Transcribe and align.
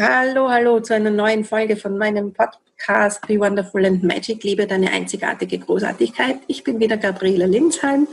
Hallo, 0.00 0.48
hallo 0.48 0.78
zu 0.78 0.94
einer 0.94 1.10
neuen 1.10 1.42
Folge 1.42 1.74
von 1.74 1.98
meinem 1.98 2.32
Podcast 2.32 3.26
Be 3.26 3.40
Wonderful 3.40 3.84
and 3.84 4.04
Magic. 4.04 4.44
Liebe 4.44 4.64
deine 4.64 4.92
einzigartige 4.92 5.58
Großartigkeit. 5.58 6.38
Ich 6.46 6.62
bin 6.62 6.78
wieder 6.78 6.96
Gabriele 6.96 7.46
Linsheim 7.46 8.06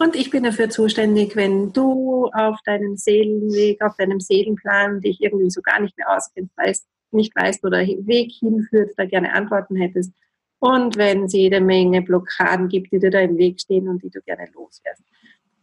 und 0.00 0.16
ich 0.16 0.32
bin 0.32 0.42
dafür 0.42 0.68
zuständig, 0.68 1.36
wenn 1.36 1.72
du 1.72 2.28
auf 2.32 2.56
deinem 2.64 2.96
Seelenweg, 2.96 3.80
auf 3.84 3.94
deinem 3.96 4.18
Seelenplan 4.18 5.00
dich 5.00 5.22
irgendwie 5.22 5.48
so 5.48 5.62
gar 5.62 5.78
nicht 5.78 5.96
mehr 5.96 6.10
auskennst, 6.12 6.56
weißt, 6.56 6.88
nicht 7.12 7.36
weißt, 7.36 7.62
wo 7.62 7.68
der 7.68 7.86
Weg 7.86 8.32
hinführt, 8.32 8.94
da 8.96 9.04
gerne 9.04 9.32
Antworten 9.32 9.76
hättest. 9.76 10.12
Und 10.58 10.96
wenn 10.96 11.22
es 11.22 11.34
jede 11.34 11.60
Menge 11.60 12.02
Blockaden 12.02 12.66
gibt, 12.66 12.90
die 12.90 12.98
dir 12.98 13.10
da 13.10 13.20
im 13.20 13.38
Weg 13.38 13.60
stehen 13.60 13.88
und 13.88 14.02
die 14.02 14.10
du 14.10 14.20
gerne 14.22 14.48
loswärst. 14.54 15.04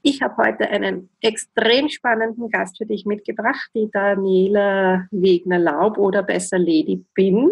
Ich 0.07 0.21
habe 0.21 0.37
heute 0.37 0.69
einen 0.69 1.09
extrem 1.19 1.89
spannenden 1.89 2.51
Gast 2.51 2.77
für 2.77 2.85
dich 2.85 3.07
mitgebracht, 3.07 3.71
die 3.73 3.89
Daniela 3.91 5.07
Wegner-Laub 5.09 5.97
oder 5.97 6.21
besser 6.21 6.59
Lady 6.59 7.03
Bin. 7.15 7.49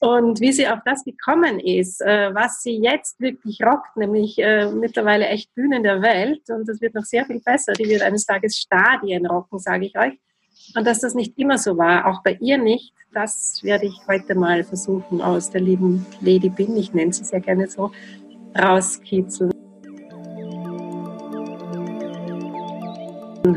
Und 0.00 0.40
wie 0.40 0.52
sie 0.52 0.66
auf 0.66 0.78
das 0.86 1.04
gekommen 1.04 1.60
ist, 1.60 2.00
äh, 2.00 2.34
was 2.34 2.62
sie 2.62 2.78
jetzt 2.78 3.20
wirklich 3.20 3.62
rockt, 3.62 3.94
nämlich 3.98 4.38
äh, 4.38 4.72
mittlerweile 4.72 5.26
echt 5.26 5.54
Bühnen 5.54 5.82
der 5.82 6.00
Welt, 6.00 6.40
und 6.48 6.66
das 6.66 6.80
wird 6.80 6.94
noch 6.94 7.04
sehr 7.04 7.26
viel 7.26 7.40
besser, 7.40 7.74
die 7.74 7.90
wird 7.90 8.00
eines 8.00 8.24
Tages 8.24 8.56
Stadien 8.56 9.26
rocken, 9.26 9.58
sage 9.58 9.84
ich 9.84 9.98
euch. 9.98 10.18
Und 10.74 10.86
dass 10.86 11.00
das 11.00 11.14
nicht 11.14 11.38
immer 11.38 11.58
so 11.58 11.76
war, 11.76 12.06
auch 12.06 12.22
bei 12.22 12.38
ihr 12.40 12.56
nicht, 12.56 12.94
das 13.12 13.60
werde 13.62 13.84
ich 13.84 14.00
heute 14.08 14.34
mal 14.34 14.64
versuchen 14.64 15.20
aus 15.20 15.50
der 15.50 15.60
lieben 15.60 16.06
Lady 16.22 16.48
Bin, 16.48 16.74
ich 16.78 16.94
nenne 16.94 17.12
sie 17.12 17.24
sehr 17.24 17.40
gerne 17.40 17.68
so, 17.68 17.92
rauskitzeln. 18.58 19.52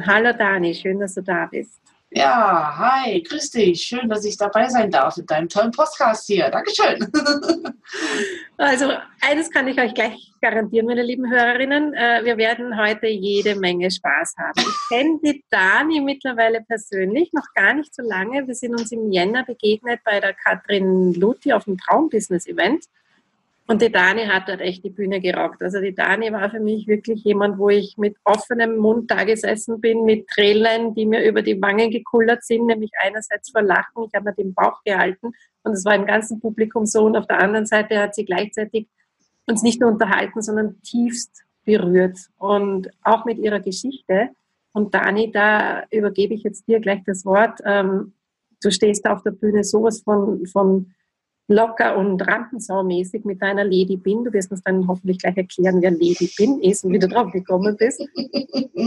Hallo 0.05 0.33
Dani, 0.33 0.75
schön, 0.75 0.99
dass 0.99 1.15
du 1.15 1.21
da 1.21 1.45
bist. 1.45 1.79
Ja, 2.15 2.77
hi, 2.77 3.23
grüß 3.23 3.51
dich. 3.51 3.81
Schön, 3.81 4.07
dass 4.07 4.23
ich 4.23 4.37
dabei 4.37 4.67
sein 4.67 4.91
darf 4.91 5.17
mit 5.17 5.31
deinem 5.31 5.49
tollen 5.49 5.71
Podcast 5.71 6.27
hier. 6.27 6.49
Dankeschön. 6.49 7.07
Also, 8.57 8.91
eines 9.21 9.51
kann 9.51 9.67
ich 9.67 9.79
euch 9.79 9.93
gleich 9.93 10.31
garantieren, 10.41 10.85
meine 10.85 11.03
lieben 11.03 11.29
Hörerinnen. 11.29 11.93
Äh, 11.93 12.21
wir 12.23 12.37
werden 12.37 12.79
heute 12.79 13.07
jede 13.07 13.55
Menge 13.55 13.91
Spaß 13.91 14.35
haben. 14.37 14.53
Ich 14.57 14.87
kenne 14.89 15.19
die 15.23 15.43
Dani 15.49 15.99
mittlerweile 15.99 16.61
persönlich, 16.61 17.33
noch 17.33 17.47
gar 17.55 17.73
nicht 17.73 17.93
so 17.93 18.03
lange. 18.03 18.47
Wir 18.47 18.55
sind 18.55 18.71
uns 18.71 18.91
im 18.91 19.11
Jänner 19.11 19.43
begegnet 19.43 19.99
bei 20.05 20.19
der 20.19 20.33
Katrin 20.33 21.13
Luthi 21.13 21.51
auf 21.51 21.65
dem 21.65 21.77
Traumbusiness-Event. 21.77 22.85
Und 23.73 23.81
die 23.81 23.91
Dani 23.91 24.27
hat 24.27 24.49
dort 24.49 24.61
echt 24.61 24.85
die 24.85 24.91
Bühne 24.91 25.19
gerockt. 25.19 25.63
Also 25.63 25.81
die 25.81 25.95
Dani 25.95 26.31
war 26.31 26.47
für 26.51 26.59
mich 26.59 26.85
wirklich 26.85 27.23
jemand, 27.23 27.57
wo 27.57 27.69
ich 27.69 27.97
mit 27.97 28.15
offenem 28.23 28.77
Mund 28.77 29.09
da 29.09 29.23
gesessen 29.23 29.81
bin, 29.81 30.05
mit 30.05 30.27
Tränen, 30.27 30.93
die 30.93 31.07
mir 31.07 31.27
über 31.27 31.41
die 31.41 31.59
Wangen 31.59 31.89
gekullert 31.89 32.43
sind, 32.43 32.67
nämlich 32.67 32.91
einerseits 33.01 33.49
vor 33.49 33.63
Lachen, 33.63 34.03
ich 34.03 34.13
habe 34.13 34.25
mir 34.25 34.33
den 34.35 34.53
Bauch 34.53 34.83
gehalten 34.83 35.31
und 35.63 35.71
es 35.71 35.85
war 35.85 35.95
im 35.95 36.05
ganzen 36.05 36.39
Publikum 36.39 36.85
so 36.85 37.03
und 37.03 37.17
auf 37.17 37.25
der 37.25 37.39
anderen 37.39 37.65
Seite 37.65 37.97
hat 37.97 38.13
sie 38.13 38.25
gleichzeitig 38.25 38.85
uns 39.47 39.63
nicht 39.63 39.81
nur 39.81 39.89
unterhalten, 39.89 40.43
sondern 40.43 40.79
tiefst 40.83 41.41
berührt 41.65 42.19
und 42.37 42.91
auch 43.01 43.25
mit 43.25 43.39
ihrer 43.39 43.59
Geschichte. 43.59 44.29
Und 44.71 44.93
Dani, 44.93 45.31
da 45.31 45.85
übergebe 45.89 46.35
ich 46.35 46.43
jetzt 46.43 46.67
dir 46.67 46.79
gleich 46.79 47.01
das 47.07 47.25
Wort. 47.25 47.59
Ähm, 47.65 48.13
du 48.61 48.69
stehst 48.69 49.03
da 49.03 49.13
auf 49.13 49.23
der 49.23 49.31
Bühne 49.31 49.63
sowas 49.63 50.03
von, 50.03 50.45
von 50.45 50.93
locker 51.47 51.97
und 51.97 52.21
rampensaumäßig 52.25 53.25
mit 53.25 53.41
deiner 53.41 53.63
Lady 53.63 53.97
Bin. 53.97 54.23
Du 54.23 54.33
wirst 54.33 54.51
uns 54.51 54.63
dann 54.63 54.87
hoffentlich 54.87 55.19
gleich 55.19 55.37
erklären, 55.37 55.81
wer 55.81 55.91
Lady 55.91 56.31
Bin 56.37 56.59
ist 56.61 56.83
und 56.83 56.93
wie 56.93 56.99
du 56.99 57.07
drauf 57.07 57.31
gekommen 57.31 57.75
bist. 57.77 58.01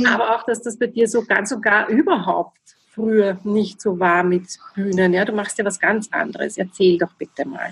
Aber 0.07 0.37
auch, 0.37 0.45
dass 0.45 0.63
das 0.63 0.79
bei 0.79 0.87
dir 0.87 1.09
so 1.09 1.23
ganz 1.25 1.53
und 1.53 1.63
gar 1.63 1.89
überhaupt 1.89 2.59
früher 2.89 3.39
nicht 3.45 3.81
so 3.81 4.01
war 4.01 4.25
mit 4.25 4.59
Bühnen. 4.75 5.13
Ja, 5.13 5.25
du 5.25 5.33
machst 5.33 5.59
ja 5.59 5.65
was 5.65 5.79
ganz 5.79 6.09
anderes. 6.11 6.57
Erzähl 6.57 6.97
doch 6.99 7.13
bitte 7.19 7.47
mal. 7.47 7.71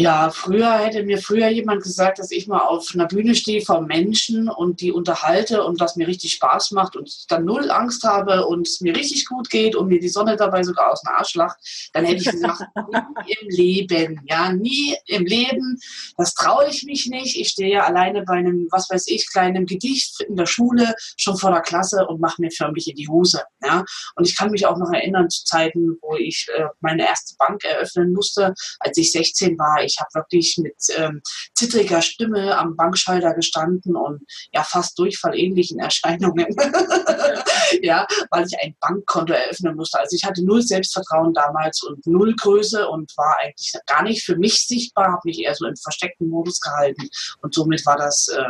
Ja, 0.00 0.30
früher 0.30 0.78
hätte 0.78 1.02
mir 1.02 1.18
früher 1.18 1.48
jemand 1.48 1.82
gesagt, 1.82 2.20
dass 2.20 2.30
ich 2.30 2.46
mal 2.46 2.60
auf 2.60 2.92
einer 2.94 3.08
Bühne 3.08 3.34
stehe 3.34 3.62
vor 3.62 3.80
Menschen 3.80 4.48
und 4.48 4.80
die 4.80 4.92
unterhalte 4.92 5.64
und 5.64 5.80
das 5.80 5.96
mir 5.96 6.06
richtig 6.06 6.34
Spaß 6.34 6.70
macht 6.70 6.94
und 6.94 7.24
dann 7.32 7.44
null 7.44 7.68
Angst 7.68 8.04
habe 8.04 8.46
und 8.46 8.68
es 8.68 8.80
mir 8.80 8.94
richtig 8.94 9.26
gut 9.26 9.50
geht 9.50 9.74
und 9.74 9.88
mir 9.88 9.98
die 9.98 10.08
Sonne 10.08 10.36
dabei 10.36 10.62
sogar 10.62 10.92
aus 10.92 11.02
dem 11.02 11.12
Arsch 11.12 11.34
lacht, 11.34 11.90
dann 11.94 12.04
hätte 12.04 12.22
ich 12.22 12.30
gesagt, 12.30 12.60
nie 13.26 13.36
im 13.40 13.48
Leben, 13.48 14.20
ja, 14.26 14.52
nie 14.52 14.94
im 15.06 15.26
Leben. 15.26 15.80
Das 16.16 16.32
traue 16.32 16.68
ich 16.70 16.84
mich 16.84 17.08
nicht. 17.08 17.36
Ich 17.36 17.48
stehe 17.48 17.74
ja 17.74 17.82
alleine 17.82 18.22
bei 18.22 18.34
einem, 18.34 18.68
was 18.70 18.88
weiß 18.90 19.08
ich, 19.08 19.28
kleinen 19.28 19.66
Gedicht 19.66 20.20
in 20.20 20.36
der 20.36 20.46
Schule 20.46 20.94
schon 21.16 21.36
vor 21.36 21.50
der 21.50 21.62
Klasse 21.62 22.06
und 22.06 22.20
mache 22.20 22.40
mir 22.40 22.52
förmlich 22.52 22.86
in 22.86 22.94
die 22.94 23.08
Hose. 23.08 23.42
Ja. 23.64 23.84
Und 24.14 24.28
ich 24.28 24.36
kann 24.36 24.52
mich 24.52 24.64
auch 24.64 24.78
noch 24.78 24.92
erinnern 24.92 25.28
zu 25.28 25.44
Zeiten, 25.44 25.98
wo 26.02 26.14
ich 26.14 26.46
äh, 26.56 26.66
meine 26.78 27.04
erste 27.04 27.34
Bank 27.36 27.64
eröffnen 27.64 28.12
musste, 28.12 28.54
als 28.78 28.96
ich 28.96 29.10
16 29.10 29.58
war 29.58 29.87
ich 29.88 29.98
habe 29.98 30.10
wirklich 30.14 30.58
mit 30.58 30.76
ähm, 30.96 31.20
zittriger 31.54 32.02
Stimme 32.02 32.56
am 32.56 32.76
Bankschalter 32.76 33.34
gestanden 33.34 33.96
und 33.96 34.20
ja 34.52 34.62
fast 34.62 34.98
durchfallähnlichen 34.98 35.78
Erscheinungen. 35.88 36.46
ja, 37.82 38.06
weil 38.30 38.46
ich 38.46 38.58
ein 38.62 38.76
Bankkonto 38.80 39.32
eröffnen 39.32 39.74
musste. 39.76 39.98
Also 39.98 40.16
ich 40.16 40.24
hatte 40.24 40.44
null 40.44 40.62
Selbstvertrauen 40.62 41.32
damals 41.32 41.82
und 41.82 42.06
null 42.06 42.34
Größe 42.36 42.88
und 42.88 43.12
war 43.16 43.36
eigentlich 43.42 43.72
gar 43.86 44.02
nicht 44.02 44.24
für 44.24 44.36
mich 44.36 44.66
sichtbar, 44.66 45.06
habe 45.06 45.22
mich 45.24 45.40
eher 45.40 45.54
so 45.54 45.66
im 45.66 45.76
versteckten 45.76 46.28
Modus 46.28 46.60
gehalten 46.60 47.08
und 47.42 47.54
somit 47.54 47.84
war 47.86 47.96
das 47.96 48.28
äh, 48.28 48.42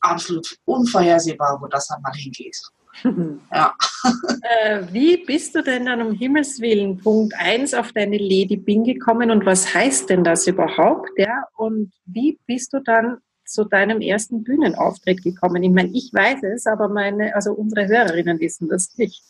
absolut 0.00 0.56
unvorhersehbar, 0.64 1.60
wo 1.60 1.66
das 1.66 1.86
dann 1.88 2.02
mal 2.02 2.14
hingeht. 2.14 2.56
Ja. 3.52 3.74
Äh, 4.42 4.82
wie 4.92 5.24
bist 5.24 5.54
du 5.54 5.62
denn 5.62 5.86
dann 5.86 6.00
um 6.00 6.14
Himmels 6.14 6.60
Willen 6.60 6.98
Punkt 6.98 7.34
1 7.38 7.74
auf 7.74 7.92
deine 7.92 8.18
Lady 8.18 8.56
Bing 8.56 8.84
gekommen 8.84 9.30
und 9.30 9.44
was 9.44 9.74
heißt 9.74 10.08
denn 10.08 10.24
das 10.24 10.46
überhaupt? 10.46 11.10
Ja? 11.16 11.44
Und 11.56 11.92
wie 12.06 12.38
bist 12.46 12.72
du 12.72 12.80
dann 12.80 13.18
zu 13.44 13.64
deinem 13.64 14.00
ersten 14.00 14.42
Bühnenauftritt 14.42 15.22
gekommen? 15.22 15.62
Ich 15.62 15.70
meine, 15.70 15.90
ich 15.92 16.10
weiß 16.12 16.42
es, 16.54 16.66
aber 16.66 16.88
meine, 16.88 17.34
also 17.34 17.52
unsere 17.52 17.88
Hörerinnen 17.88 18.40
wissen 18.40 18.68
das 18.68 18.96
nicht. 18.96 19.22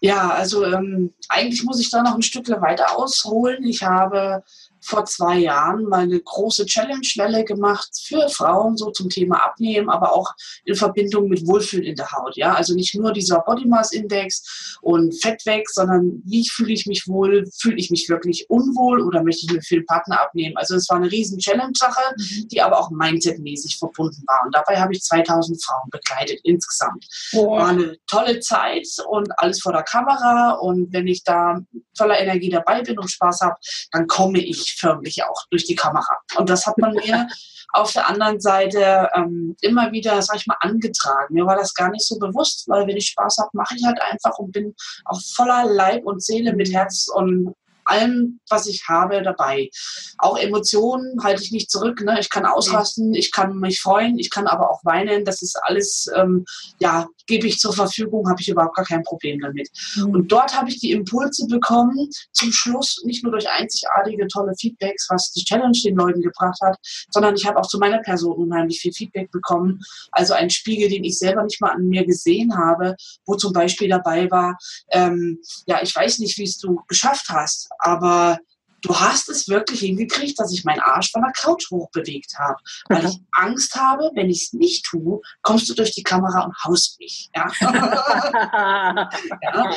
Ja, 0.00 0.30
also 0.30 0.64
ähm, 0.64 1.12
eigentlich 1.28 1.62
muss 1.62 1.80
ich 1.80 1.90
da 1.90 2.02
noch 2.02 2.14
ein 2.14 2.22
Stück 2.22 2.48
weiter 2.48 2.98
ausholen. 2.98 3.64
Ich 3.64 3.84
habe 3.84 4.42
vor 4.82 5.04
zwei 5.04 5.38
Jahren 5.38 5.84
mal 5.84 6.00
eine 6.00 6.20
große 6.20 6.66
Challenge-Welle 6.66 7.44
gemacht 7.44 7.88
für 8.04 8.28
Frauen 8.28 8.76
so 8.76 8.90
zum 8.90 9.08
Thema 9.08 9.44
Abnehmen, 9.44 9.88
aber 9.88 10.12
auch 10.12 10.32
in 10.64 10.74
Verbindung 10.74 11.28
mit 11.28 11.46
Wohlfühlen 11.46 11.84
in 11.84 11.96
der 11.96 12.10
Haut. 12.10 12.36
Ja, 12.36 12.54
also 12.54 12.74
nicht 12.74 12.94
nur 12.94 13.12
dieser 13.12 13.40
Body 13.40 13.66
Mass 13.66 13.92
Index 13.92 14.78
und 14.82 15.12
Fett 15.22 15.44
weg, 15.46 15.68
sondern 15.70 16.22
wie 16.24 16.48
fühle 16.48 16.72
ich 16.72 16.86
mich 16.86 17.06
wohl? 17.06 17.44
Fühle 17.58 17.76
ich 17.76 17.90
mich 17.90 18.08
wirklich 18.08 18.46
unwohl 18.48 19.02
oder 19.02 19.22
möchte 19.22 19.46
ich 19.46 19.52
mir 19.52 19.62
für 19.62 19.76
den 19.76 19.86
Partner 19.86 20.20
abnehmen? 20.20 20.56
Also 20.56 20.74
es 20.74 20.88
war 20.88 20.96
eine 20.96 21.10
riesen 21.10 21.38
Challenge-Sache, 21.38 22.14
mhm. 22.16 22.48
die 22.48 22.60
aber 22.60 22.78
auch 22.78 22.90
Mindset-mäßig 22.90 23.78
verbunden 23.78 24.22
war. 24.26 24.42
Und 24.44 24.54
dabei 24.54 24.80
habe 24.80 24.92
ich 24.92 25.02
2000 25.02 25.62
Frauen 25.62 25.88
begleitet 25.90 26.40
insgesamt. 26.42 27.06
Oh. 27.32 27.52
War 27.52 27.68
eine 27.68 27.96
tolle 28.08 28.40
Zeit 28.40 28.86
und 29.08 29.28
alles 29.38 29.60
vor 29.60 29.72
der 29.72 29.82
Kamera. 29.82 30.52
Und 30.52 30.92
wenn 30.92 31.06
ich 31.06 31.22
da 31.24 31.60
voller 31.96 32.18
Energie 32.18 32.50
dabei 32.50 32.82
bin 32.82 32.98
und 32.98 33.10
Spaß 33.10 33.40
habe, 33.40 33.56
dann 33.92 34.06
komme 34.06 34.40
ich 34.40 34.71
förmlich 34.78 35.24
auch 35.24 35.46
durch 35.50 35.64
die 35.64 35.74
Kamera. 35.74 36.18
Und 36.36 36.48
das 36.48 36.66
hat 36.66 36.78
man 36.78 36.94
mir 36.94 37.28
auf 37.72 37.92
der 37.92 38.08
anderen 38.08 38.40
Seite 38.40 39.08
ähm, 39.14 39.56
immer 39.60 39.92
wieder, 39.92 40.20
sag 40.22 40.36
ich 40.36 40.46
mal, 40.46 40.56
angetragen. 40.60 41.34
Mir 41.34 41.46
war 41.46 41.56
das 41.56 41.74
gar 41.74 41.90
nicht 41.90 42.06
so 42.06 42.18
bewusst, 42.18 42.68
weil 42.68 42.86
wenn 42.86 42.96
ich 42.96 43.08
Spaß 43.08 43.38
habe, 43.38 43.50
mache 43.54 43.74
ich 43.76 43.84
halt 43.84 44.00
einfach 44.02 44.38
und 44.38 44.52
bin 44.52 44.74
auch 45.06 45.20
voller 45.34 45.64
Leib 45.64 46.04
und 46.04 46.22
Seele 46.22 46.52
mit 46.54 46.72
Herz 46.72 47.08
und 47.12 47.54
allem, 47.92 48.40
was 48.48 48.66
ich 48.66 48.88
habe, 48.88 49.22
dabei. 49.22 49.70
Auch 50.18 50.38
Emotionen 50.38 51.22
halte 51.22 51.42
ich 51.42 51.52
nicht 51.52 51.70
zurück. 51.70 52.00
Ne? 52.00 52.18
Ich 52.20 52.30
kann 52.30 52.46
ausrasten, 52.46 53.14
ich 53.14 53.30
kann 53.32 53.58
mich 53.58 53.80
freuen, 53.80 54.18
ich 54.18 54.30
kann 54.30 54.46
aber 54.46 54.70
auch 54.70 54.84
weinen. 54.84 55.24
Das 55.24 55.42
ist 55.42 55.56
alles, 55.62 56.10
ähm, 56.16 56.44
ja, 56.80 57.06
gebe 57.26 57.46
ich 57.46 57.58
zur 57.58 57.72
Verfügung, 57.72 58.28
habe 58.28 58.40
ich 58.40 58.48
überhaupt 58.48 58.76
gar 58.76 58.84
kein 58.84 59.02
Problem 59.02 59.40
damit. 59.40 59.68
Mhm. 59.96 60.10
Und 60.10 60.32
dort 60.32 60.56
habe 60.56 60.68
ich 60.68 60.80
die 60.80 60.92
Impulse 60.92 61.46
bekommen, 61.46 62.08
zum 62.32 62.52
Schluss 62.52 63.02
nicht 63.04 63.22
nur 63.22 63.32
durch 63.32 63.48
einzigartige, 63.48 64.26
tolle 64.28 64.54
Feedbacks, 64.58 65.06
was 65.08 65.30
die 65.32 65.44
Challenge 65.44 65.78
den 65.84 65.96
Leuten 65.96 66.20
gebracht 66.20 66.58
hat, 66.62 66.76
sondern 67.10 67.34
ich 67.34 67.46
habe 67.46 67.58
auch 67.58 67.66
zu 67.66 67.78
meiner 67.78 68.00
Person 68.00 68.36
unheimlich 68.36 68.80
viel 68.80 68.92
Feedback 68.92 69.30
bekommen. 69.30 69.80
Also 70.10 70.34
ein 70.34 70.50
Spiegel, 70.50 70.88
den 70.88 71.04
ich 71.04 71.18
selber 71.18 71.42
nicht 71.42 71.60
mal 71.60 71.70
an 71.70 71.88
mir 71.88 72.04
gesehen 72.04 72.56
habe, 72.56 72.96
wo 73.26 73.36
zum 73.36 73.52
Beispiel 73.52 73.88
dabei 73.88 74.30
war, 74.30 74.56
ähm, 74.90 75.38
ja, 75.66 75.80
ich 75.82 75.94
weiß 75.94 76.18
nicht, 76.18 76.38
wie 76.38 76.44
es 76.44 76.58
du 76.58 76.80
geschafft 76.88 77.26
hast, 77.28 77.68
aber 77.82 78.38
du 78.82 78.94
hast 78.98 79.28
es 79.28 79.48
wirklich 79.48 79.80
hingekriegt, 79.80 80.38
dass 80.38 80.52
ich 80.52 80.64
meinen 80.64 80.80
Arsch 80.80 81.10
von 81.10 81.22
der 81.22 81.32
Couch 81.32 81.70
hochbewegt 81.70 82.38
habe, 82.38 82.56
weil 82.88 83.06
ich 83.06 83.18
Angst 83.32 83.74
habe, 83.76 84.10
wenn 84.14 84.28
ich 84.28 84.44
es 84.44 84.52
nicht 84.52 84.84
tue, 84.84 85.20
kommst 85.42 85.68
du 85.68 85.74
durch 85.74 85.92
die 85.92 86.02
Kamera 86.02 86.44
und 86.44 86.54
haust 86.64 86.98
mich. 86.98 87.30
Ja? 87.34 87.50
ja? 89.42 89.76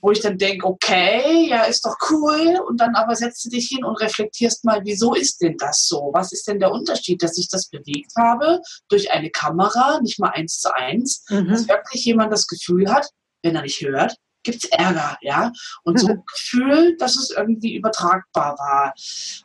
Wo 0.00 0.10
ich 0.10 0.20
dann 0.20 0.36
denke, 0.36 0.66
okay, 0.66 1.48
ja, 1.48 1.62
ist 1.62 1.86
doch 1.86 1.96
cool. 2.10 2.60
Und 2.68 2.78
dann 2.78 2.94
aber 2.94 3.16
setzt 3.16 3.44
du 3.46 3.48
dich 3.48 3.68
hin 3.68 3.84
und 3.84 3.96
reflektierst 3.96 4.64
mal, 4.64 4.82
wieso 4.84 5.14
ist 5.14 5.40
denn 5.40 5.56
das 5.56 5.86
so? 5.86 6.10
Was 6.12 6.30
ist 6.32 6.46
denn 6.46 6.58
der 6.58 6.72
Unterschied, 6.72 7.22
dass 7.22 7.38
ich 7.38 7.48
das 7.48 7.70
bewegt 7.70 8.12
habe 8.18 8.60
durch 8.88 9.10
eine 9.12 9.30
Kamera, 9.30 10.00
nicht 10.02 10.18
mal 10.18 10.30
eins 10.30 10.58
zu 10.60 10.74
eins, 10.74 11.24
mhm. 11.30 11.48
dass 11.48 11.68
wirklich 11.68 12.04
jemand 12.04 12.32
das 12.32 12.46
Gefühl 12.46 12.92
hat, 12.92 13.08
wenn 13.42 13.56
er 13.56 13.62
nicht 13.62 13.80
hört, 13.80 14.16
gibt 14.44 14.64
es 14.64 14.70
Ärger, 14.70 15.18
ja. 15.22 15.52
Und 15.82 15.98
so 15.98 16.08
ein 16.08 16.22
Gefühl, 16.26 16.96
dass 16.98 17.16
es 17.16 17.30
irgendwie 17.30 17.74
übertragbar 17.74 18.56
war. 18.58 18.94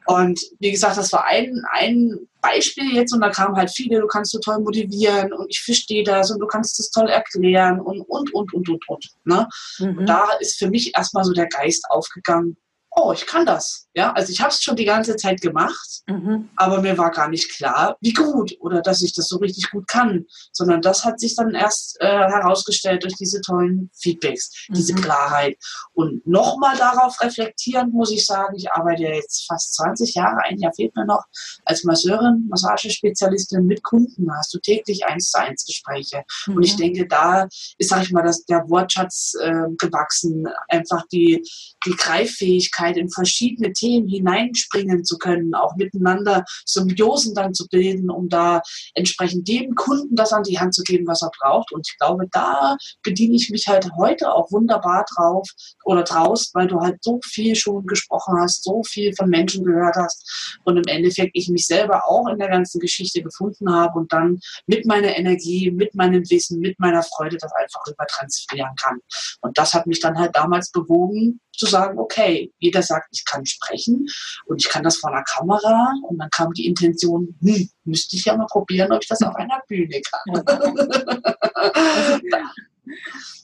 Und 0.05 0.39
wie 0.59 0.71
gesagt, 0.71 0.97
das 0.97 1.11
war 1.11 1.25
ein, 1.25 1.63
ein 1.71 2.19
Beispiel 2.41 2.93
jetzt 2.93 3.13
und 3.13 3.21
da 3.21 3.29
kamen 3.29 3.55
halt 3.55 3.71
viele, 3.71 3.99
du 3.99 4.07
kannst 4.07 4.31
so 4.31 4.39
toll 4.39 4.59
motivieren 4.59 5.33
und 5.33 5.47
ich 5.49 5.61
verstehe 5.61 6.03
das 6.03 6.31
und 6.31 6.39
du 6.39 6.47
kannst 6.47 6.79
es 6.79 6.91
toll 6.91 7.09
erklären 7.09 7.79
und, 7.79 8.01
und, 8.01 8.33
und, 8.33 8.53
und, 8.53 8.69
und, 8.69 8.89
und. 8.89 9.09
Ne? 9.25 9.47
Mhm. 9.79 9.97
Und 9.97 10.05
da 10.05 10.27
ist 10.39 10.59
für 10.59 10.69
mich 10.69 10.95
erstmal 10.95 11.23
so 11.23 11.33
der 11.33 11.47
Geist 11.47 11.85
aufgegangen, 11.89 12.57
oh, 12.91 13.11
ich 13.13 13.25
kann 13.25 13.45
das. 13.45 13.87
Ja, 13.93 14.13
also 14.13 14.31
ich 14.31 14.39
habe 14.39 14.49
es 14.49 14.61
schon 14.61 14.75
die 14.75 14.85
ganze 14.85 15.15
Zeit 15.15 15.41
gemacht, 15.41 16.01
mhm. 16.07 16.49
aber 16.55 16.81
mir 16.81 16.97
war 16.97 17.11
gar 17.11 17.27
nicht 17.27 17.51
klar, 17.51 17.97
wie 18.01 18.13
gut 18.13 18.55
oder 18.59 18.81
dass 18.81 19.01
ich 19.01 19.13
das 19.13 19.27
so 19.27 19.37
richtig 19.37 19.71
gut 19.71 19.87
kann, 19.87 20.25
sondern 20.51 20.81
das 20.81 21.03
hat 21.03 21.19
sich 21.19 21.35
dann 21.35 21.53
erst 21.53 21.97
äh, 21.99 22.07
herausgestellt 22.07 23.03
durch 23.03 23.15
diese 23.15 23.41
tollen 23.41 23.89
Feedbacks, 23.95 24.67
mhm. 24.69 24.73
diese 24.75 24.93
Klarheit. 24.93 25.57
Und 25.93 26.25
nochmal 26.25 26.77
darauf 26.77 27.19
reflektierend 27.21 27.93
muss 27.93 28.11
ich 28.11 28.25
sagen, 28.25 28.55
ich 28.55 28.71
arbeite 28.71 29.03
jetzt 29.03 29.45
fast 29.47 29.73
20 29.75 30.13
Jahre, 30.15 30.37
ein 30.45 30.59
Jahr 30.59 30.73
fehlt 30.73 30.95
mir 30.95 31.05
noch, 31.05 31.23
als 31.65 31.83
Masseurin, 31.83 32.47
Massagespezialistin 32.49 33.65
mit 33.65 33.83
Kunden. 33.83 34.27
Hast 34.37 34.53
du 34.53 34.59
täglich 34.59 35.05
eins 35.05 35.31
zu 35.31 35.39
eins 35.39 35.65
Gespräche. 35.65 36.23
Mhm. 36.45 36.55
Und 36.55 36.63
ich 36.63 36.73
mhm. 36.73 36.81
denke, 36.81 37.07
da 37.07 37.47
ist, 37.77 37.89
sag 37.89 38.03
ich 38.03 38.11
mal, 38.11 38.23
dass 38.23 38.45
der 38.45 38.69
Wortschatz 38.69 39.33
äh, 39.41 39.65
gewachsen, 39.77 40.47
einfach 40.67 41.05
die, 41.11 41.43
die 41.85 41.95
Greiffähigkeit 41.97 42.78
in 42.97 43.09
verschiedene 43.09 43.73
Themen 43.73 44.07
hineinspringen 44.07 45.03
zu 45.03 45.17
können, 45.17 45.53
auch 45.53 45.75
miteinander 45.75 46.43
Symbiosen 46.65 47.35
dann 47.35 47.53
zu 47.53 47.67
bilden, 47.67 48.09
um 48.09 48.29
da 48.29 48.61
entsprechend 48.93 49.47
dem 49.47 49.75
Kunden 49.75 50.15
das 50.15 50.33
an 50.33 50.43
die 50.43 50.59
Hand 50.59 50.73
zu 50.73 50.83
geben, 50.83 51.07
was 51.07 51.21
er 51.21 51.31
braucht. 51.39 51.71
Und 51.71 51.87
ich 51.87 51.97
glaube, 51.97 52.27
da 52.31 52.77
bediene 53.03 53.35
ich 53.35 53.49
mich 53.49 53.67
halt 53.67 53.89
heute 53.97 54.33
auch 54.33 54.51
wunderbar 54.51 55.05
drauf 55.15 55.49
oder 55.83 56.03
draus, 56.03 56.51
weil 56.53 56.67
du 56.67 56.79
halt 56.79 57.03
so 57.03 57.19
viel 57.23 57.55
schon 57.55 57.85
gesprochen 57.85 58.35
hast, 58.39 58.63
so 58.63 58.83
viel 58.83 59.13
von 59.15 59.29
Menschen 59.29 59.63
gehört 59.65 59.95
hast 59.95 60.59
und 60.63 60.77
im 60.77 60.83
Endeffekt 60.87 61.31
ich 61.33 61.49
mich 61.49 61.65
selber 61.65 62.03
auch 62.07 62.27
in 62.27 62.39
der 62.39 62.49
ganzen 62.49 62.79
Geschichte 62.79 63.21
gefunden 63.21 63.71
habe 63.71 63.99
und 63.99 64.11
dann 64.11 64.39
mit 64.67 64.85
meiner 64.85 65.17
Energie, 65.17 65.71
mit 65.71 65.95
meinem 65.95 66.29
Wissen, 66.29 66.59
mit 66.59 66.79
meiner 66.79 67.03
Freude 67.03 67.37
das 67.37 67.51
einfach 67.53 67.81
übertransferieren 67.87 68.75
kann. 68.75 68.99
Und 69.41 69.57
das 69.57 69.73
hat 69.73 69.87
mich 69.87 69.99
dann 69.99 70.17
halt 70.17 70.35
damals 70.35 70.71
bewogen, 70.71 71.39
zu 71.59 71.65
sagen, 71.65 71.99
okay, 71.99 72.53
jeder 72.69 72.83
sagt, 72.83 73.07
ich 73.11 73.25
kann 73.25 73.45
sprechen 73.45 74.07
und 74.45 74.61
ich 74.61 74.69
kann 74.69 74.83
das 74.83 74.97
vor 74.97 75.11
einer 75.11 75.23
Kamera 75.23 75.93
und 76.07 76.19
dann 76.19 76.29
kam 76.29 76.53
die 76.53 76.67
Intention, 76.67 77.35
hm, 77.41 77.69
müsste 77.83 78.15
ich 78.15 78.25
ja 78.25 78.37
mal 78.37 78.45
probieren, 78.47 78.91
ob 78.91 79.01
ich 79.01 79.09
das 79.09 79.21
auf 79.21 79.35
einer 79.35 79.61
Bühne 79.67 80.01
kann. 80.01 80.43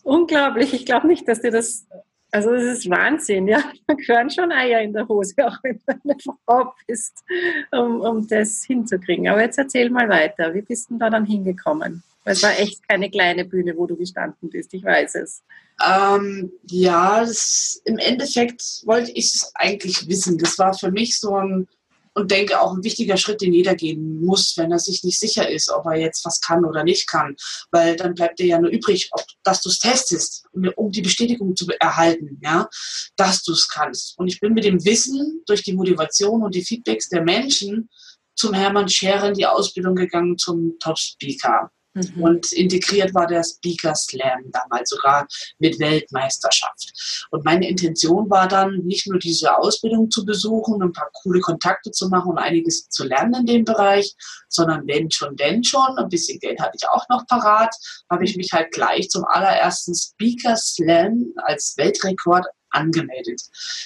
Unglaublich, 0.03 0.73
ich 0.73 0.85
glaube 0.85 1.07
nicht, 1.07 1.27
dass 1.27 1.41
dir 1.41 1.51
das, 1.51 1.87
also 2.31 2.53
es 2.53 2.79
ist 2.79 2.89
Wahnsinn, 2.89 3.47
ja, 3.47 3.63
da 3.87 3.95
gehören 3.95 4.29
schon 4.29 4.51
Eier 4.51 4.81
in 4.81 4.93
der 4.93 5.07
Hose, 5.07 5.33
auch 5.39 5.57
wenn 5.63 5.81
du 5.87 5.93
eine 6.03 6.15
Frau 6.45 6.73
bist, 6.85 7.23
um, 7.71 8.01
um 8.01 8.27
das 8.27 8.63
hinzukriegen. 8.63 9.27
Aber 9.27 9.41
jetzt 9.41 9.57
erzähl 9.57 9.89
mal 9.89 10.07
weiter, 10.07 10.53
wie 10.53 10.61
bist 10.61 10.91
du 10.91 10.97
da 10.97 11.09
dann 11.09 11.25
hingekommen? 11.25 12.03
Es 12.25 12.41
war 12.41 12.57
echt 12.57 12.87
keine 12.87 13.09
kleine 13.09 13.45
Bühne, 13.45 13.77
wo 13.77 13.85
du 13.85 13.95
gestanden 13.95 14.49
bist, 14.49 14.73
ich 14.73 14.83
weiß 14.83 15.15
es. 15.15 15.43
Ähm, 15.85 16.51
ja, 16.69 17.21
das, 17.21 17.81
im 17.85 17.97
Endeffekt 17.97 18.81
wollte 18.85 19.11
ich 19.11 19.35
es 19.35 19.51
eigentlich 19.55 20.07
wissen. 20.07 20.37
Das 20.37 20.57
war 20.57 20.73
für 20.73 20.91
mich 20.91 21.19
so 21.19 21.35
ein, 21.35 21.67
und 22.15 22.31
denke 22.31 22.59
auch 22.59 22.73
ein 22.73 22.83
wichtiger 22.83 23.17
Schritt, 23.17 23.41
den 23.41 23.53
jeder 23.53 23.75
gehen 23.75 24.23
muss, 24.23 24.55
wenn 24.57 24.71
er 24.71 24.79
sich 24.79 25.03
nicht 25.03 25.19
sicher 25.19 25.49
ist, 25.49 25.69
ob 25.69 25.85
er 25.85 25.99
jetzt 25.99 26.23
was 26.25 26.39
kann 26.39 26.63
oder 26.63 26.83
nicht 26.83 27.07
kann. 27.07 27.35
Weil 27.71 27.97
dann 27.97 28.15
bleibt 28.15 28.39
dir 28.39 28.47
ja 28.47 28.59
nur 28.59 28.71
übrig, 28.71 29.09
ob, 29.11 29.23
dass 29.43 29.61
du 29.61 29.69
es 29.69 29.79
testest, 29.79 30.45
um 30.75 30.91
die 30.91 31.01
Bestätigung 31.01 31.55
zu 31.55 31.67
erhalten, 31.79 32.39
ja, 32.41 32.69
dass 33.17 33.43
du 33.43 33.51
es 33.51 33.67
kannst. 33.67 34.17
Und 34.17 34.29
ich 34.29 34.39
bin 34.39 34.53
mit 34.53 34.63
dem 34.63 34.83
Wissen 34.85 35.43
durch 35.45 35.63
die 35.63 35.73
Motivation 35.73 36.41
und 36.41 36.55
die 36.55 36.63
Feedbacks 36.63 37.09
der 37.09 37.21
Menschen 37.21 37.89
zum 38.35 38.53
Hermann 38.53 38.89
Scherer 38.89 39.27
in 39.27 39.33
die 39.33 39.45
Ausbildung 39.45 39.95
gegangen 39.95 40.37
zum 40.37 40.77
Top 40.79 40.97
Speaker. 40.97 41.69
Mhm. 41.95 42.21
Und 42.21 42.51
integriert 42.51 43.13
war 43.13 43.25
der 43.25 43.43
Speaker 43.43 43.95
Slam 43.95 44.51
damals 44.51 44.89
sogar 44.89 45.27
mit 45.59 45.79
Weltmeisterschaft. 45.79 47.27
Und 47.31 47.45
meine 47.45 47.67
Intention 47.69 48.29
war 48.29 48.47
dann, 48.47 48.79
nicht 48.83 49.07
nur 49.07 49.17
diese 49.17 49.57
Ausbildung 49.57 50.11
zu 50.11 50.25
besuchen, 50.25 50.81
ein 50.81 50.91
paar 50.91 51.09
coole 51.23 51.39
Kontakte 51.39 51.91
zu 51.91 52.09
machen 52.09 52.31
und 52.31 52.37
einiges 52.37 52.89
zu 52.89 53.05
lernen 53.05 53.41
in 53.41 53.45
dem 53.45 53.65
Bereich, 53.65 54.13
sondern 54.49 54.85
wenn 54.87 55.09
schon, 55.09 55.35
denn 55.37 55.63
schon, 55.63 55.97
ein 55.97 56.09
bisschen 56.09 56.39
Geld 56.39 56.59
hatte 56.59 56.77
ich 56.79 56.87
auch 56.87 57.07
noch 57.09 57.25
parat, 57.27 57.73
habe 58.09 58.25
ich 58.25 58.35
mich 58.35 58.51
halt 58.51 58.71
gleich 58.71 59.09
zum 59.09 59.23
allerersten 59.25 59.95
Speaker 59.95 60.57
Slam 60.57 61.33
als 61.37 61.75
Weltrekord 61.77 62.45
angemeldet. 62.75 63.41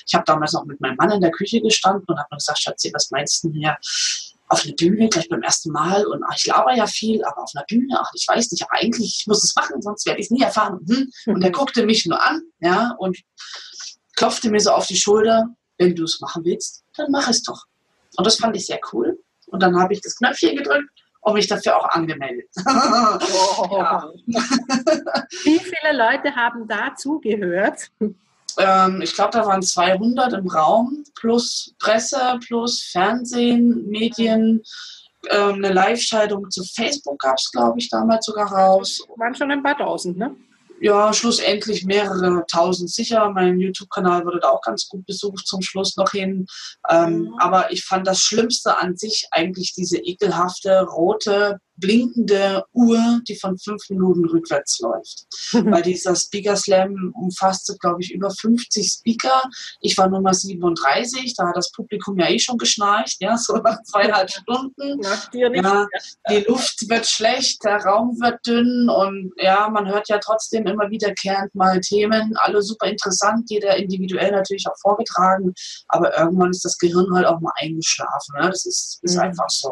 Ich 0.08 0.14
habe 0.14 0.24
damals 0.26 0.54
noch 0.54 0.66
mit 0.66 0.82
meinem 0.82 0.96
Mann 0.96 1.12
in 1.12 1.22
der 1.22 1.32
Küche 1.32 1.62
gestanden 1.62 2.06
und 2.08 2.18
habe 2.18 2.36
gesagt, 2.36 2.60
Schatzi, 2.60 2.92
was 2.94 3.12
meinst 3.12 3.44
du 3.44 3.50
denn 3.50 3.62
hier? 3.62 3.78
Auf 4.50 4.64
eine 4.64 4.74
Bühne, 4.74 5.10
gleich 5.10 5.30
beim 5.30 5.44
ersten 5.44 5.72
Mal. 5.72 6.06
Und 6.06 6.24
ach, 6.28 6.36
ich 6.36 6.48
laber 6.48 6.76
ja 6.76 6.88
viel, 6.88 7.24
aber 7.24 7.44
auf 7.44 7.52
einer 7.56 7.66
Bühne, 7.66 7.98
ach, 8.00 8.12
ich 8.14 8.28
weiß 8.28 8.52
nicht, 8.52 8.64
aber 8.64 8.82
eigentlich, 8.82 9.20
ich 9.22 9.28
muss 9.28 9.44
es 9.44 9.56
machen, 9.56 9.82
sonst 9.82 10.06
werde 10.06 10.20
ich 10.20 10.26
es 10.26 10.32
nie 10.32 10.42
erfahren. 10.42 10.80
Hm. 10.88 11.36
Und 11.36 11.44
er 11.44 11.52
guckte 11.60 11.86
mich 11.86 12.06
nur 12.06 12.22
an, 12.22 12.42
ja, 12.60 12.96
und 12.98 13.18
klopfte 14.16 14.50
mir 14.50 14.60
so 14.60 14.72
auf 14.72 14.88
die 14.88 14.98
Schulter, 14.98 15.48
wenn 15.78 15.96
du 15.96 16.04
es 16.04 16.20
machen 16.20 16.44
willst, 16.44 16.84
dann 16.98 17.12
mach 17.12 17.30
es 17.30 17.44
doch. 17.44 17.64
Und 18.18 18.28
das 18.28 18.36
fand 18.36 18.56
ich 18.58 18.66
sehr 18.66 18.80
cool. 18.92 19.18
Und 19.48 19.64
dann 19.64 19.80
habe 19.80 19.94
ich 19.94 20.02
das 20.02 20.18
Knöpfchen 20.18 20.58
gedrückt 20.58 20.90
und 21.22 21.34
mich 21.34 21.48
dafür 21.48 21.78
auch 21.78 21.90
angemeldet. 21.90 22.50
Oh. 23.62 24.14
Wie 25.44 25.60
viele 25.60 25.94
Leute 25.94 26.36
haben 26.36 26.68
da 26.68 26.96
zugehört? 26.96 27.92
Ähm, 28.58 29.02
ich 29.02 29.14
glaube, 29.14 29.32
da 29.32 29.46
waren 29.46 29.62
200 29.62 30.34
im 30.34 30.48
Raum, 30.48 31.04
plus 31.16 31.74
Presse, 31.80 32.40
plus 32.46 32.84
Fernsehen, 32.92 33.88
Medien. 33.88 34.62
Ähm, 35.30 35.56
eine 35.56 35.74
Live-Schaltung 35.74 36.50
zu 36.50 36.64
Facebook 36.64 37.20
gab 37.20 37.38
es, 37.38 37.52
glaube 37.52 37.80
ich, 37.80 37.90
damals 37.90 38.26
sogar 38.26 38.52
raus. 38.52 39.02
Waren 39.18 39.36
schon 39.36 39.52
ein 39.52 39.64
paar 39.64 39.78
tausend, 39.78 40.18
ne? 40.18 40.36
ja, 40.82 41.14
schlussendlich 41.14 41.86
mehrere 41.86 42.46
tausend 42.50 42.90
sicher. 42.90 43.30
Mein 43.30 43.60
YouTube-Kanal 43.60 44.26
wurde 44.26 44.40
da 44.40 44.50
auch 44.50 44.62
ganz 44.62 44.88
gut 44.88 45.06
besucht 45.06 45.48
zum 45.48 45.62
Schluss 45.62 45.98
noch 45.98 46.12
hin. 46.12 46.46
Ähm, 46.90 47.20
mhm. 47.20 47.36
Aber 47.40 47.72
ich 47.72 47.84
fand 47.84 48.08
das 48.08 48.20
Schlimmste 48.20 48.78
an 48.78 48.96
sich 48.96 49.28
eigentlich 49.32 49.74
diese 49.74 49.98
ekelhafte 49.98 50.82
rote 50.84 51.60
blinkende 51.80 52.64
Uhr, 52.74 53.22
die 53.28 53.36
von 53.36 53.58
fünf 53.58 53.90
Minuten 53.90 54.26
rückwärts 54.26 54.80
läuft. 54.80 55.26
Weil 55.72 55.82
dieser 55.82 56.16
Speaker 56.16 56.56
Slam 56.56 57.14
umfasste, 57.16 57.78
glaube 57.80 58.02
ich, 58.02 58.14
über 58.14 58.30
50 58.30 58.92
Speaker. 58.92 59.44
Ich 59.82 59.98
war 59.98 60.10
Nummer 60.10 60.34
37, 60.34 61.34
da 61.36 61.48
hat 61.48 61.58
das 61.58 61.72
Publikum 61.72 62.18
ja 62.20 62.30
eh 62.30 62.40
schon 62.40 62.58
geschnarcht, 62.58 63.18
ja, 63.20 63.38
so 63.38 63.58
nach 63.58 63.82
zweieinhalb 63.84 64.30
Stunden. 64.30 65.00
Ja, 65.32 65.88
die 66.30 66.46
Luft 66.48 66.90
wird 66.90 67.06
schlecht, 67.06 67.64
der 67.64 67.78
Raum 67.84 68.20
wird 68.20 68.46
dünn 68.46 68.90
und 68.90 69.32
ja, 69.38 69.70
man 69.70 69.88
hört 69.88 70.10
ja 70.10 70.18
trotzdem 70.20 70.66
immer 70.68 70.90
wiederkehrend 70.90 71.54
mal 71.56 71.80
Themen, 71.80 72.36
alle 72.38 72.62
super 72.62 72.88
interessant, 72.88 73.50
jeder 73.50 73.78
individuell 73.78 74.32
natürlich 74.32 74.66
auch 74.68 74.78
vorgetragen, 74.82 75.54
aber 75.88 76.18
irgendwann 76.18 76.52
ist 76.52 76.66
das 76.66 76.78
Gehirn 76.78 77.14
halt 77.14 77.26
auch 77.26 77.40
mal 77.40 77.54
eingeschlafen. 77.60 78.36
Ne? 78.40 78.50
Das 78.50 78.66
ist, 78.66 79.00
ist 79.02 79.16
mhm. 79.16 79.22
einfach 79.22 79.50
so. 79.50 79.72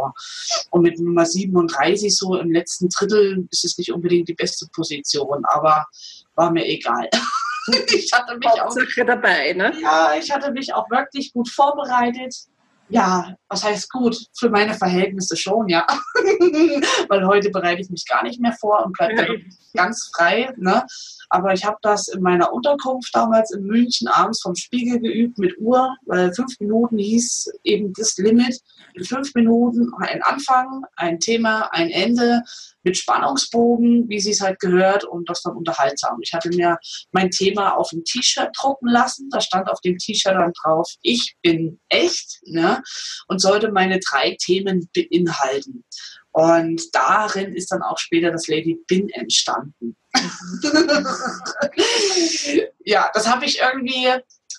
Und 0.71 0.81
mit 0.81 0.99
Nummer 0.99 1.25
37 1.25 1.96
weiß 1.97 2.03
ich 2.03 2.15
so, 2.15 2.35
im 2.35 2.51
letzten 2.51 2.89
Drittel 2.89 3.47
ist 3.51 3.65
es 3.65 3.77
nicht 3.77 3.91
unbedingt 3.91 4.29
die 4.29 4.35
beste 4.35 4.67
Position, 4.73 5.43
aber 5.45 5.85
war 6.35 6.51
mir 6.51 6.65
egal. 6.65 7.09
ich 7.87 8.11
hatte 8.13 8.37
mich 8.37 8.61
auch 8.61 8.75
dabei, 9.05 9.53
ne? 9.53 9.73
Ja, 9.81 10.13
ich 10.17 10.31
hatte 10.31 10.51
mich 10.51 10.73
auch 10.73 10.89
wirklich 10.89 11.33
gut 11.33 11.49
vorbereitet. 11.49 12.35
Ja, 12.89 13.35
was 13.49 13.63
heißt 13.65 13.91
gut? 13.91 14.17
Für 14.37 14.49
meine 14.49 14.73
Verhältnisse 14.73 15.35
schon, 15.35 15.67
ja. 15.67 15.85
Weil 17.09 17.27
heute 17.27 17.49
bereite 17.49 17.81
ich 17.81 17.89
mich 17.89 18.05
gar 18.07 18.23
nicht 18.23 18.39
mehr 18.39 18.53
vor 18.53 18.85
und 18.85 18.93
bleibe 18.93 19.41
ganz 19.73 20.09
frei. 20.15 20.53
Ne? 20.57 20.85
Aber 21.29 21.53
ich 21.53 21.65
habe 21.65 21.77
das 21.81 22.07
in 22.07 22.21
meiner 22.21 22.53
Unterkunft 22.53 23.13
damals 23.13 23.51
in 23.51 23.63
München 23.63 24.07
abends 24.07 24.41
vom 24.41 24.55
Spiegel 24.55 24.99
geübt 24.99 25.37
mit 25.37 25.57
Uhr, 25.59 25.95
weil 26.05 26.33
fünf 26.33 26.57
Minuten 26.59 26.97
hieß 26.97 27.51
eben 27.63 27.91
das 27.93 28.17
Limit. 28.17 28.59
In 28.93 29.03
fünf 29.03 29.33
Minuten 29.35 29.91
ein 29.99 30.21
Anfang, 30.23 30.85
ein 30.95 31.19
Thema, 31.19 31.69
ein 31.73 31.89
Ende 31.89 32.41
mit 32.87 32.97
Spannungsbogen, 32.97 34.07
wie 34.07 34.21
sie 34.21 34.31
es 34.31 34.39
halt 34.39 34.59
gehört 34.61 35.03
und 35.03 35.29
das 35.29 35.41
dann 35.41 35.57
unterhaltsam. 35.57 36.19
Ich 36.21 36.31
hatte 36.31 36.47
mir 36.49 36.77
mein 37.11 37.29
Thema 37.31 37.75
auf 37.75 37.91
ein 37.91 38.05
T-Shirt 38.05 38.49
drucken 38.57 38.87
lassen. 38.87 39.29
Da 39.29 39.41
stand 39.41 39.69
auf 39.69 39.81
dem 39.81 39.97
T-Shirt 39.97 40.35
dann 40.35 40.53
drauf, 40.63 40.89
ich 41.01 41.35
bin 41.41 41.81
echt 41.89 42.39
ne? 42.45 42.81
und 43.27 43.39
sollte 43.39 43.73
meine 43.73 43.99
drei 43.99 44.37
Themen 44.39 44.89
beinhalten. 44.95 45.83
Und 46.31 46.95
darin 46.95 47.53
ist 47.53 47.73
dann 47.73 47.81
auch 47.81 47.97
später 47.97 48.31
das 48.31 48.47
Lady 48.47 48.79
Bin 48.87 49.09
entstanden. 49.09 49.97
ja, 52.85 53.11
das 53.13 53.27
habe 53.27 53.43
ich 53.45 53.59
irgendwie, 53.59 54.07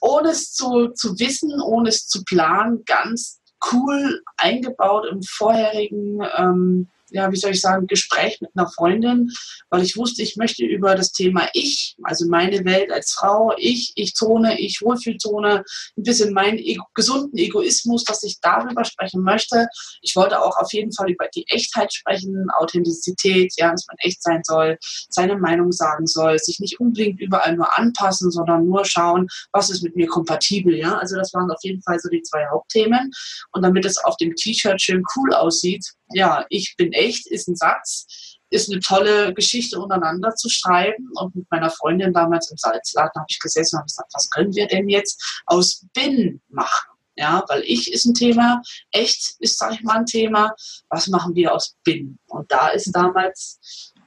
ohne 0.03 0.33
es 0.33 0.53
zu, 0.53 0.89
zu 0.89 1.19
wissen, 1.19 1.63
ohne 1.63 1.89
es 1.89 2.07
zu 2.09 2.25
planen, 2.25 2.85
ganz 2.85 3.41
cool 3.73 4.23
eingebaut 4.37 5.07
im 5.11 5.23
vorherigen 5.23 6.21
ähm, 6.37 6.89
ja, 7.11 7.31
wie 7.33 7.37
soll 7.37 7.53
ich 7.53 7.61
sagen, 7.61 7.87
Gespräch 7.87 8.41
mit 8.41 8.51
einer 8.55 8.69
Freundin, 8.69 9.31
weil 9.71 9.83
ich 9.83 9.97
wusste, 9.97 10.23
ich 10.23 10.37
möchte 10.37 10.65
über 10.65 10.95
das 10.95 11.13
Thema 11.13 11.49
Ich, 11.53 11.97
also 12.03 12.29
meine 12.29 12.65
Welt 12.65 12.91
als 12.93 13.13
Frau, 13.13 13.53
ich, 13.57 13.93
Ich-Zone, 13.97 14.61
Ich-Wohlfühlzone, 14.61 15.65
ein 15.97 16.03
bisschen 16.03 16.33
meinen 16.33 16.59
Ego, 16.59 16.85
gesunden 16.95 17.39
Egoismus, 17.39 18.05
dass 18.05 18.23
ich 18.23 18.39
darüber 18.41 18.85
sprechen 18.85 19.23
möchte. 19.23 19.69
Ich 20.03 20.17
wollte 20.17 20.41
auch 20.41 20.57
auf 20.57 20.73
jeden 20.73 20.93
Fall 20.93 21.11
über 21.11 21.29
die 21.35 21.47
Echtheit 21.49 21.93
sprechen, 21.93 22.49
Authentizität, 22.59 23.53
ja, 23.57 23.71
dass 23.71 23.87
man 23.87 23.97
echt 24.01 24.23
sein 24.23 24.43
soll, 24.45 24.79
seine 25.09 25.37
Meinung 25.37 25.73
sagen 25.73 26.07
soll, 26.07 26.39
sich 26.39 26.61
nicht 26.61 26.81
unbedingt 26.81 27.21
überall 27.21 27.57
nur 27.57 27.79
anpassen, 27.79 28.31
sondern 28.31 28.67
nur 28.67 28.85
schauen, 28.85 29.29
was 29.53 29.71
ist 29.71 29.83
mit 29.83 29.97
mir 29.97 30.07
kompatibel, 30.07 30.75
ja. 30.75 30.99
Also 30.99 31.17
das 31.17 31.33
waren 31.35 31.51
auf 31.51 31.63
jeden 31.63 31.83
Fall 31.83 31.99
so 31.99 32.09
die 32.09 32.23
zwei 32.23 32.47
Hauptthemen. 32.51 33.11
Und 33.53 33.63
damit 33.63 33.85
es 33.85 33.99
auf 33.99 34.17
dem 34.17 34.35
T-Shirt 34.35 34.81
schön 34.81 35.03
cool 35.17 35.35
aussieht, 35.35 35.85
ja, 36.13 36.47
ich 36.49 36.75
bin 36.77 36.93
echt, 36.99 37.27
ist 37.27 37.49
ein 37.49 37.57
Satz, 37.57 38.07
ist 38.51 38.71
eine 38.71 38.81
tolle 38.81 39.35
Geschichte 39.35 39.79
untereinander 39.79 40.35
zu 40.35 40.49
schreiben. 40.49 41.11
Und 41.15 41.35
mit 41.35 41.47
meiner 41.51 41.71
Freundin 41.71 42.13
damals 42.13 42.51
im 42.51 42.57
Salzladen 42.57 43.13
habe 43.15 43.27
ich 43.29 43.39
gesessen 43.39 43.77
und 43.77 43.81
habe 43.81 43.87
gesagt, 43.87 44.11
was 44.15 44.31
können 44.31 44.55
wir 44.55 44.67
denn 44.67 44.89
jetzt 44.89 45.43
aus 45.47 45.85
Bin 45.95 46.41
machen? 46.49 46.91
Ja, 47.17 47.45
weil 47.49 47.63
ich 47.65 47.93
ist 47.93 48.05
ein 48.05 48.15
Thema, 48.15 48.63
echt 48.93 49.35
ist, 49.41 49.59
sag 49.59 49.73
ich 49.73 49.83
mal, 49.83 49.99
ein 49.99 50.07
Thema. 50.07 50.55
Was 50.89 51.09
machen 51.09 51.35
wir 51.35 51.53
aus 51.53 51.75
Bin? 51.83 52.19
Und 52.27 52.51
da 52.51 52.69
ist 52.69 52.93
damals 52.93 53.59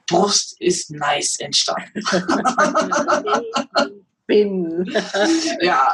Brust 0.08 0.60
ist 0.60 0.90
nice 0.90 1.38
entstanden. 1.38 2.02
Bin. 4.26 4.84
ja, 5.60 5.92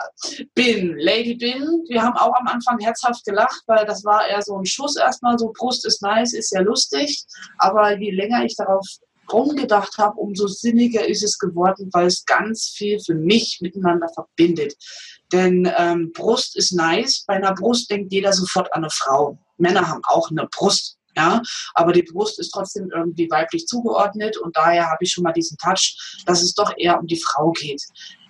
Bin, 0.54 0.96
Lady 0.98 1.34
Bin. 1.34 1.84
Wir 1.88 2.02
haben 2.02 2.16
auch 2.16 2.34
am 2.38 2.46
Anfang 2.46 2.78
herzhaft 2.78 3.24
gelacht, 3.24 3.62
weil 3.66 3.84
das 3.86 4.04
war 4.04 4.26
eher 4.26 4.42
so 4.42 4.56
ein 4.56 4.66
Schuss 4.66 4.96
erstmal, 4.96 5.38
so 5.38 5.52
Brust 5.56 5.86
ist 5.86 6.02
nice, 6.02 6.34
ist 6.34 6.52
ja 6.52 6.60
lustig. 6.60 7.24
Aber 7.58 7.98
je 7.98 8.10
länger 8.10 8.44
ich 8.44 8.56
darauf 8.56 8.86
rumgedacht 9.32 9.98
habe, 9.98 10.18
umso 10.18 10.46
sinniger 10.46 11.06
ist 11.06 11.22
es 11.22 11.38
geworden, 11.38 11.90
weil 11.92 12.06
es 12.06 12.24
ganz 12.24 12.72
viel 12.76 12.98
für 13.00 13.14
mich 13.14 13.58
miteinander 13.60 14.08
verbindet. 14.08 14.74
Denn 15.32 15.70
ähm, 15.76 16.12
Brust 16.12 16.56
ist 16.56 16.72
nice. 16.72 17.24
Bei 17.26 17.34
einer 17.34 17.54
Brust 17.54 17.90
denkt 17.90 18.12
jeder 18.12 18.32
sofort 18.32 18.72
an 18.72 18.84
eine 18.84 18.90
Frau. 18.90 19.38
Männer 19.58 19.88
haben 19.88 20.02
auch 20.04 20.30
eine 20.30 20.48
Brust. 20.50 20.97
Ja, 21.18 21.42
aber 21.74 21.92
die 21.92 22.02
Brust 22.02 22.38
ist 22.38 22.50
trotzdem 22.50 22.90
irgendwie 22.94 23.28
weiblich 23.28 23.66
zugeordnet 23.66 24.36
und 24.36 24.56
daher 24.56 24.88
habe 24.88 25.02
ich 25.02 25.10
schon 25.10 25.24
mal 25.24 25.32
diesen 25.32 25.58
Touch, 25.58 25.98
dass 26.26 26.42
es 26.42 26.54
doch 26.54 26.72
eher 26.76 26.98
um 27.00 27.08
die 27.08 27.20
Frau 27.20 27.50
geht 27.50 27.82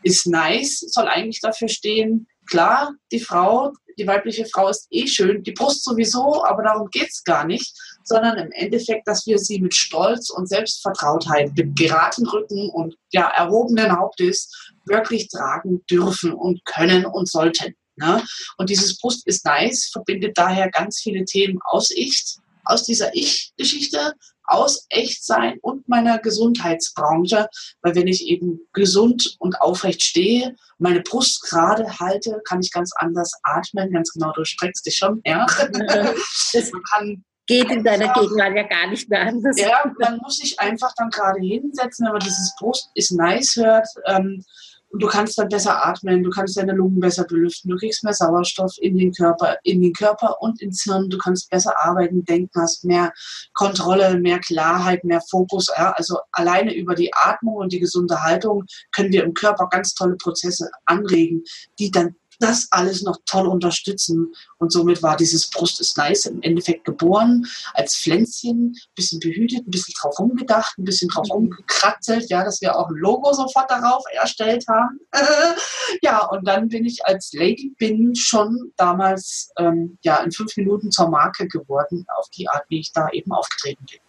ist 0.03 0.27
nice, 0.27 0.81
soll 0.89 1.09
eigentlich 1.09 1.41
dafür 1.41 1.69
stehen, 1.69 2.27
klar, 2.47 2.95
die 3.13 3.21
Frau, 3.21 3.73
die 3.99 4.07
weibliche 4.07 4.47
Frau 4.47 4.69
ist 4.69 4.87
eh 4.91 5.07
schön, 5.07 5.43
die 5.43 5.53
Brust 5.53 5.85
sowieso, 5.85 6.45
aber 6.45 6.63
darum 6.63 6.89
geht 6.91 7.09
es 7.11 7.25
gar 7.25 7.45
nicht, 7.45 7.75
sondern 8.05 8.39
im 8.39 8.53
Endeffekt, 8.53 9.07
dass 9.07 9.27
wir 9.27 9.39
sie 9.39 9.61
mit 9.61 9.75
Stolz 9.75 10.31
und 10.31 10.49
Selbstvertrautheit, 10.49 11.53
mit 11.57 11.77
geraden 11.77 12.27
Rücken 12.27 12.71
und 12.71 12.97
ja, 13.13 13.29
erhobenen 13.29 13.99
Hauptes 13.99 14.73
wirklich 14.87 15.29
tragen 15.29 15.85
dürfen 15.91 16.33
und 16.33 16.65
können 16.65 17.05
und 17.05 17.29
sollten. 17.29 17.75
Ne? 17.97 18.23
Und 18.57 18.71
dieses 18.71 18.99
Brust 18.99 19.27
ist 19.27 19.45
nice, 19.45 19.91
verbindet 19.93 20.39
daher 20.39 20.71
ganz 20.71 21.01
viele 21.01 21.25
Themen 21.25 21.59
aus 21.65 21.91
Ich, 21.91 22.37
aus 22.69 22.85
dieser 22.85 23.15
Ich-Geschichte, 23.15 24.15
aus 24.45 24.87
Echtsein 24.89 25.59
und 25.61 25.89
meiner 25.89 26.19
Gesundheitsbranche, 26.19 27.49
weil 27.83 27.95
wenn 27.95 28.07
ich 28.07 28.27
eben 28.27 28.61
gesund 28.73 29.37
und 29.39 29.61
aufrecht 29.61 30.03
stehe, 30.03 30.57
meine 30.79 31.01
Brust 31.01 31.43
gerade 31.43 31.99
halte, 31.99 32.41
kann 32.47 32.61
ich 32.61 32.73
ganz 32.73 32.93
anders 32.97 33.33
atmen, 33.43 33.93
ganz 33.93 34.13
genau, 34.13 34.33
du 34.33 34.45
streckst 34.45 34.87
dich 34.87 34.97
schon, 34.97 35.21
ja. 35.25 35.47
Das 36.53 36.73
kann 36.91 37.25
geht 37.49 37.71
in 37.71 37.83
deiner 37.83 38.13
Gegenwart 38.13 38.55
ja 38.55 38.63
gar 38.65 38.89
nicht 38.89 39.09
mehr 39.09 39.23
anders. 39.23 39.59
Ja, 39.59 39.91
man 39.99 40.19
muss 40.19 40.37
sich 40.37 40.61
einfach 40.61 40.93
dann 40.97 41.09
gerade 41.11 41.41
hinsetzen, 41.41 42.05
wenn 42.05 42.13
man 42.13 42.21
dieses 42.21 42.55
Brust 42.59 42.91
ist 42.95 43.11
nice 43.11 43.57
hört. 43.57 43.89
Ähm, 44.07 44.45
und 44.91 45.03
du 45.03 45.07
kannst 45.07 45.39
dann 45.39 45.49
besser 45.49 45.87
atmen, 45.87 46.23
du 46.23 46.31
kannst 46.31 46.57
deine 46.57 46.73
Lungen 46.73 47.01
besser 47.01 47.25
belüften, 47.25 47.71
du 47.71 47.77
kriegst 47.77 48.05
mehr 48.05 48.15
Sauerstoff 48.15 48.75
in 48.79 48.97
den 48.97 49.13
Körper, 49.13 49.57
in 49.63 49.83
den 49.83 49.93
Körper 49.93 50.41
und 50.41 50.63
ins 50.63 50.83
Hirn, 50.83 51.11
du 51.11 51.19
kannst 51.19 51.51
besser 51.51 51.75
arbeiten, 51.83 52.25
denken, 52.25 52.61
hast 52.61 52.85
mehr 52.85 53.13
Kontrolle, 53.55 54.19
mehr 54.19 54.39
Klarheit, 54.39 55.05
mehr 55.05 55.21
Fokus. 55.31 55.69
Ja? 55.77 55.93
Also 55.93 56.19
alleine 56.33 56.75
über 56.75 56.95
die 56.95 57.13
Atmung 57.13 57.57
und 57.57 57.73
die 57.73 57.81
gesunde 57.81 58.23
Haltung 58.23 58.65
können 58.93 59.13
wir 59.13 59.25
im 59.25 59.35
Körper 59.35 59.69
ganz 59.71 59.95
tolle 59.95 60.17
Prozesse 60.17 60.71
anregen, 60.87 61.43
die 61.79 61.91
dann 61.91 62.15
das 62.39 62.69
alles 62.71 63.03
noch 63.03 63.19
toll 63.27 63.47
unterstützen. 63.47 64.33
Und 64.59 64.73
somit 64.73 65.03
war 65.03 65.17
dieses 65.17 65.49
Brust 65.51 65.81
ist 65.81 65.97
nice 65.97 66.27
im 66.27 66.43
Endeffekt 66.43 66.85
geboren 66.85 67.47
als 67.75 67.97
Pflänzchen, 67.97 68.73
ein 68.73 68.95
bisschen 68.95 69.21
behütet, 69.21 69.67
ein 69.67 69.71
bisschen 69.71 69.95
drauf 70.01 70.19
rumgedacht, 70.19 70.79
ein 70.79 70.85
bisschen 70.85 71.09
drauf 71.09 71.29
rumgekratzelt, 71.31 72.31
ja, 72.31 72.45
dass 72.45 72.61
wir 72.61 72.77
auch 72.77 72.89
ein 72.89 72.97
Logo 72.97 73.33
sofort 73.33 73.71
darauf 73.71 74.05
erstellt 74.13 74.65
haben. 74.69 75.01
ja, 76.03 76.25
und 76.27 76.47
dann 76.47 76.69
bin 76.69 76.85
ich 76.85 77.05
als 77.07 77.33
Lady 77.33 77.75
Bin 77.79 78.15
schon 78.15 78.73
damals 78.77 79.51
ähm, 79.59 79.99
ja, 80.03 80.19
in 80.19 80.33
fünf 80.33 80.57
Minuten 80.57 80.91
zur 80.91 81.09
Marke 81.09 81.49
geworden, 81.49 82.07
auf 82.17 82.29
die 82.31 82.49
Art, 82.49 82.65
wie 82.69 82.81
ich 82.81 82.93
da 82.93 83.09
eben 83.11 83.33
aufgetreten 83.33 83.85
bin. 83.91 84.01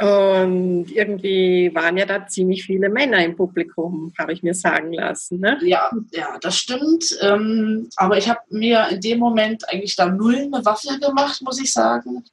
Und 0.00 0.92
irgendwie 0.92 1.70
waren 1.74 1.96
ja 1.96 2.06
da 2.06 2.26
ziemlich 2.26 2.64
viele 2.64 2.88
Männer 2.88 3.24
im 3.24 3.34
Publikum, 3.34 4.12
habe 4.16 4.32
ich 4.32 4.44
mir 4.44 4.54
sagen 4.54 4.92
lassen. 4.92 5.40
Ne? 5.40 5.58
Ja, 5.62 5.90
ja, 6.12 6.38
das 6.40 6.56
stimmt. 6.56 7.18
Ähm, 7.20 7.88
aber 7.96 8.16
ich 8.16 8.28
habe 8.28 8.40
mir 8.50 8.88
in 8.90 9.00
dem 9.00 9.18
Moment 9.18 9.68
eigentlich 9.68 9.96
da 9.96 10.08
null 10.08 10.36
eine 10.36 10.64
Waffe 10.64 10.98
gemacht, 11.00 11.42
muss 11.42 11.60
ich 11.60 11.72
sagen. 11.72 12.24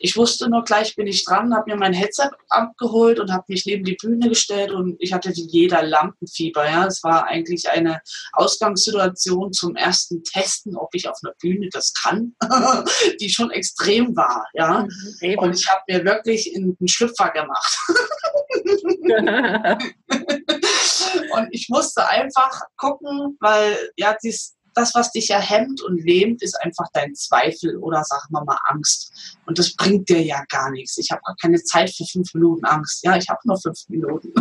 Ich 0.00 0.16
wusste 0.16 0.48
nur 0.48 0.64
gleich 0.64 0.96
bin 0.96 1.06
ich 1.06 1.24
dran, 1.24 1.54
habe 1.54 1.70
mir 1.70 1.76
mein 1.76 1.92
Headset 1.92 2.30
abgeholt 2.48 3.20
und 3.20 3.32
habe 3.32 3.44
mich 3.48 3.66
neben 3.66 3.84
die 3.84 3.96
Bühne 3.96 4.28
gestellt 4.28 4.70
und 4.70 4.96
ich 4.98 5.12
hatte 5.12 5.30
jeder 5.32 5.82
Lampenfieber. 5.82 6.68
Ja, 6.68 6.86
es 6.86 7.02
war 7.02 7.26
eigentlich 7.26 7.68
eine 7.70 8.00
Ausgangssituation 8.32 9.52
zum 9.52 9.76
ersten 9.76 10.22
Testen, 10.24 10.76
ob 10.76 10.94
ich 10.94 11.08
auf 11.08 11.18
einer 11.22 11.34
Bühne 11.40 11.68
das 11.72 11.92
kann, 11.94 12.34
die 13.20 13.30
schon 13.30 13.50
extrem 13.50 14.16
war. 14.16 14.46
Ja, 14.54 14.86
mhm, 15.20 15.38
und 15.38 15.54
ich 15.54 15.68
habe 15.68 15.82
mir 15.88 16.04
wirklich 16.04 16.54
einen 16.54 16.76
Schlüpfer 16.86 17.30
gemacht. 17.30 17.78
und 21.32 21.48
ich 21.50 21.68
musste 21.68 22.06
einfach 22.06 22.62
gucken, 22.76 23.36
weil 23.40 23.76
ja, 23.96 24.16
dies, 24.22 24.56
das, 24.78 24.94
was 24.94 25.10
dich 25.10 25.28
ja 25.28 25.40
hemmt 25.40 25.82
und 25.82 25.98
lähmt, 26.04 26.42
ist 26.42 26.54
einfach 26.62 26.86
dein 26.92 27.14
Zweifel 27.14 27.76
oder 27.78 28.02
sag 28.04 28.30
mal 28.30 28.44
mal 28.44 28.58
Angst. 28.66 29.12
Und 29.46 29.58
das 29.58 29.74
bringt 29.74 30.08
dir 30.08 30.22
ja 30.22 30.44
gar 30.48 30.70
nichts. 30.70 30.98
Ich 30.98 31.10
habe 31.10 31.20
gar 31.24 31.34
keine 31.40 31.62
Zeit 31.62 31.90
für 31.90 32.04
fünf 32.04 32.32
Minuten 32.34 32.64
Angst. 32.64 33.02
Ja, 33.02 33.16
ich 33.16 33.28
habe 33.28 33.40
nur 33.44 33.60
fünf 33.60 33.78
Minuten. 33.88 34.32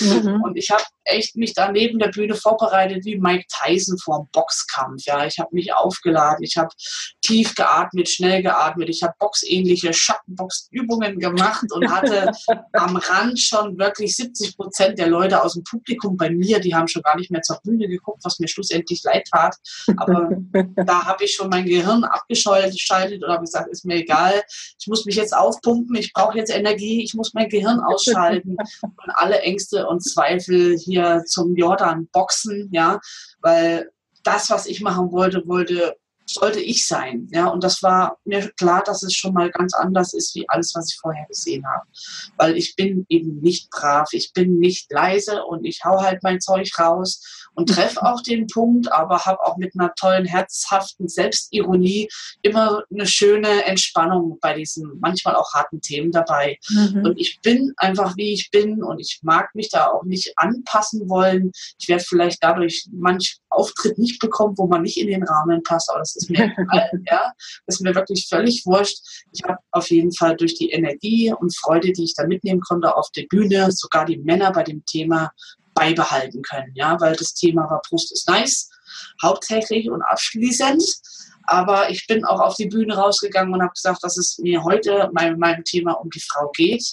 Mhm. 0.00 0.42
Und 0.44 0.56
ich 0.56 0.70
habe 0.70 0.82
echt 1.04 1.36
mich 1.36 1.54
da 1.54 1.70
neben 1.70 1.98
der 1.98 2.08
Bühne 2.08 2.34
vorbereitet 2.34 3.04
wie 3.04 3.18
Mike 3.18 3.44
Tyson 3.48 3.98
vor 3.98 4.16
einem 4.16 4.28
Boxkampf. 4.32 5.04
Ja, 5.04 5.24
ich 5.26 5.38
habe 5.38 5.50
mich 5.52 5.72
aufgeladen. 5.72 6.42
Ich 6.42 6.56
habe 6.56 6.70
tief 7.20 7.54
geatmet, 7.54 8.08
schnell 8.08 8.42
geatmet. 8.42 8.88
Ich 8.88 9.02
habe 9.02 9.14
boxähnliche 9.18 9.92
Schattenboxübungen 9.92 11.18
gemacht 11.18 11.66
und 11.72 11.90
hatte 11.90 12.32
am 12.72 12.96
Rand 12.96 13.38
schon 13.38 13.78
wirklich 13.78 14.16
70 14.16 14.56
Prozent 14.56 14.98
der 14.98 15.08
Leute 15.08 15.42
aus 15.42 15.54
dem 15.54 15.64
Publikum 15.64 16.16
bei 16.16 16.30
mir, 16.30 16.60
die 16.60 16.74
haben 16.74 16.88
schon 16.88 17.02
gar 17.02 17.16
nicht 17.16 17.30
mehr 17.30 17.42
zur 17.42 17.60
Bühne 17.62 17.88
geguckt, 17.88 18.20
was 18.24 18.38
mir 18.38 18.48
schlussendlich 18.48 19.02
leid 19.04 19.28
tat. 19.30 19.56
Aber 19.96 20.30
da 20.86 21.04
habe 21.04 21.24
ich 21.24 21.34
schon 21.34 21.48
mein 21.48 21.66
Gehirn 21.66 22.04
abgeschaltet 22.04 23.22
und 23.22 23.30
habe 23.30 23.44
gesagt, 23.44 23.70
ist 23.70 23.84
mir 23.84 23.96
egal. 23.96 24.42
Ich 24.78 24.86
muss 24.86 25.04
mich 25.04 25.16
jetzt 25.16 25.36
aufpumpen. 25.36 25.96
Ich 25.96 26.12
brauche 26.12 26.38
jetzt 26.38 26.54
Energie. 26.54 27.02
Ich 27.02 27.14
muss 27.14 27.34
mein 27.34 27.48
Gehirn 27.48 27.80
ausschalten 27.80 28.56
und 28.82 29.10
alle 29.14 29.40
Ängste 29.40 29.86
und 29.86 30.00
Zweifel 30.00 30.76
hier 30.76 31.22
zum 31.26 31.54
Jordan 31.56 32.08
boxen, 32.12 32.68
ja, 32.72 33.00
weil 33.40 33.90
das, 34.22 34.50
was 34.50 34.66
ich 34.66 34.80
machen 34.80 35.12
wollte, 35.12 35.46
wollte 35.46 35.96
sollte 36.32 36.60
ich 36.60 36.86
sein. 36.86 37.28
Ja, 37.32 37.48
und 37.48 37.64
das 37.64 37.82
war 37.82 38.18
mir 38.24 38.50
klar, 38.52 38.82
dass 38.84 39.02
es 39.02 39.14
schon 39.14 39.34
mal 39.34 39.50
ganz 39.50 39.74
anders 39.74 40.14
ist, 40.14 40.34
wie 40.34 40.48
alles, 40.48 40.74
was 40.74 40.92
ich 40.92 40.98
vorher 41.00 41.26
gesehen 41.26 41.64
habe. 41.66 41.84
Weil 42.36 42.56
ich 42.56 42.76
bin 42.76 43.04
eben 43.08 43.40
nicht 43.40 43.70
brav, 43.70 44.08
ich 44.12 44.32
bin 44.32 44.58
nicht 44.58 44.90
leise 44.92 45.44
und 45.44 45.64
ich 45.64 45.80
hau 45.84 46.00
halt 46.00 46.22
mein 46.22 46.40
Zeug 46.40 46.70
raus 46.78 47.48
und 47.54 47.68
treffe 47.68 48.02
auch 48.02 48.22
den 48.22 48.46
Punkt, 48.46 48.92
aber 48.92 49.24
habe 49.24 49.40
auch 49.44 49.56
mit 49.56 49.74
einer 49.74 49.92
tollen, 49.94 50.24
herzhaften 50.24 51.08
Selbstironie 51.08 52.08
immer 52.42 52.84
eine 52.92 53.06
schöne 53.06 53.64
Entspannung 53.64 54.38
bei 54.40 54.54
diesen 54.54 54.98
manchmal 55.00 55.34
auch 55.34 55.52
harten 55.52 55.80
Themen 55.80 56.12
dabei. 56.12 56.58
Mhm. 56.68 57.02
Und 57.04 57.20
ich 57.20 57.40
bin 57.42 57.72
einfach, 57.76 58.16
wie 58.16 58.32
ich 58.32 58.50
bin 58.50 58.82
und 58.82 59.00
ich 59.00 59.20
mag 59.22 59.54
mich 59.54 59.70
da 59.70 59.88
auch 59.88 60.04
nicht 60.04 60.32
anpassen 60.36 61.08
wollen. 61.08 61.50
Ich 61.78 61.88
werde 61.88 62.04
vielleicht 62.04 62.42
dadurch 62.42 62.86
manch 62.92 63.38
Auftritt 63.48 63.98
nicht 63.98 64.20
bekommen, 64.20 64.54
wo 64.56 64.66
man 64.66 64.82
nicht 64.82 64.96
in 64.96 65.08
den 65.08 65.24
Rahmen 65.24 65.62
passt, 65.62 65.90
aber 65.90 65.98
das 65.98 66.19
ist 66.20 66.30
mir 66.30 66.52
egal, 66.56 66.90
ja. 67.06 67.32
Ist 67.66 67.80
mir 67.80 67.94
wirklich 67.94 68.26
völlig 68.28 68.64
wurscht. 68.66 68.98
Ich 69.32 69.42
habe 69.44 69.58
auf 69.72 69.90
jeden 69.90 70.12
Fall 70.12 70.36
durch 70.36 70.54
die 70.54 70.70
Energie 70.70 71.32
und 71.32 71.56
Freude, 71.56 71.92
die 71.92 72.04
ich 72.04 72.14
da 72.14 72.26
mitnehmen 72.26 72.60
konnte 72.60 72.96
auf 72.96 73.10
der 73.16 73.24
Bühne, 73.28 73.70
sogar 73.72 74.04
die 74.04 74.18
Männer 74.18 74.52
bei 74.52 74.62
dem 74.62 74.84
Thema 74.84 75.30
beibehalten 75.74 76.42
können, 76.42 76.72
ja, 76.74 77.00
weil 77.00 77.14
das 77.14 77.32
Thema 77.32 77.70
war 77.70 77.80
Brust 77.88 78.12
ist 78.12 78.28
nice, 78.28 78.68
hauptsächlich 79.22 79.88
und 79.88 80.02
abschließend. 80.02 80.82
Aber 81.44 81.90
ich 81.90 82.06
bin 82.06 82.24
auch 82.24 82.40
auf 82.40 82.56
die 82.56 82.66
Bühne 82.66 82.94
rausgegangen 82.94 83.54
und 83.54 83.62
habe 83.62 83.72
gesagt, 83.72 84.04
dass 84.04 84.16
es 84.16 84.38
mir 84.38 84.62
heute 84.62 85.10
bei 85.14 85.34
meinem 85.34 85.64
Thema 85.64 85.92
um 85.92 86.10
die 86.10 86.20
Frau 86.20 86.50
geht. 86.54 86.84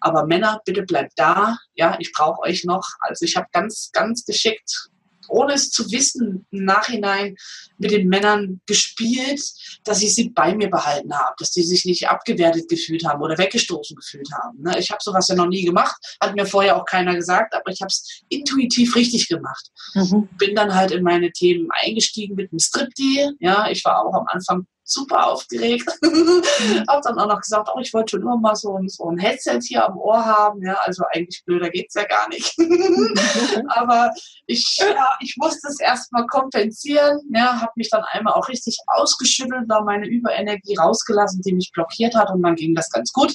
Aber 0.00 0.26
Männer, 0.26 0.60
bitte 0.64 0.82
bleibt 0.82 1.12
da. 1.16 1.56
Ja, 1.74 1.96
ich 1.98 2.12
brauche 2.12 2.42
euch 2.42 2.64
noch. 2.64 2.86
Also 3.00 3.24
ich 3.24 3.36
habe 3.36 3.46
ganz, 3.52 3.90
ganz 3.92 4.24
geschickt 4.24 4.90
ohne 5.28 5.54
es 5.54 5.70
zu 5.70 5.90
wissen, 5.90 6.46
im 6.50 6.64
Nachhinein 6.64 7.36
mit 7.78 7.90
den 7.90 8.08
Männern 8.08 8.60
gespielt, 8.66 9.40
dass 9.84 10.02
ich 10.02 10.14
sie 10.14 10.30
bei 10.30 10.54
mir 10.54 10.70
behalten 10.70 11.12
habe, 11.14 11.34
dass 11.38 11.50
die 11.50 11.62
sich 11.62 11.84
nicht 11.84 12.08
abgewertet 12.08 12.68
gefühlt 12.68 13.04
haben 13.04 13.22
oder 13.22 13.38
weggestoßen 13.38 13.96
gefühlt 13.96 14.28
haben. 14.32 14.62
Ne? 14.62 14.78
Ich 14.78 14.90
habe 14.90 15.00
sowas 15.02 15.28
ja 15.28 15.34
noch 15.34 15.48
nie 15.48 15.64
gemacht, 15.64 15.96
hat 16.20 16.34
mir 16.34 16.46
vorher 16.46 16.76
auch 16.76 16.84
keiner 16.84 17.14
gesagt, 17.14 17.54
aber 17.54 17.70
ich 17.70 17.80
habe 17.80 17.88
es 17.88 18.22
intuitiv 18.28 18.94
richtig 18.96 19.28
gemacht. 19.28 19.70
Mhm. 19.94 20.28
Bin 20.38 20.54
dann 20.54 20.74
halt 20.74 20.92
in 20.92 21.02
meine 21.02 21.32
Themen 21.32 21.68
eingestiegen 21.82 22.34
mit 22.34 22.52
dem 22.52 22.58
Striptease. 22.58 23.34
Ja, 23.40 23.68
ich 23.70 23.84
war 23.84 24.04
auch 24.04 24.14
am 24.14 24.26
Anfang 24.28 24.66
super 24.84 25.26
aufgeregt. 25.26 25.88
habe 26.88 27.00
dann 27.02 27.18
auch 27.18 27.28
noch 27.28 27.40
gesagt, 27.40 27.68
oh, 27.74 27.80
ich 27.80 27.92
wollte 27.92 28.12
schon 28.12 28.22
immer 28.22 28.36
mal 28.36 28.54
so 28.54 28.76
ein, 28.76 28.88
so 28.88 29.08
ein 29.08 29.18
Headset 29.18 29.60
hier 29.62 29.86
am 29.86 29.96
Ohr 29.98 30.24
haben. 30.24 30.62
Ja, 30.62 30.74
also 30.84 31.04
eigentlich 31.12 31.42
blöder 31.44 31.70
geht 31.70 31.86
es 31.88 31.94
ja 31.94 32.04
gar 32.04 32.28
nicht. 32.28 32.54
Aber 33.68 34.10
ich, 34.46 34.78
ja, 34.78 35.12
ich 35.20 35.36
musste 35.38 35.68
es 35.68 35.80
erstmal 35.80 36.26
kompensieren. 36.26 37.20
Ja, 37.34 37.60
habe 37.60 37.72
mich 37.76 37.90
dann 37.90 38.04
einmal 38.10 38.34
auch 38.34 38.48
richtig 38.48 38.78
ausgeschüttelt, 38.86 39.64
da 39.68 39.80
meine 39.82 40.06
Überenergie 40.06 40.76
rausgelassen, 40.76 41.42
die 41.42 41.54
mich 41.54 41.70
blockiert 41.72 42.14
hat 42.14 42.30
und 42.30 42.42
dann 42.42 42.56
ging 42.56 42.74
das 42.74 42.90
ganz 42.90 43.12
gut. 43.12 43.34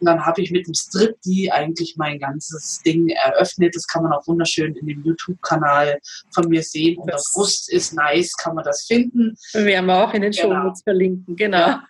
Und 0.00 0.06
dann 0.06 0.24
habe 0.24 0.42
ich 0.42 0.50
mit 0.50 0.66
dem 0.66 0.74
Strip 0.74 1.16
die 1.24 1.50
eigentlich 1.50 1.94
mein 1.96 2.18
ganzes 2.18 2.80
Ding 2.84 3.08
eröffnet. 3.08 3.74
Das 3.74 3.86
kann 3.86 4.02
man 4.02 4.12
auch 4.12 4.26
wunderschön 4.26 4.74
in 4.74 4.86
dem 4.86 5.02
YouTube-Kanal 5.04 5.98
von 6.32 6.48
mir 6.48 6.62
sehen. 6.62 6.98
Und 6.98 7.10
das 7.10 7.32
Brust 7.32 7.72
ist 7.72 7.94
nice, 7.94 8.36
kann 8.36 8.54
man 8.54 8.64
das 8.64 8.84
finden. 8.84 9.36
Wir 9.52 9.64
werden 9.64 9.90
auch 9.90 10.12
in 10.12 10.22
den 10.22 10.32
genau. 10.32 10.54
Shownotes 10.54 10.82
verlinken, 10.82 11.36
genau. 11.36 11.58
Ja. 11.58 11.84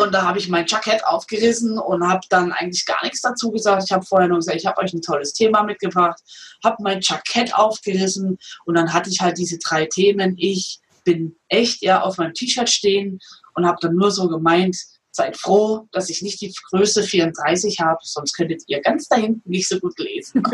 Und 0.00 0.14
da 0.14 0.22
habe 0.22 0.38
ich 0.38 0.48
mein 0.48 0.66
Jackett 0.66 1.04
aufgerissen 1.04 1.78
und 1.78 2.06
habe 2.06 2.22
dann 2.30 2.52
eigentlich 2.52 2.86
gar 2.86 3.02
nichts 3.02 3.20
dazu 3.20 3.50
gesagt. 3.50 3.84
Ich 3.84 3.92
habe 3.92 4.04
vorher 4.04 4.28
nur 4.28 4.38
gesagt, 4.38 4.56
ich 4.56 4.66
habe 4.66 4.80
euch 4.80 4.92
ein 4.94 5.02
tolles 5.02 5.32
Thema 5.32 5.62
mitgebracht, 5.62 6.18
habe 6.64 6.82
mein 6.82 7.00
Jackett 7.02 7.54
aufgerissen 7.54 8.38
und 8.64 8.74
dann 8.74 8.92
hatte 8.92 9.10
ich 9.10 9.20
halt 9.20 9.38
diese 9.38 9.58
drei 9.58 9.86
Themen. 9.86 10.36
Ich 10.38 10.80
bin 11.04 11.36
echt 11.48 11.82
ja 11.82 12.02
auf 12.02 12.16
meinem 12.18 12.34
T-Shirt 12.34 12.68
stehen 12.68 13.18
und 13.54 13.66
habe 13.66 13.78
dann 13.80 13.94
nur 13.94 14.10
so 14.10 14.28
gemeint, 14.28 14.76
seid 15.10 15.36
froh, 15.36 15.88
dass 15.92 16.10
ich 16.10 16.22
nicht 16.22 16.40
die 16.40 16.54
Größe 16.70 17.02
34 17.02 17.80
habe, 17.80 17.98
sonst 18.02 18.34
könntet 18.34 18.62
ihr 18.66 18.80
ganz 18.80 19.08
da 19.08 19.16
hinten 19.16 19.48
nicht 19.48 19.68
so 19.68 19.78
gut 19.78 19.98
lesen. 19.98 20.42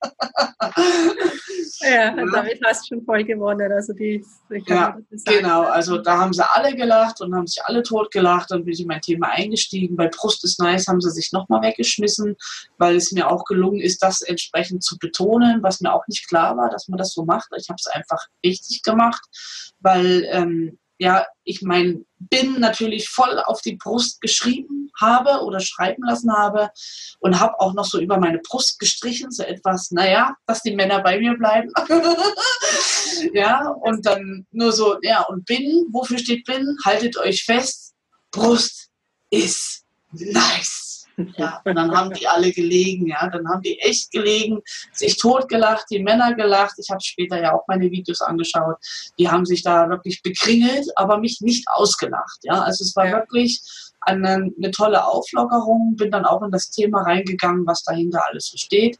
ja, 1.80 2.14
damit 2.14 2.60
hast 2.64 2.82
du 2.82 2.94
schon 2.94 3.04
voll 3.04 3.24
gewonnen. 3.24 3.72
Also 3.72 3.92
die, 3.92 4.24
ja, 4.66 4.98
genau, 5.24 5.62
also 5.62 5.98
da 5.98 6.18
haben 6.18 6.32
sie 6.32 6.44
alle 6.48 6.74
gelacht 6.74 7.20
und 7.20 7.34
haben 7.34 7.46
sich 7.46 7.62
alle 7.64 7.82
tot 7.82 8.10
gelacht. 8.10 8.50
Dann 8.50 8.64
bin 8.64 8.74
ich 8.74 8.80
in 8.80 8.86
mein 8.86 9.00
Thema 9.00 9.28
eingestiegen. 9.30 9.96
Bei 9.96 10.08
Brust 10.08 10.44
ist 10.44 10.60
nice 10.60 10.86
haben 10.88 11.00
sie 11.00 11.10
sich 11.10 11.32
nochmal 11.32 11.62
weggeschmissen, 11.62 12.36
weil 12.78 12.96
es 12.96 13.12
mir 13.12 13.30
auch 13.30 13.44
gelungen 13.44 13.80
ist, 13.80 14.02
das 14.02 14.22
entsprechend 14.22 14.82
zu 14.82 14.98
betonen, 14.98 15.62
was 15.62 15.80
mir 15.80 15.92
auch 15.92 16.06
nicht 16.08 16.28
klar 16.28 16.56
war, 16.56 16.70
dass 16.70 16.88
man 16.88 16.98
das 16.98 17.12
so 17.12 17.24
macht. 17.24 17.48
Ich 17.56 17.68
habe 17.68 17.78
es 17.78 17.86
einfach 17.86 18.26
richtig 18.44 18.82
gemacht, 18.82 19.22
weil 19.80 20.26
ähm, 20.30 20.78
ja, 21.00 21.24
ich 21.44 21.62
mein 21.62 22.04
bin 22.18 22.60
natürlich 22.60 23.08
voll 23.08 23.40
auf 23.46 23.62
die 23.62 23.76
Brust 23.76 24.20
geschrieben 24.20 24.92
habe 25.00 25.42
oder 25.42 25.58
schreiben 25.58 26.02
lassen 26.04 26.30
habe 26.30 26.70
und 27.20 27.40
habe 27.40 27.58
auch 27.58 27.72
noch 27.72 27.86
so 27.86 27.98
über 27.98 28.18
meine 28.18 28.38
Brust 28.38 28.78
gestrichen, 28.78 29.30
so 29.30 29.42
etwas, 29.42 29.90
naja, 29.90 30.36
dass 30.46 30.60
die 30.60 30.76
Männer 30.76 31.02
bei 31.02 31.18
mir 31.18 31.34
bleiben. 31.38 31.72
ja, 33.32 33.68
und 33.68 34.04
dann 34.04 34.46
nur 34.50 34.72
so, 34.72 34.98
ja, 35.00 35.22
und 35.22 35.46
bin, 35.46 35.86
wofür 35.90 36.18
steht 36.18 36.44
bin? 36.44 36.76
Haltet 36.84 37.16
euch 37.16 37.44
fest, 37.44 37.94
Brust 38.30 38.90
ist 39.30 39.84
nice. 40.12 40.99
Ja, 41.36 41.60
und 41.64 41.74
dann 41.74 41.94
haben 41.94 42.12
die 42.12 42.26
alle 42.26 42.50
gelegen, 42.52 43.06
ja, 43.06 43.28
dann 43.28 43.48
haben 43.48 43.62
die 43.62 43.78
echt 43.80 44.10
gelegen, 44.10 44.60
sich 44.92 45.16
totgelacht, 45.18 45.86
die 45.90 46.02
Männer 46.02 46.34
gelacht. 46.34 46.74
Ich 46.78 46.90
habe 46.90 47.00
später 47.02 47.40
ja 47.40 47.54
auch 47.54 47.64
meine 47.68 47.90
Videos 47.90 48.20
angeschaut. 48.20 48.76
Die 49.18 49.28
haben 49.28 49.44
sich 49.44 49.62
da 49.62 49.88
wirklich 49.88 50.22
bekringelt, 50.22 50.86
aber 50.96 51.18
mich 51.18 51.40
nicht 51.40 51.68
ausgelacht, 51.68 52.38
ja. 52.42 52.60
Also 52.62 52.84
es 52.84 52.94
war 52.96 53.10
wirklich 53.10 53.62
eine, 54.00 54.50
eine 54.56 54.70
tolle 54.70 55.04
Auflockerung, 55.04 55.94
bin 55.96 56.10
dann 56.10 56.24
auch 56.24 56.42
in 56.42 56.50
das 56.50 56.70
Thema 56.70 57.02
reingegangen, 57.02 57.66
was 57.66 57.82
dahinter 57.82 58.22
alles 58.26 58.46
so 58.46 58.56
steht 58.56 58.98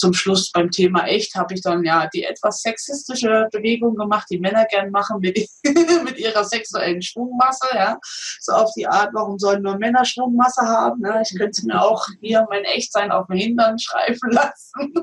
zum 0.00 0.14
Schluss 0.14 0.50
beim 0.50 0.70
Thema 0.70 1.06
echt 1.06 1.34
habe 1.34 1.54
ich 1.54 1.60
dann 1.60 1.84
ja 1.84 2.08
die 2.12 2.24
etwas 2.24 2.62
sexistische 2.62 3.48
Bewegung 3.52 3.94
gemacht, 3.94 4.26
die 4.30 4.40
Männer 4.40 4.64
gern 4.64 4.90
machen 4.90 5.20
mit, 5.20 5.38
mit 6.04 6.18
ihrer 6.18 6.44
sexuellen 6.44 7.02
Schwungmasse, 7.02 7.66
ja. 7.74 7.98
So 8.40 8.52
auf 8.52 8.70
die 8.76 8.86
Art, 8.86 9.10
warum 9.12 9.38
sollen 9.38 9.62
nur 9.62 9.78
Männer 9.78 10.04
Schwungmasse 10.04 10.62
haben? 10.62 11.02
Ne? 11.02 11.22
Ich 11.22 11.36
könnte 11.38 11.64
mir 11.66 11.80
auch 11.80 12.06
hier 12.20 12.46
mein 12.50 12.64
Echtsein 12.64 13.12
auf 13.12 13.26
dem 13.26 13.36
Hintern 13.36 13.78
schreiben 13.78 14.18
lassen. 14.30 14.94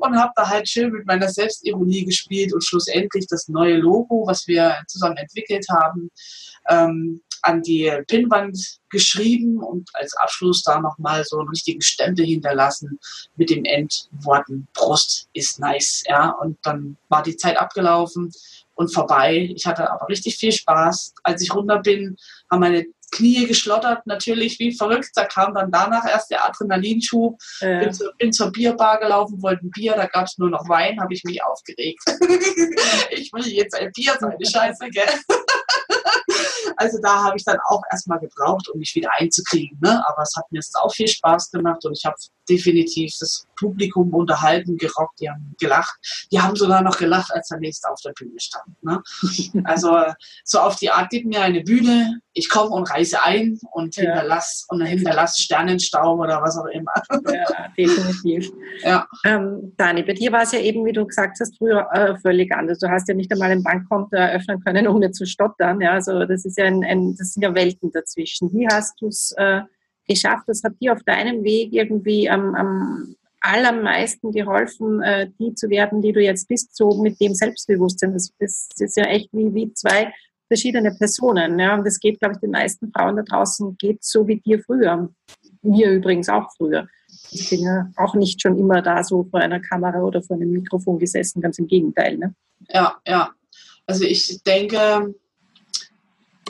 und 0.00 0.16
habe 0.18 0.32
da 0.36 0.48
halt 0.48 0.68
schön 0.68 0.92
mit 0.92 1.06
meiner 1.06 1.28
Selbstironie 1.28 2.04
gespielt 2.04 2.52
und 2.52 2.64
schlussendlich 2.64 3.26
das 3.28 3.48
neue 3.48 3.76
Logo, 3.76 4.24
was 4.26 4.46
wir 4.46 4.76
zusammen 4.86 5.16
entwickelt 5.16 5.66
haben, 5.70 6.10
ähm, 6.68 7.22
an 7.42 7.62
die 7.62 7.90
Pinnwand 8.06 8.80
geschrieben 8.90 9.62
und 9.62 9.88
als 9.94 10.16
Abschluss 10.16 10.62
da 10.62 10.80
nochmal 10.80 11.24
so 11.24 11.38
einen 11.38 11.48
richtigen 11.48 11.80
Stempel 11.80 12.24
hinterlassen 12.24 12.98
mit 13.36 13.50
den 13.50 13.64
Endworten 13.64 14.68
Brust 14.74 15.28
ist 15.32 15.60
nice. 15.60 16.02
Ja, 16.06 16.30
und 16.30 16.58
dann 16.62 16.96
war 17.08 17.22
die 17.22 17.36
Zeit 17.36 17.56
abgelaufen 17.56 18.32
und 18.74 18.92
vorbei. 18.92 19.50
Ich 19.54 19.66
hatte 19.66 19.90
aber 19.90 20.08
richtig 20.08 20.36
viel 20.36 20.52
Spaß. 20.52 21.14
Als 21.22 21.42
ich 21.42 21.54
runter 21.54 21.80
bin, 21.80 22.16
haben 22.50 22.60
meine 22.60 22.86
Knie 23.10 23.46
geschlottert, 23.46 24.06
natürlich 24.06 24.58
wie 24.58 24.72
verrückt. 24.72 25.10
Da 25.14 25.24
kam 25.24 25.54
dann 25.54 25.70
danach 25.70 26.04
erst 26.06 26.30
der 26.30 26.46
Adrenalinschub. 26.46 27.38
Ja. 27.60 27.80
Bin, 27.80 27.92
zur, 27.92 28.12
bin 28.18 28.32
zur 28.32 28.52
Bierbar 28.52 28.98
gelaufen, 28.98 29.42
wollte 29.42 29.66
ein 29.66 29.70
Bier, 29.70 29.94
da 29.94 30.06
gab 30.06 30.26
es 30.26 30.38
nur 30.38 30.50
noch 30.50 30.68
Wein, 30.68 31.00
habe 31.00 31.12
ich 31.12 31.24
mich 31.24 31.42
aufgeregt. 31.42 32.00
ich 33.10 33.32
will 33.32 33.46
jetzt 33.48 33.74
ein 33.74 33.90
Bier, 33.92 34.14
seine 34.18 34.36
Scheiße, 34.44 34.88
gell? 34.90 35.04
Also 36.80 36.98
da 37.02 37.24
habe 37.24 37.36
ich 37.36 37.44
dann 37.44 37.58
auch 37.68 37.82
erstmal 37.92 38.18
gebraucht, 38.20 38.66
um 38.70 38.78
mich 38.78 38.94
wieder 38.94 39.10
einzukriegen. 39.18 39.78
Ne? 39.82 40.02
Aber 40.08 40.22
es 40.22 40.32
hat 40.34 40.50
mir 40.50 40.56
jetzt 40.56 40.74
auch 40.76 40.90
viel 40.90 41.08
Spaß 41.08 41.50
gemacht 41.50 41.84
und 41.84 41.92
ich 41.92 42.06
habe 42.06 42.16
definitiv 42.50 43.14
das 43.20 43.46
Publikum 43.56 44.12
unterhalten, 44.14 44.76
gerockt, 44.76 45.20
die 45.20 45.30
haben 45.30 45.54
gelacht. 45.60 45.98
Die 46.32 46.40
haben 46.40 46.56
sogar 46.56 46.82
noch 46.82 46.98
gelacht, 46.98 47.30
als 47.34 47.48
der 47.48 47.58
nächste 47.58 47.90
auf 47.90 48.00
der 48.04 48.12
Bühne 48.12 48.38
stand. 48.38 48.82
Ne? 48.82 49.02
Also 49.64 49.96
so 50.44 50.58
auf 50.58 50.76
die 50.76 50.90
Art, 50.90 51.10
gib 51.10 51.26
mir 51.26 51.42
eine 51.42 51.62
Bühne, 51.62 52.20
ich 52.32 52.48
komme 52.48 52.70
und 52.70 52.90
reise 52.90 53.22
ein 53.22 53.58
und 53.72 53.96
ja. 53.96 54.04
hinterlass 54.04 54.66
und 54.68 54.82
hinterlass 54.82 55.38
Sternenstaub 55.38 56.18
oder 56.18 56.40
was 56.42 56.56
auch 56.56 56.66
immer. 56.66 56.92
Ja, 57.32 57.68
definitiv. 57.76 58.50
Ja. 58.82 59.06
Ähm, 59.24 59.74
Dani, 59.76 60.02
bei 60.02 60.14
dir 60.14 60.32
war 60.32 60.42
es 60.42 60.52
ja 60.52 60.60
eben, 60.60 60.84
wie 60.86 60.92
du 60.92 61.04
gesagt 61.04 61.38
hast, 61.40 61.58
früher 61.58 61.86
äh, 61.92 62.16
völlig 62.16 62.52
anders. 62.52 62.78
Du 62.78 62.88
hast 62.88 63.08
ja 63.08 63.14
nicht 63.14 63.30
einmal 63.30 63.50
ein 63.50 63.62
Bankkonto 63.62 64.16
eröffnen 64.16 64.60
können, 64.60 64.88
ohne 64.88 65.10
zu 65.10 65.26
stottern. 65.26 65.80
Ja, 65.80 65.92
also 65.92 66.24
das 66.24 66.44
ist 66.44 66.56
ja 66.56 66.64
ein, 66.64 66.82
ein 66.84 67.14
das 67.16 67.34
sind 67.34 67.42
ja 67.42 67.54
Welten 67.54 67.90
dazwischen. 67.92 68.52
Wie 68.52 68.66
hast 68.66 69.00
du 69.00 69.08
es 69.08 69.32
äh, 69.36 69.60
geschafft? 70.10 70.44
Was 70.46 70.62
hat 70.62 70.74
dir 70.80 70.92
auf 70.92 71.02
deinem 71.04 71.42
Weg 71.44 71.72
irgendwie 71.72 72.28
am, 72.28 72.54
am 72.54 73.16
allermeisten 73.40 74.32
geholfen, 74.32 75.02
äh, 75.02 75.30
die 75.38 75.54
zu 75.54 75.70
werden, 75.70 76.02
die 76.02 76.12
du 76.12 76.20
jetzt 76.20 76.48
bist, 76.48 76.76
so 76.76 77.02
mit 77.02 77.20
dem 77.20 77.34
Selbstbewusstsein. 77.34 78.12
Das, 78.12 78.32
das 78.38 78.68
ist 78.78 78.96
ja 78.96 79.04
echt 79.04 79.30
wie, 79.32 79.52
wie 79.54 79.72
zwei 79.72 80.12
verschiedene 80.48 80.92
Personen. 80.92 81.58
Ja? 81.58 81.74
Und 81.74 81.86
das 81.86 81.98
geht, 81.98 82.20
glaube 82.20 82.34
ich, 82.34 82.40
den 82.40 82.50
meisten 82.50 82.92
Frauen 82.92 83.16
da 83.16 83.22
draußen 83.22 83.76
geht 83.78 84.04
so 84.04 84.26
wie 84.26 84.40
dir 84.40 84.62
früher. 84.62 85.08
Mir 85.62 85.90
übrigens 85.90 86.28
auch 86.28 86.50
früher. 86.56 86.86
Ich 87.30 87.48
bin 87.50 87.60
ja 87.60 87.90
auch 87.96 88.14
nicht 88.14 88.40
schon 88.40 88.58
immer 88.58 88.82
da 88.82 89.02
so 89.02 89.24
vor 89.24 89.40
einer 89.40 89.60
Kamera 89.60 90.02
oder 90.02 90.22
vor 90.22 90.36
einem 90.36 90.50
Mikrofon 90.50 90.98
gesessen, 90.98 91.40
ganz 91.40 91.58
im 91.58 91.66
Gegenteil. 91.66 92.18
Ne? 92.18 92.34
Ja, 92.68 92.96
ja. 93.06 93.30
Also 93.86 94.04
ich 94.04 94.42
denke, 94.42 95.14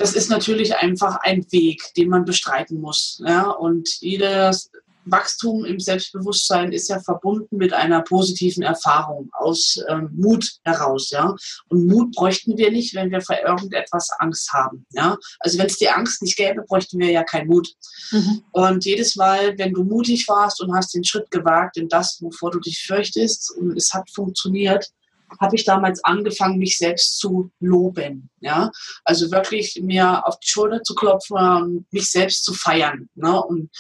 das 0.01 0.15
ist 0.15 0.31
natürlich 0.31 0.75
einfach 0.77 1.19
ein 1.21 1.45
Weg, 1.53 1.93
den 1.95 2.09
man 2.09 2.25
bestreiten 2.25 2.81
muss. 2.81 3.21
Ja? 3.27 3.51
Und 3.51 4.01
jedes 4.01 4.71
Wachstum 5.05 5.67
im 5.67 5.79
Selbstbewusstsein 5.79 6.73
ist 6.73 6.89
ja 6.89 7.01
verbunden 7.01 7.59
mit 7.59 7.75
einer 7.75 8.01
positiven 8.01 8.63
Erfahrung 8.63 9.29
aus 9.33 9.77
ähm, 9.89 10.11
Mut 10.15 10.59
heraus, 10.65 11.11
ja. 11.11 11.35
Und 11.69 11.87
Mut 11.87 12.13
bräuchten 12.13 12.57
wir 12.57 12.71
nicht, 12.71 12.95
wenn 12.95 13.11
wir 13.11 13.21
vor 13.21 13.37
irgendetwas 13.45 14.09
Angst 14.19 14.53
haben, 14.53 14.87
ja. 14.93 15.17
Also 15.41 15.59
wenn 15.59 15.67
es 15.67 15.79
die 15.79 15.89
Angst 15.89 16.23
nicht 16.23 16.37
gäbe, 16.37 16.63
bräuchten 16.67 16.99
wir 16.99 17.11
ja 17.11 17.25
keinen 17.25 17.49
Mut. 17.49 17.69
Mhm. 18.11 18.43
Und 18.53 18.85
jedes 18.85 19.17
Mal, 19.17 19.57
wenn 19.59 19.73
du 19.73 19.85
mutig 19.85 20.29
warst 20.29 20.61
und 20.61 20.75
hast 20.75 20.95
den 20.95 21.05
Schritt 21.05 21.31
gewagt 21.31 21.77
in 21.77 21.89
das, 21.89 22.19
wovor 22.21 22.51
du 22.51 22.61
dich 22.61 22.83
fürchtest 22.83 23.51
und 23.57 23.77
es 23.77 23.93
hat 23.93 24.09
funktioniert, 24.11 24.91
habe 25.39 25.57
ich 25.57 25.65
damals 25.65 26.03
angefangen, 26.05 26.59
mich 26.59 26.79
selbst 26.79 27.19
zu 27.19 27.51
loben. 27.61 28.31
Ja? 28.41 28.71
Also 29.05 29.31
wirklich 29.31 29.81
mir 29.83 30.27
auf 30.27 30.39
die 30.41 30.49
Schulter 30.49 30.83
zu 30.83 30.95
klopfen 30.95 31.37
und 31.37 31.93
mich 31.93 32.11
selbst 32.11 32.45
zu 32.45 32.55
feiern. 32.55 33.09
Ne? 33.15 33.43
Und 33.43 33.71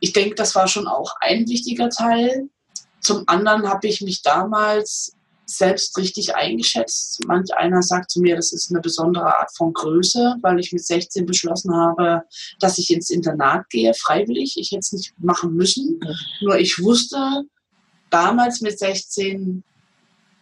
ich 0.00 0.12
denke, 0.12 0.34
das 0.34 0.54
war 0.54 0.68
schon 0.68 0.86
auch 0.86 1.14
ein 1.20 1.48
wichtiger 1.48 1.88
Teil. 1.88 2.48
Zum 3.00 3.24
anderen 3.26 3.68
habe 3.68 3.88
ich 3.88 4.00
mich 4.00 4.22
damals 4.22 5.16
selbst 5.46 5.96
richtig 5.98 6.34
eingeschätzt. 6.34 7.20
Manch 7.26 7.52
einer 7.54 7.82
sagt 7.82 8.10
zu 8.10 8.20
mir, 8.20 8.36
das 8.36 8.52
ist 8.52 8.70
eine 8.70 8.80
besondere 8.80 9.36
Art 9.36 9.50
von 9.56 9.72
Größe, 9.72 10.36
weil 10.42 10.60
ich 10.60 10.72
mit 10.72 10.84
16 10.84 11.26
beschlossen 11.26 11.74
habe, 11.74 12.22
dass 12.60 12.78
ich 12.78 12.90
ins 12.90 13.10
Internat 13.10 13.68
gehe, 13.68 13.92
freiwillig. 13.94 14.56
Ich 14.56 14.70
hätte 14.70 14.80
es 14.80 14.92
nicht 14.92 15.12
machen 15.18 15.54
müssen. 15.54 16.00
Nur 16.40 16.58
ich 16.58 16.80
wusste 16.82 17.44
damals 18.10 18.60
mit 18.60 18.78
16, 18.78 19.64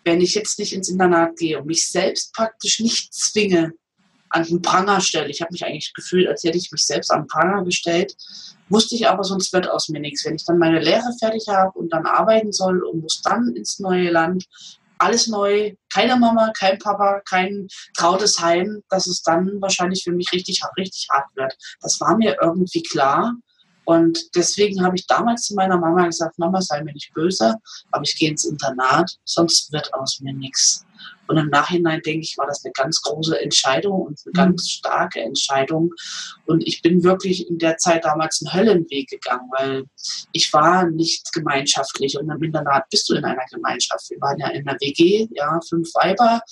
wenn 0.08 0.20
ich 0.20 0.34
jetzt 0.34 0.58
nicht 0.58 0.72
ins 0.72 0.88
Internat 0.88 1.36
gehe 1.36 1.58
und 1.58 1.66
mich 1.66 1.88
selbst 1.88 2.32
praktisch 2.32 2.80
nicht 2.80 3.12
zwinge, 3.12 3.72
an 4.30 4.44
den 4.44 4.62
Pranger 4.62 5.00
stelle. 5.00 5.30
Ich 5.30 5.40
habe 5.40 5.52
mich 5.52 5.64
eigentlich 5.64 5.92
gefühlt, 5.94 6.28
als 6.28 6.44
hätte 6.44 6.58
ich 6.58 6.70
mich 6.70 6.84
selbst 6.84 7.10
an 7.10 7.22
den 7.22 7.28
Pranger 7.28 7.64
gestellt. 7.64 8.14
Wusste 8.68 8.94
ich 8.94 9.08
aber, 9.08 9.24
sonst 9.24 9.52
wird 9.52 9.70
aus 9.70 9.88
mir 9.88 10.00
nichts. 10.00 10.24
Wenn 10.24 10.34
ich 10.34 10.44
dann 10.44 10.58
meine 10.58 10.80
Lehre 10.80 11.10
fertig 11.18 11.46
habe 11.48 11.78
und 11.78 11.92
dann 11.92 12.06
arbeiten 12.06 12.52
soll 12.52 12.82
und 12.84 13.00
muss 13.00 13.22
dann 13.22 13.54
ins 13.56 13.78
neue 13.78 14.10
Land, 14.10 14.44
alles 14.98 15.28
neu, 15.28 15.74
keine 15.92 16.16
Mama, 16.16 16.52
kein 16.58 16.78
Papa, 16.78 17.20
kein 17.28 17.68
trautes 17.96 18.38
Heim, 18.40 18.82
dass 18.90 19.06
es 19.06 19.22
dann 19.22 19.60
wahrscheinlich 19.60 20.02
für 20.02 20.12
mich 20.12 20.30
richtig, 20.32 20.60
richtig 20.76 21.06
hart 21.10 21.28
wird. 21.36 21.56
Das 21.80 22.00
war 22.00 22.16
mir 22.16 22.36
irgendwie 22.42 22.82
klar. 22.82 23.34
Und 23.88 24.36
deswegen 24.36 24.84
habe 24.84 24.96
ich 24.96 25.06
damals 25.06 25.44
zu 25.44 25.54
meiner 25.54 25.78
Mama 25.78 26.04
gesagt, 26.04 26.38
Mama, 26.38 26.60
sei 26.60 26.84
mir 26.84 26.92
nicht 26.92 27.10
böse, 27.14 27.54
aber 27.90 28.04
ich 28.04 28.18
gehe 28.18 28.28
ins 28.28 28.44
Internat, 28.44 29.16
sonst 29.24 29.72
wird 29.72 29.94
aus 29.94 30.20
mir 30.20 30.34
nichts. 30.34 30.84
Und 31.26 31.38
im 31.38 31.48
Nachhinein 31.48 32.02
denke 32.02 32.20
ich, 32.20 32.36
war 32.36 32.46
das 32.46 32.62
eine 32.62 32.72
ganz 32.72 33.00
große 33.00 33.40
Entscheidung 33.40 34.02
und 34.02 34.20
eine 34.26 34.32
mhm. 34.32 34.52
ganz 34.52 34.68
starke 34.68 35.20
Entscheidung. 35.20 35.94
Und 36.44 36.68
ich 36.68 36.82
bin 36.82 37.02
wirklich 37.02 37.48
in 37.48 37.56
der 37.56 37.78
Zeit 37.78 38.04
damals 38.04 38.42
einen 38.42 38.52
Höllenweg 38.52 39.08
gegangen, 39.08 39.48
weil 39.56 39.84
ich 40.32 40.52
war 40.52 40.84
nicht 40.90 41.32
gemeinschaftlich. 41.32 42.18
Und 42.18 42.28
im 42.28 42.42
Internat 42.42 42.90
bist 42.90 43.08
du 43.08 43.14
in 43.14 43.24
einer 43.24 43.46
Gemeinschaft. 43.50 44.10
Wir 44.10 44.20
waren 44.20 44.38
ja 44.38 44.48
in 44.48 44.68
einer 44.68 44.78
WG, 44.80 45.28
ja, 45.30 45.60
fünf 45.66 45.88
Weiber. 45.94 46.42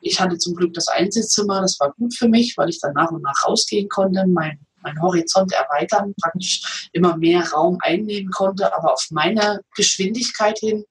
Ich 0.00 0.20
hatte 0.20 0.38
zum 0.38 0.54
Glück 0.54 0.74
das 0.74 0.86
Einzelzimmer, 0.86 1.60
das 1.60 1.76
war 1.80 1.92
gut 1.94 2.14
für 2.14 2.28
mich, 2.28 2.56
weil 2.56 2.68
ich 2.68 2.78
dann 2.78 2.92
nach 2.92 3.10
und 3.10 3.22
nach 3.22 3.44
rausgehen 3.44 3.88
konnte, 3.88 4.24
mein, 4.28 4.60
mein 4.84 5.00
Horizont 5.02 5.52
erweitern, 5.52 6.14
praktisch 6.20 6.88
immer 6.92 7.16
mehr 7.16 7.50
Raum 7.50 7.78
einnehmen 7.80 8.30
konnte, 8.30 8.74
aber 8.76 8.92
auf 8.92 9.06
meine 9.10 9.62
Geschwindigkeit 9.74 10.58
hin. 10.58 10.84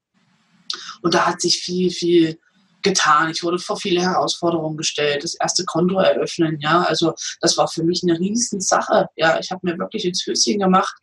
Und 1.01 1.13
da 1.13 1.27
hat 1.27 1.39
sich 1.39 1.59
viel, 1.59 1.91
viel 1.91 2.39
getan. 2.83 3.29
Ich 3.31 3.43
wurde 3.43 3.59
vor 3.59 3.77
viele 3.77 4.01
Herausforderungen 4.01 4.77
gestellt. 4.77 5.23
Das 5.23 5.35
erste 5.35 5.65
Konto 5.65 5.99
eröffnen, 5.99 6.59
ja, 6.59 6.83
also 6.83 7.13
das 7.41 7.57
war 7.57 7.67
für 7.67 7.83
mich 7.83 8.01
eine 8.03 8.19
riesen 8.19 8.61
Sache. 8.61 9.07
Ja, 9.15 9.39
ich 9.39 9.51
habe 9.51 9.61
mir 9.63 9.77
wirklich 9.77 10.05
ins 10.05 10.25
Höschen 10.25 10.59
gemacht 10.59 10.95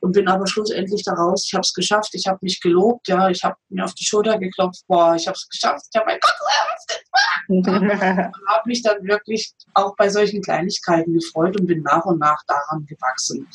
und 0.00 0.12
bin 0.12 0.28
aber 0.28 0.46
schlussendlich 0.46 1.02
daraus. 1.04 1.44
Ich 1.46 1.54
habe 1.54 1.62
es 1.62 1.72
geschafft. 1.72 2.10
Ich 2.14 2.26
habe 2.26 2.38
mich 2.42 2.60
gelobt. 2.60 3.08
Ja, 3.08 3.28
ich 3.28 3.42
habe 3.44 3.56
mir 3.68 3.84
auf 3.84 3.94
die 3.94 4.04
Schulter 4.04 4.38
geklopft. 4.38 4.82
Boah, 4.86 5.14
ich 5.14 5.26
habe 5.26 5.36
es 5.36 5.48
geschafft. 5.48 5.86
Ich 5.92 6.00
habe 6.00 6.06
mein 6.06 6.20
Konto 6.20 6.44
eröffnet. 6.44 7.04
und 7.48 7.66
habe 8.48 8.68
mich 8.68 8.82
dann 8.82 9.02
wirklich 9.06 9.54
auch 9.74 9.94
bei 9.96 10.08
solchen 10.08 10.42
Kleinigkeiten 10.42 11.14
gefreut 11.14 11.58
und 11.58 11.66
bin 11.66 11.82
nach 11.82 12.04
und 12.04 12.18
nach 12.18 12.42
daran 12.46 12.86
gewachsen. 12.86 13.46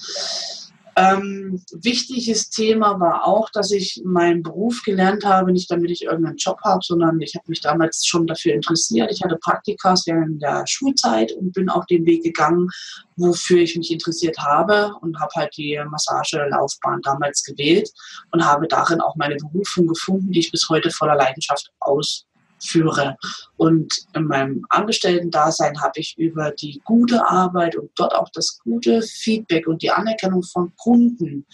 Ähm, 0.99 1.63
wichtiges 1.71 2.49
Thema 2.49 2.99
war 2.99 3.25
auch, 3.25 3.49
dass 3.51 3.71
ich 3.71 4.01
meinen 4.03 4.43
Beruf 4.43 4.81
gelernt 4.83 5.23
habe, 5.23 5.53
nicht 5.53 5.71
damit 5.71 5.91
ich 5.91 6.03
irgendeinen 6.03 6.35
Job 6.35 6.59
habe, 6.65 6.81
sondern 6.83 7.21
ich 7.21 7.35
habe 7.35 7.45
mich 7.47 7.61
damals 7.61 8.05
schon 8.05 8.27
dafür 8.27 8.53
interessiert. 8.53 9.09
Ich 9.09 9.23
hatte 9.23 9.37
Praktikas 9.37 10.05
während 10.07 10.41
der 10.41 10.65
Schulzeit 10.67 11.31
und 11.31 11.53
bin 11.53 11.69
auch 11.69 11.85
den 11.85 12.05
Weg 12.05 12.23
gegangen, 12.23 12.67
wofür 13.15 13.59
ich 13.59 13.77
mich 13.77 13.91
interessiert 13.91 14.37
habe 14.39 14.91
und 14.99 15.17
habe 15.21 15.31
halt 15.35 15.55
die 15.55 15.79
Massagelaufbahn 15.89 17.01
damals 17.01 17.43
gewählt 17.43 17.89
und 18.31 18.45
habe 18.45 18.67
darin 18.67 18.99
auch 18.99 19.15
meine 19.15 19.37
Berufung 19.37 19.87
gefunden, 19.87 20.31
die 20.31 20.39
ich 20.39 20.51
bis 20.51 20.67
heute 20.67 20.91
voller 20.91 21.15
Leidenschaft 21.15 21.71
aus 21.79 22.25
führe. 22.61 23.17
Und 23.57 23.93
in 24.13 24.25
meinem 24.25 24.65
Angestellten-Dasein 24.69 25.81
habe 25.81 25.99
ich 25.99 26.17
über 26.17 26.51
die 26.51 26.81
gute 26.83 27.27
Arbeit 27.27 27.75
und 27.75 27.91
dort 27.95 28.13
auch 28.13 28.29
das 28.33 28.59
gute 28.63 29.01
Feedback 29.01 29.67
und 29.67 29.81
die 29.81 29.91
Anerkennung 29.91 30.43
von 30.43 30.73
Kunden 30.77 31.45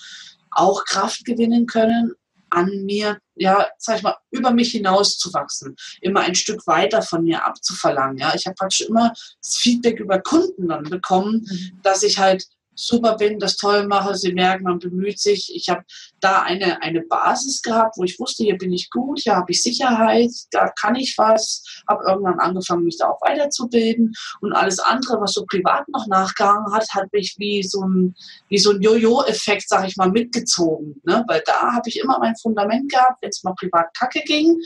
auch 0.52 0.86
Kraft 0.86 1.26
gewinnen 1.26 1.66
können, 1.66 2.14
an 2.50 2.86
mir, 2.86 3.18
ja, 3.36 3.68
sag 3.78 3.98
ich 3.98 4.04
mal, 4.04 4.16
über 4.32 4.52
mich 4.52 4.72
hinaus 4.72 5.18
zu 5.18 5.34
wachsen, 5.34 5.76
immer 6.02 6.22
ein 6.22 6.36
Stück 6.36 6.66
weiter 6.68 7.02
von 7.02 7.24
mir 7.24 7.46
abzuverlangen. 7.46 8.18
Ja, 8.18 8.34
ich 8.34 8.46
habe 8.46 8.56
praktisch 8.56 8.88
immer 8.88 9.10
das 9.42 9.58
Feedback 9.58 10.00
über 10.00 10.20
Kunden 10.20 10.70
dann 10.70 10.84
bekommen, 10.84 11.46
mhm. 11.50 11.80
dass 11.84 12.04
ich 12.04 12.18
halt 12.18 12.48
super 12.76 13.16
bin, 13.16 13.40
das 13.40 13.58
toll 13.58 13.88
mache. 13.88 14.16
Sie 14.16 14.34
merken, 14.34 14.64
man 14.64 14.80
bemüht 14.80 15.20
sich. 15.20 15.52
Ich 15.56 15.70
habe 15.70 15.84
da 16.20 16.42
eine, 16.44 16.82
eine 16.82 17.02
Basis 17.02 17.62
gehabt, 17.62 17.98
wo 17.98 18.04
ich 18.04 18.20
wusste, 18.20 18.44
hier 18.44 18.58
bin 18.58 18.74
ich 18.74 18.90
gut, 18.90 19.22
hier 19.22 19.36
habe 19.36 19.52
ich 19.52 19.62
Sicherheit, 19.62 20.32
da 20.52 20.70
kann 20.80 20.96
ich 20.96 21.16
was. 21.18 21.64
Habe 21.90 22.04
irgendwann 22.08 22.40
angefangen, 22.40 22.84
mich 22.84 22.98
da 22.98 23.08
auch 23.10 23.22
weiterzubilden. 23.22 24.14
Und 24.42 24.54
alles 24.54 24.80
andere, 24.80 25.20
was 25.22 25.34
so 25.34 25.46
privat 25.46 25.88
noch 25.90 26.08
nachgegangen 26.08 26.74
hat, 26.74 26.88
hat 26.94 27.12
mich 27.14 27.36
wie 27.38 27.64
so 27.64 27.82
ein, 27.82 28.16
so 28.56 28.72
ein 28.72 28.82
Jojo-Effekt, 28.82 29.68
sag 29.68 29.88
ich 29.88 29.96
mal, 29.98 30.10
mitgezogen. 30.10 31.02
Ne? 31.06 31.24
Weil 31.28 31.42
da 31.46 31.74
habe 31.74 31.88
ich 31.88 32.00
immer 32.00 32.20
mein 32.20 32.36
Fundament 32.36 32.92
gehabt. 32.92 33.22
Wenn 33.22 33.30
es 33.30 33.44
mal 33.44 33.54
privat 33.54 33.88
kacke 33.98 34.22
ging, 34.22 34.58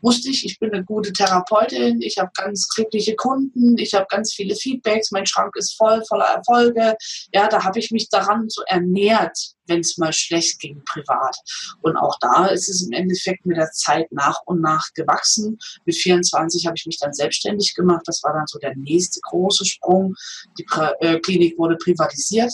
wusste 0.00 0.30
ich, 0.30 0.44
ich 0.44 0.58
bin 0.58 0.72
eine 0.72 0.84
gute 0.84 1.12
Therapeutin, 1.12 2.00
ich 2.00 2.18
habe 2.18 2.30
ganz 2.34 2.68
glückliche 2.68 3.16
Kunden, 3.16 3.76
ich 3.78 3.94
habe 3.94 4.06
ganz 4.08 4.32
viele 4.34 4.54
Feedbacks, 4.54 5.10
mein 5.10 5.26
Schrank 5.26 5.54
ist 5.56 5.76
voll, 5.76 6.02
voller 6.08 6.26
Erfolge. 6.26 6.96
Ja, 7.32 7.48
da 7.48 7.57
habe 7.64 7.78
ich 7.78 7.90
mich 7.90 8.08
daran 8.08 8.48
so 8.48 8.62
ernährt, 8.66 9.36
wenn 9.66 9.80
es 9.80 9.98
mal 9.98 10.12
schlecht 10.12 10.60
ging 10.60 10.82
privat. 10.84 11.36
Und 11.82 11.96
auch 11.96 12.16
da 12.20 12.46
ist 12.46 12.68
es 12.68 12.82
im 12.82 12.92
Endeffekt 12.92 13.46
mit 13.46 13.56
der 13.56 13.70
Zeit 13.72 14.10
nach 14.10 14.40
und 14.46 14.60
nach 14.60 14.86
gewachsen. 14.94 15.58
Mit 15.84 15.96
24 15.96 16.66
habe 16.66 16.76
ich 16.76 16.86
mich 16.86 16.98
dann 16.98 17.12
selbstständig 17.12 17.74
gemacht. 17.74 18.02
Das 18.06 18.22
war 18.22 18.32
dann 18.32 18.46
so 18.46 18.58
der 18.58 18.76
nächste 18.76 19.20
große 19.22 19.64
Sprung. 19.64 20.14
Die 20.58 20.64
pra 20.64 20.92
äh, 21.00 21.18
Klinik 21.20 21.58
wurde 21.58 21.76
privatisiert. 21.76 22.52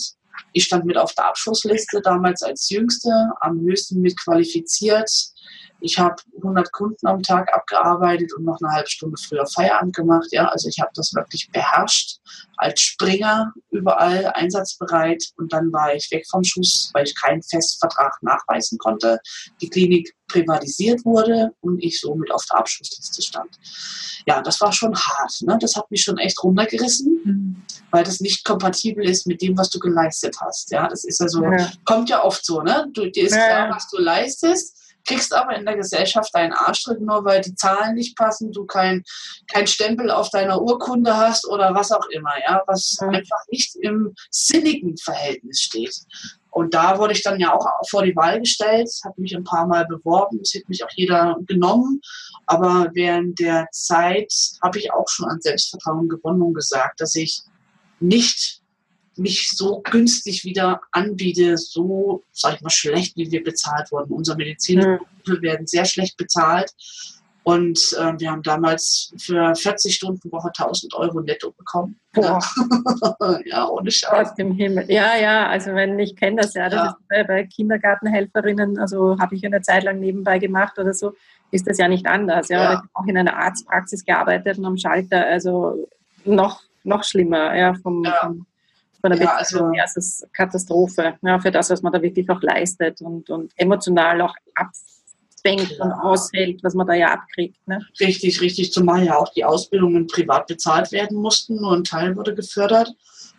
Ich 0.53 0.65
stand 0.65 0.85
mit 0.85 0.97
auf 0.97 1.15
der 1.15 1.27
Abschlussliste 1.27 2.01
damals 2.01 2.43
als 2.43 2.69
Jüngste, 2.69 3.11
am 3.41 3.61
höchsten 3.61 4.01
mit 4.01 4.19
qualifiziert 4.21 5.09
ich 5.81 5.99
habe 5.99 6.17
100 6.37 6.73
Kunden 6.73 7.07
am 7.07 7.23
Tag 7.23 7.53
abgearbeitet 7.53 8.33
und 8.35 8.45
noch 8.45 8.59
eine 8.63 8.75
halbe 8.75 8.89
Stunde 8.89 9.17
früher 9.21 9.47
Feierabend 9.47 9.95
gemacht. 9.95 10.29
Ja, 10.31 10.49
also 10.49 10.69
ich 10.69 10.79
habe 10.81 10.91
das 10.95 11.13
wirklich 11.15 11.51
beherrscht 11.51 12.21
als 12.57 12.81
Springer 12.81 13.53
überall 13.71 14.27
einsatzbereit 14.35 15.25
und 15.37 15.53
dann 15.53 15.73
war 15.73 15.95
ich 15.95 16.11
weg 16.11 16.25
vom 16.31 16.45
Schuss, 16.45 16.91
weil 16.95 17.05
ich 17.05 17.15
keinen 17.21 17.43
Festvertrag 17.43 18.17
nachweisen 18.23 18.79
konnte. 18.79 19.19
Die 19.61 19.69
Klinik 19.69 20.15
privatisiert 20.29 21.05
wurde 21.05 21.53
und 21.61 21.83
ich 21.83 22.01
somit 22.01 22.31
auf 22.31 22.45
der 22.47 22.59
Abschlussliste 22.59 23.23
stand. 23.23 23.51
Ja, 24.27 24.41
das 24.41 24.61
war 24.61 24.73
schon 24.73 24.97
hart. 24.97 25.43
Ne? 25.43 25.59
Das 25.61 25.77
hat 25.77 25.91
mich 25.91 26.03
schon 26.03 26.19
echt 26.19 26.43
runtergerissen, 26.43 27.21
mhm. 27.25 27.63
weil 27.91 28.05
das 28.05 28.21
nicht 28.21 28.45
kompatibel 28.45 29.07
ist 29.07 29.27
mit 29.27 29.43
dem, 29.43 29.59
was 29.59 29.69
du 29.69 29.79
geleistet 29.79 30.37
hast. 30.41 30.71
Ja, 30.71 30.89
das 30.89 31.05
ist 31.05 31.21
also, 31.21 31.43
ja. 31.43 31.71
kommt 31.85 32.09
ja 32.09 32.23
oft 32.23 32.45
so, 32.45 32.63
ne? 32.63 32.87
Du, 32.95 33.11
dir 33.11 33.25
ist 33.27 33.35
klar, 33.35 33.71
was 33.71 33.89
du 33.91 33.99
leistest 33.99 34.84
kriegst 35.05 35.35
aber 35.35 35.57
in 35.57 35.65
der 35.65 35.77
Gesellschaft 35.77 36.35
deinen 36.35 36.53
Arschtritt 36.53 37.01
nur, 37.01 37.25
weil 37.25 37.41
die 37.41 37.55
Zahlen 37.55 37.95
nicht 37.95 38.17
passen, 38.17 38.53
du 38.53 38.65
kein, 38.65 39.03
kein 39.51 39.67
Stempel 39.67 40.11
auf 40.11 40.31
deiner 40.31 40.61
Urkunde 40.61 41.17
hast 41.17 41.47
oder 41.47 41.75
was 41.75 41.93
auch 41.93 42.07
immer, 42.11 42.33
ja, 42.47 42.63
was 42.67 42.97
mhm. 43.01 43.11
einfach 43.11 43.41
nicht 43.49 43.77
im 43.77 44.15
sinnigen 44.31 44.97
Verhältnis 44.97 45.61
steht. 45.61 45.97
Und 46.51 46.73
da 46.73 46.99
wurde 46.99 47.15
ich 47.15 47.23
dann 47.23 47.41
ja 47.41 47.53
auch 47.53 47.67
vor 47.91 48.05
die 48.05 48.15
Wahl 48.15 48.39
gestellt, 48.39 48.89
habe 49.05 49.21
mich 49.21 49.37
ein 49.37 49.43
paar 49.43 49.67
Mal 49.67 49.87
beworben, 49.87 50.39
es 50.41 50.55
hat 50.55 50.69
mich 50.69 50.85
auch 50.85 50.91
jeder 50.95 51.37
genommen. 51.47 52.01
Aber 52.47 52.91
während 52.95 53.41
der 53.41 53.67
Zeit 53.73 54.33
habe 54.63 54.79
ich 54.79 54.93
auch 54.93 55.09
schon 55.09 55.29
an 55.29 55.41
Selbstvertrauen 55.41 56.09
gewonnen 56.09 56.43
und 56.43 56.55
gesagt, 56.55 57.01
dass 57.01 57.17
ich 57.17 57.43
nicht 57.99 58.61
mich 59.17 59.51
so 59.51 59.81
günstig 59.83 60.45
wieder 60.45 60.81
anbiete, 60.93 61.57
so, 61.57 62.23
sag 62.33 62.57
ich 62.57 62.61
mal, 62.61 62.71
schlecht, 62.71 63.17
wie 63.17 63.31
wir 63.31 63.43
bezahlt 63.43 63.91
wurden. 63.93 64.13
Unsere 64.13 64.37
Mediziner 64.37 65.01
mhm. 65.27 65.43
werden 65.43 65.67
sehr 65.67 65.85
schlecht 65.85 66.17
bezahlt. 66.17 66.73
Und 67.45 67.79
äh, 68.01 68.19
wir 68.19 68.31
haben 68.31 68.43
damals 68.43 69.13
für 69.19 69.55
40 69.55 69.95
Stunden 69.95 70.33
Woche 70.33 70.49
1000 70.49 70.95
Euro 70.95 71.21
netto 71.21 71.53
bekommen. 71.53 72.01
Boah. 72.15 72.41
ja, 73.45 73.69
ohne 73.69 73.91
Scheiß. 73.91 74.31
Aus 74.31 74.35
dem 74.35 74.53
Himmel. 74.53 74.91
Ja, 74.91 75.15
ja, 75.17 75.47
also 75.47 75.75
wenn 75.75 75.99
ich 75.99 76.17
kenne 76.17 76.41
das 76.41 76.55
ja, 76.55 76.71
das 76.71 76.81
ja. 76.81 76.87
ist 76.87 76.97
bei, 77.09 77.23
bei 77.25 77.45
Kindergartenhelferinnen, 77.45 78.79
also 78.79 79.19
habe 79.19 79.35
ich 79.35 79.45
eine 79.45 79.61
Zeit 79.61 79.85
lang 79.85 80.01
nebenbei 80.01 80.39
gemacht 80.39 80.79
oder 80.79 80.95
so, 80.95 81.13
ist 81.51 81.69
das 81.69 81.77
ja 81.77 81.87
nicht 81.87 82.07
anders. 82.07 82.49
Ja, 82.49 82.63
ja. 82.63 82.73
ich 82.73 82.79
habe 82.79 82.89
auch 82.95 83.07
in 83.07 83.19
einer 83.19 83.37
Arztpraxis 83.37 84.07
gearbeitet 84.07 84.57
und 84.57 84.65
am 84.65 84.79
Schalter, 84.79 85.27
also 85.27 85.87
noch, 86.25 86.63
noch 86.83 87.05
schlimmer, 87.05 87.55
ja, 87.55 87.75
vom, 87.75 88.05
ja. 88.05 88.21
vom 88.23 88.47
von 89.05 89.11
der 89.11 89.21
ja, 89.21 89.35
also, 89.35 89.71
ja, 89.75 89.85
es 89.85 89.97
ist 89.97 90.27
Katastrophe 90.33 91.13
ja, 91.21 91.39
für 91.39 91.51
das, 91.51 91.69
was 91.69 91.83
man 91.83 91.93
da 91.93 92.01
wirklich 92.01 92.29
auch 92.31 92.41
leistet 92.41 93.03
und, 93.03 93.29
und 93.29 93.53
emotional 93.57 94.23
auch 94.23 94.35
abfängt 94.55 95.77
ja. 95.77 95.85
und 95.85 95.93
aushält, 95.93 96.65
was 96.65 96.73
man 96.73 96.87
da 96.87 96.95
ja 96.95 97.13
abkriegt. 97.13 97.59
Ne? 97.69 97.87
Richtig, 98.01 98.41
richtig, 98.41 98.73
zumal 98.73 99.05
ja 99.05 99.19
auch 99.19 99.31
die 99.35 99.45
Ausbildungen 99.45 100.07
privat 100.07 100.47
bezahlt 100.47 100.91
werden 100.91 101.19
mussten, 101.19 101.57
nur 101.57 101.77
ein 101.77 101.85
Teil 101.85 102.17
wurde 102.17 102.35
gefördert. 102.35 102.95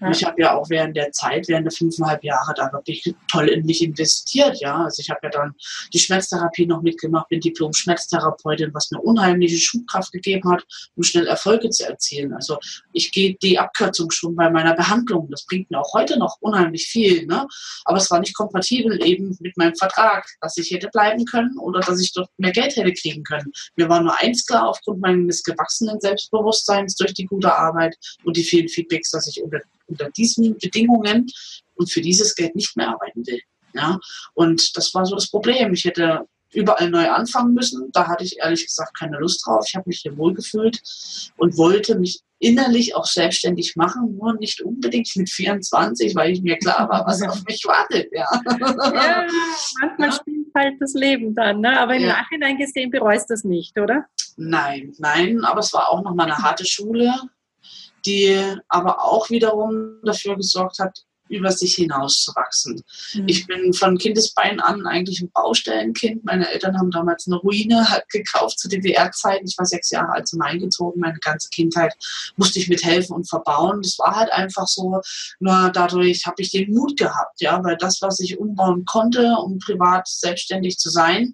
Ja. 0.05 0.11
Ich 0.11 0.23
habe 0.23 0.41
ja 0.41 0.55
auch 0.55 0.69
während 0.69 0.95
der 0.95 1.11
Zeit, 1.11 1.47
während 1.47 1.65
der 1.65 1.71
fünfeinhalb 1.71 2.23
Jahre, 2.23 2.53
da 2.55 2.71
wirklich 2.71 3.15
toll 3.31 3.49
in 3.49 3.65
mich 3.65 3.81
investiert. 3.81 4.59
Ja, 4.59 4.83
also 4.83 5.01
ich 5.01 5.09
habe 5.09 5.19
ja 5.23 5.29
dann 5.29 5.55
die 5.93 5.99
Schmerztherapie 5.99 6.67
noch 6.67 6.81
mitgemacht, 6.83 7.29
bin 7.29 7.39
Diplom-Schmerztherapeutin, 7.39 8.73
was 8.73 8.91
mir 8.91 8.99
unheimliche 8.99 9.57
Schubkraft 9.57 10.11
gegeben 10.11 10.49
hat, 10.51 10.63
um 10.95 11.03
schnell 11.03 11.25
Erfolge 11.25 11.69
zu 11.69 11.87
erzielen. 11.87 12.33
Also 12.33 12.57
ich 12.93 13.11
gehe 13.11 13.35
die 13.41 13.57
Abkürzung 13.57 14.11
schon 14.11 14.35
bei 14.35 14.49
meiner 14.49 14.75
Behandlung. 14.75 15.27
Das 15.31 15.45
bringt 15.45 15.71
mir 15.71 15.79
auch 15.79 15.93
heute 15.93 16.19
noch 16.19 16.37
unheimlich 16.41 16.85
viel. 16.85 17.25
Ne? 17.25 17.47
Aber 17.85 17.97
es 17.97 18.11
war 18.11 18.19
nicht 18.19 18.35
kompatibel 18.35 19.03
eben 19.03 19.35
mit 19.39 19.57
meinem 19.57 19.75
Vertrag, 19.75 20.27
dass 20.41 20.57
ich 20.57 20.69
hätte 20.71 20.89
bleiben 20.89 21.25
können 21.25 21.57
oder 21.57 21.79
dass 21.79 21.99
ich 21.99 22.13
dort 22.13 22.29
mehr 22.37 22.51
Geld 22.51 22.75
hätte 22.75 22.93
kriegen 22.93 23.23
können. 23.23 23.51
Mir 23.75 23.89
war 23.89 24.01
nur 24.01 24.17
eins 24.19 24.45
klar, 24.45 24.69
aufgrund 24.69 25.01
meines 25.01 25.43
gewachsenen 25.43 25.99
Selbstbewusstseins 25.99 26.95
durch 26.95 27.13
die 27.13 27.25
gute 27.25 27.53
Arbeit 27.53 27.95
und 28.23 28.37
die 28.37 28.43
vielen 28.43 28.69
Feedbacks, 28.69 29.11
dass 29.11 29.27
ich 29.27 29.41
unter, 29.41 29.61
unter 29.95 30.11
diesen 30.11 30.57
Bedingungen 30.57 31.27
und 31.75 31.91
für 31.91 32.01
dieses 32.01 32.35
Geld 32.35 32.55
nicht 32.55 32.75
mehr 32.75 32.89
arbeiten 32.89 33.25
will. 33.25 33.39
Ja? 33.73 33.99
Und 34.33 34.75
das 34.75 34.93
war 34.93 35.05
so 35.05 35.15
das 35.15 35.29
Problem. 35.29 35.73
Ich 35.73 35.85
hätte 35.85 36.25
überall 36.53 36.89
neu 36.89 37.09
anfangen 37.09 37.53
müssen. 37.53 37.89
Da 37.91 38.07
hatte 38.07 38.23
ich 38.23 38.37
ehrlich 38.39 38.65
gesagt 38.65 38.97
keine 38.97 39.19
Lust 39.19 39.45
drauf. 39.45 39.65
Ich 39.67 39.75
habe 39.75 39.87
mich 39.87 39.99
hier 39.99 40.17
wohlgefühlt 40.17 40.81
und 41.37 41.57
wollte 41.57 41.97
mich 41.97 42.21
innerlich 42.39 42.95
auch 42.95 43.05
selbstständig 43.05 43.75
machen, 43.75 44.17
nur 44.17 44.33
nicht 44.33 44.61
unbedingt 44.61 45.09
mit 45.15 45.29
24, 45.29 46.15
weil 46.15 46.31
ich 46.31 46.41
mir 46.41 46.57
klar 46.57 46.87
war, 46.89 47.05
was 47.05 47.21
auf 47.23 47.43
mich 47.45 47.63
wartet. 47.65 48.09
Ja, 48.11 48.27
ja 48.93 49.27
manchmal 49.81 50.09
ja. 50.09 50.15
spielt 50.15 50.47
halt 50.53 50.75
das 50.79 50.93
Leben 50.93 51.33
dann, 51.33 51.61
ne? 51.61 51.79
aber 51.79 51.95
im 51.95 52.03
ja. 52.03 52.09
Nachhinein 52.09 52.57
gesehen 52.57 52.91
bereust 52.91 53.29
du 53.29 53.33
das 53.33 53.43
nicht, 53.45 53.79
oder? 53.79 54.05
Nein, 54.37 54.93
nein, 54.97 55.45
aber 55.45 55.61
es 55.61 55.71
war 55.73 55.89
auch 55.89 56.03
nochmal 56.03 56.27
eine 56.27 56.37
harte 56.37 56.65
Schule, 56.65 57.13
die 58.05 58.37
aber 58.67 59.03
auch 59.03 59.29
wiederum 59.29 59.99
dafür 60.03 60.35
gesorgt 60.35 60.79
hat, 60.79 61.05
über 61.29 61.51
sich 61.51 61.75
hinauszuwachsen. 61.75 62.83
Mhm. 63.13 63.27
Ich 63.27 63.47
bin 63.47 63.73
von 63.73 63.97
Kindesbein 63.97 64.59
an 64.59 64.85
eigentlich 64.85 65.21
ein 65.21 65.31
Baustellenkind. 65.31 66.23
Meine 66.23 66.49
Eltern 66.49 66.77
haben 66.77 66.91
damals 66.91 67.27
eine 67.27 67.37
Ruine 67.37 67.89
halt 67.89 68.07
gekauft 68.09 68.59
zu 68.59 68.69
DDR-Zeiten. 68.69 69.47
Ich 69.47 69.57
war 69.57 69.65
sechs 69.65 69.91
Jahre 69.91 70.13
alt 70.13 70.27
zum 70.27 70.41
eingezogen. 70.41 71.01
Meine 71.01 71.19
ganze 71.19 71.49
Kindheit 71.49 71.93
musste 72.35 72.59
ich 72.59 72.69
mithelfen 72.69 73.15
und 73.15 73.27
verbauen. 73.27 73.81
Das 73.81 73.97
war 73.97 74.15
halt 74.15 74.31
einfach 74.31 74.67
so. 74.67 75.01
Nur 75.39 75.71
dadurch 75.73 76.25
habe 76.25 76.41
ich 76.41 76.51
den 76.51 76.71
Mut 76.71 76.97
gehabt, 76.97 77.41
ja, 77.41 77.63
weil 77.63 77.77
das, 77.77 78.01
was 78.01 78.19
ich 78.19 78.37
umbauen 78.37 78.85
konnte, 78.85 79.35
um 79.43 79.59
privat 79.59 80.07
selbstständig 80.07 80.77
zu 80.77 80.89
sein, 80.89 81.33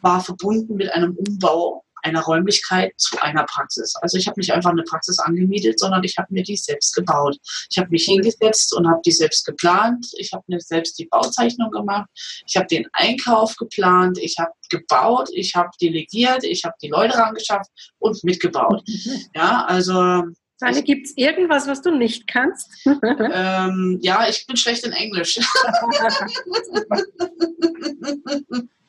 war 0.00 0.22
verbunden 0.22 0.76
mit 0.76 0.90
einem 0.92 1.16
Umbau 1.16 1.82
einer 2.06 2.22
Räumlichkeit 2.22 2.92
zu 2.96 3.20
einer 3.20 3.44
Praxis. 3.44 3.94
Also 4.00 4.16
ich 4.16 4.26
habe 4.26 4.40
nicht 4.40 4.52
einfach 4.52 4.70
eine 4.70 4.84
Praxis 4.84 5.18
angemietet, 5.18 5.78
sondern 5.78 6.04
ich 6.04 6.16
habe 6.16 6.28
mir 6.30 6.42
die 6.42 6.56
selbst 6.56 6.94
gebaut. 6.94 7.36
Ich 7.70 7.78
habe 7.78 7.88
mich 7.90 8.04
hingesetzt 8.04 8.74
und 8.74 8.88
habe 8.88 9.00
die 9.04 9.10
selbst 9.10 9.44
geplant. 9.44 10.06
Ich 10.18 10.32
habe 10.32 10.44
mir 10.46 10.60
selbst 10.60 10.98
die 10.98 11.06
Bauzeichnung 11.06 11.70
gemacht. 11.70 12.08
Ich 12.46 12.56
habe 12.56 12.66
den 12.66 12.86
Einkauf 12.92 13.56
geplant. 13.56 14.18
Ich 14.18 14.36
habe 14.38 14.52
gebaut. 14.70 15.28
Ich 15.32 15.54
habe 15.54 15.70
delegiert. 15.80 16.44
Ich 16.44 16.64
habe 16.64 16.74
die 16.80 16.88
Leute 16.88 17.18
rangeschafft 17.18 17.70
und 17.98 18.22
mitgebaut. 18.24 18.82
Ja, 19.34 19.64
also 19.66 20.22
Sani, 20.58 20.82
gibt 20.82 21.06
es 21.06 21.16
irgendwas, 21.16 21.66
was 21.66 21.82
du 21.82 21.90
nicht 21.90 22.26
kannst? 22.26 22.70
ähm, 22.86 23.98
ja, 24.00 24.26
ich 24.26 24.46
bin 24.46 24.56
schlecht 24.56 24.84
in 24.84 24.92
Englisch. 24.92 25.38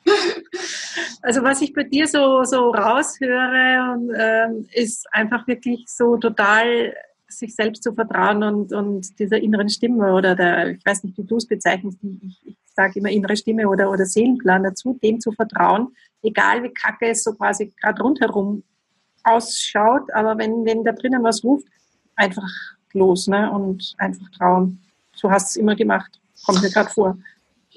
Also 1.22 1.42
was 1.42 1.60
ich 1.60 1.72
bei 1.72 1.82
dir 1.82 2.06
so, 2.06 2.44
so 2.44 2.70
raushöre, 2.70 3.92
und, 3.92 4.12
ähm, 4.16 4.68
ist 4.72 5.06
einfach 5.12 5.46
wirklich 5.48 5.84
so 5.88 6.16
total 6.16 6.94
sich 7.26 7.54
selbst 7.54 7.82
zu 7.82 7.92
vertrauen 7.92 8.42
und, 8.42 8.72
und 8.72 9.18
dieser 9.18 9.38
inneren 9.38 9.68
Stimme 9.68 10.14
oder 10.14 10.34
der, 10.34 10.70
ich 10.70 10.84
weiß 10.84 11.04
nicht, 11.04 11.18
wie 11.18 11.24
du 11.24 11.36
es 11.36 11.46
bezeichnest, 11.46 11.98
ich, 12.22 12.46
ich 12.46 12.56
sage 12.74 12.98
immer 12.98 13.10
innere 13.10 13.36
Stimme 13.36 13.68
oder, 13.68 13.90
oder 13.90 14.06
Seelenplan 14.06 14.62
dazu, 14.62 14.98
dem 15.02 15.20
zu 15.20 15.32
vertrauen, 15.32 15.88
egal 16.22 16.62
wie 16.62 16.72
kacke 16.72 17.08
es 17.08 17.24
so 17.24 17.34
quasi 17.34 17.72
gerade 17.80 18.02
rundherum 18.02 18.62
ausschaut, 19.24 20.10
aber 20.14 20.38
wenn, 20.38 20.64
wenn 20.64 20.84
da 20.84 20.92
drinnen 20.92 21.22
was 21.22 21.44
ruft, 21.44 21.66
einfach 22.16 22.48
los 22.92 23.26
ne? 23.26 23.50
und 23.50 23.94
einfach 23.98 24.30
trauen. 24.30 24.80
So 25.14 25.30
hast 25.30 25.54
du 25.54 25.58
es 25.58 25.62
immer 25.62 25.76
gemacht, 25.76 26.18
kommt 26.44 26.62
mir 26.62 26.70
gerade 26.70 26.90
vor. 26.90 27.18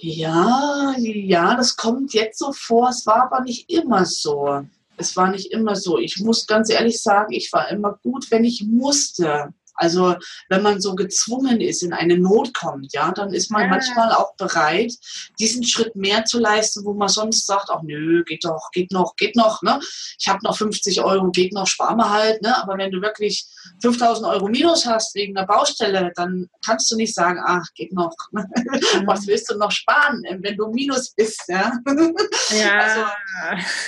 Ja, 0.04 0.96
ja, 0.98 1.56
das 1.56 1.76
kommt 1.76 2.14
jetzt 2.14 2.40
so 2.40 2.52
vor. 2.54 2.90
Es 2.90 3.06
war 3.06 3.24
aber 3.24 3.42
nicht 3.42 3.72
immer 3.72 4.06
so. 4.06 4.66
Es 4.98 5.16
war 5.16 5.30
nicht 5.30 5.52
immer 5.52 5.76
so. 5.76 6.00
Ich 6.00 6.20
muss 6.20 6.48
ganz 6.48 6.72
ehrlich 6.72 7.02
sagen, 7.02 7.34
ich 7.34 7.54
war 7.54 7.70
immer 7.70 8.00
gut, 8.02 8.32
wenn 8.32 8.44
ich 8.44 8.66
musste. 8.66 9.54
Also 9.76 10.16
wenn 10.50 10.62
man 10.62 10.82
so 10.82 10.96
gezwungen 10.96 11.62
ist, 11.62 11.84
in 11.84 11.94
eine 11.94 12.18
Not 12.18 12.54
kommt, 12.54 12.94
ja, 12.94 13.12
dann 13.12 13.34
ist 13.34 13.52
man 13.52 13.64
ja. 13.64 13.68
manchmal 13.70 14.12
auch 14.12 14.36
bereit, 14.36 14.94
diesen 15.40 15.64
Schritt 15.64 15.96
mehr 15.96 16.26
zu 16.26 16.40
leisten, 16.40 16.86
wo 16.86 16.94
man 16.94 17.10
sonst 17.10 17.46
sagt, 17.46 17.70
ach 17.70 17.82
nö, 17.84 18.24
geht 18.24 18.46
doch, 18.46 18.70
geht 18.72 18.92
noch, 18.92 19.16
geht 19.16 19.36
noch, 19.36 19.62
ne? 19.62 19.80
Ich 20.20 20.28
habe 20.28 20.40
noch 20.44 20.58
50 20.58 21.02
Euro, 21.02 21.32
geht 21.32 21.54
noch, 21.54 21.68
spar 21.68 21.96
mal 21.96 22.10
halt, 22.10 22.42
ne? 22.42 22.56
Aber 22.62 22.78
wenn 22.78 22.92
du 22.92 23.02
wirklich 23.02 23.46
5000 23.82 24.28
Euro 24.28 24.48
Minus 24.48 24.86
hast 24.86 25.16
wegen 25.16 25.34
der 25.34 25.46
Baustelle, 25.46 26.12
dann 26.16 26.50
kannst 26.66 26.92
du 26.92 26.96
nicht 26.96 27.14
sagen, 27.14 27.40
ach, 27.46 27.66
geht 27.76 27.94
noch. 27.94 28.16
Mhm. 28.92 29.08
Was 29.08 29.28
willst 29.28 29.50
du 29.50 29.58
noch 29.58 29.72
sparen, 29.72 30.24
wenn 30.42 30.58
du 30.58 30.68
Minus 30.68 31.12
bist, 31.12 31.44
ja? 31.48 31.72
ja. 32.50 32.80
Also 32.80 33.02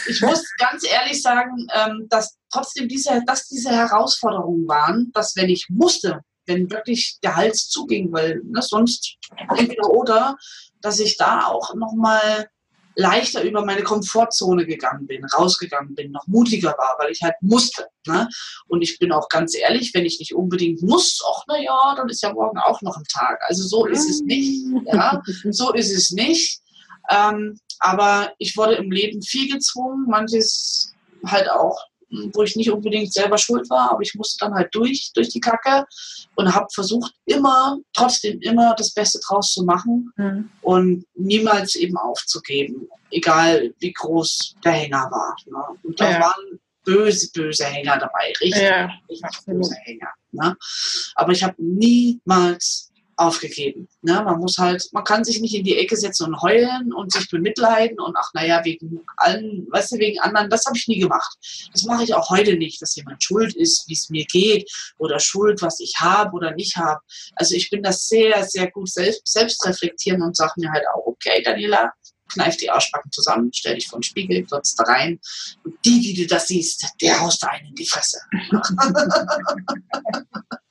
ich 0.07 0.21
muss 0.21 0.43
ganz 0.57 0.85
ehrlich 0.85 1.21
sagen, 1.21 1.67
ähm, 1.73 2.07
dass 2.09 2.37
trotzdem 2.53 2.87
diese, 2.87 3.21
dass 3.25 3.47
diese 3.47 3.71
Herausforderungen 3.71 4.67
waren, 4.67 5.11
dass 5.13 5.35
wenn 5.35 5.49
ich 5.49 5.67
musste, 5.69 6.21
wenn 6.45 6.69
wirklich 6.69 7.17
der 7.23 7.35
Hals 7.35 7.69
zuging, 7.69 8.11
weil 8.11 8.41
ne, 8.43 8.61
sonst 8.61 9.15
entweder 9.57 9.89
oder, 9.89 10.35
dass 10.81 10.99
ich 10.99 11.17
da 11.17 11.47
auch 11.47 11.73
nochmal 11.75 12.47
leichter 12.95 13.43
über 13.43 13.65
meine 13.65 13.81
Komfortzone 13.81 14.67
gegangen 14.67 15.07
bin, 15.07 15.25
rausgegangen 15.25 15.95
bin, 15.95 16.11
noch 16.11 16.27
mutiger 16.27 16.75
war, 16.77 16.95
weil 16.99 17.11
ich 17.11 17.21
halt 17.23 17.33
musste. 17.41 17.87
Ne? 18.05 18.29
Und 18.67 18.83
ich 18.83 18.99
bin 18.99 19.11
auch 19.11 19.29
ganz 19.29 19.55
ehrlich, 19.55 19.93
wenn 19.95 20.05
ich 20.05 20.19
nicht 20.19 20.35
unbedingt 20.35 20.83
muss, 20.83 21.19
ach 21.27 21.43
na 21.47 21.59
ja, 21.59 21.95
dann 21.97 22.09
ist 22.09 22.21
ja 22.21 22.31
morgen 22.31 22.59
auch 22.59 22.81
noch 22.83 22.97
ein 22.97 23.05
Tag. 23.11 23.39
Also 23.47 23.63
so 23.63 23.87
ist 23.87 24.07
es 24.09 24.21
nicht. 24.21 24.63
Ja? 24.85 25.21
So 25.49 25.73
ist 25.73 25.91
es 25.91 26.11
nicht. 26.11 26.61
Ähm, 27.09 27.57
aber 27.79 28.31
ich 28.37 28.55
wurde 28.55 28.75
im 28.75 28.91
Leben 28.91 29.21
viel 29.23 29.51
gezwungen, 29.51 30.05
manches 30.07 30.93
halt 31.25 31.49
auch 31.49 31.77
wo 32.33 32.43
ich 32.43 32.55
nicht 32.55 32.71
unbedingt 32.71 33.13
selber 33.13 33.37
schuld 33.37 33.69
war, 33.69 33.91
aber 33.91 34.01
ich 34.01 34.13
musste 34.15 34.45
dann 34.45 34.53
halt 34.53 34.73
durch, 34.73 35.11
durch 35.13 35.29
die 35.29 35.39
Kacke 35.39 35.85
und 36.35 36.53
habe 36.53 36.67
versucht, 36.73 37.13
immer, 37.25 37.77
trotzdem 37.93 38.39
immer 38.41 38.75
das 38.75 38.93
Beste 38.93 39.19
draus 39.25 39.53
zu 39.53 39.63
machen 39.63 40.11
mhm. 40.15 40.49
und 40.61 41.05
niemals 41.15 41.75
eben 41.75 41.97
aufzugeben, 41.97 42.87
egal 43.11 43.73
wie 43.79 43.93
groß 43.93 44.55
der 44.63 44.73
Hänger 44.73 45.09
war. 45.11 45.35
Ne? 45.45 45.79
Und 45.83 45.99
da 45.99 46.11
ja. 46.11 46.19
waren 46.21 46.59
böse, 46.83 47.29
böse 47.33 47.65
Hänger 47.65 47.97
dabei, 47.97 48.33
richtig, 48.41 48.61
ja, 48.61 48.89
richtig 49.09 49.45
böse 49.45 49.75
Hänger. 49.83 50.09
Ne? 50.31 50.55
Aber 51.15 51.31
ich 51.31 51.43
habe 51.43 51.55
niemals 51.57 52.91
aufgegeben. 53.15 53.87
Ne? 54.01 54.21
Man 54.23 54.39
muss 54.39 54.57
halt, 54.57 54.87
man 54.91 55.03
kann 55.03 55.23
sich 55.23 55.39
nicht 55.39 55.55
in 55.55 55.63
die 55.63 55.77
Ecke 55.77 55.95
setzen 55.95 56.27
und 56.27 56.41
heulen 56.41 56.93
und 56.93 57.11
sich 57.11 57.29
bemitleiden 57.29 57.99
und 57.99 58.15
ach 58.17 58.31
naja, 58.33 58.63
wegen 58.63 59.01
allen, 59.17 59.67
weißt 59.71 59.93
du, 59.93 59.97
wegen 59.97 60.19
anderen, 60.19 60.49
das 60.49 60.65
habe 60.65 60.77
ich 60.77 60.87
nie 60.87 60.99
gemacht. 60.99 61.37
Das 61.71 61.83
mache 61.83 62.03
ich 62.03 62.13
auch 62.13 62.29
heute 62.29 62.55
nicht, 62.55 62.81
dass 62.81 62.95
jemand 62.95 63.23
schuld 63.23 63.55
ist, 63.55 63.87
wie 63.87 63.93
es 63.93 64.09
mir 64.09 64.25
geht 64.25 64.69
oder 64.97 65.19
schuld, 65.19 65.61
was 65.61 65.79
ich 65.79 65.95
habe 65.99 66.35
oder 66.35 66.51
nicht 66.51 66.75
habe. 66.75 67.01
Also 67.35 67.55
ich 67.55 67.69
bin 67.69 67.83
das 67.83 68.07
sehr, 68.07 68.43
sehr 68.43 68.69
gut 68.71 68.89
selbst, 68.89 69.27
selbst 69.27 69.65
reflektieren 69.65 70.21
und 70.21 70.35
sage 70.35 70.53
mir 70.57 70.71
halt 70.71 70.83
auch, 70.93 71.05
okay, 71.05 71.41
Daniela, 71.43 71.93
kneif 72.33 72.57
die 72.57 72.69
Arschbacken 72.69 73.11
zusammen, 73.11 73.51
stell 73.53 73.75
dich 73.75 73.87
vor 73.87 73.99
den 73.99 74.03
Spiegel, 74.03 74.43
glotzt 74.43 74.77
da 74.79 74.83
rein. 74.83 75.19
Und 75.63 75.75
die, 75.85 76.01
die 76.01 76.13
du 76.13 76.27
das 76.27 76.47
siehst, 76.47 76.85
der 77.01 77.19
haust 77.19 77.41
da 77.43 77.47
einen 77.47 77.67
in 77.67 77.75
die 77.75 77.85
Fresse. 77.85 78.19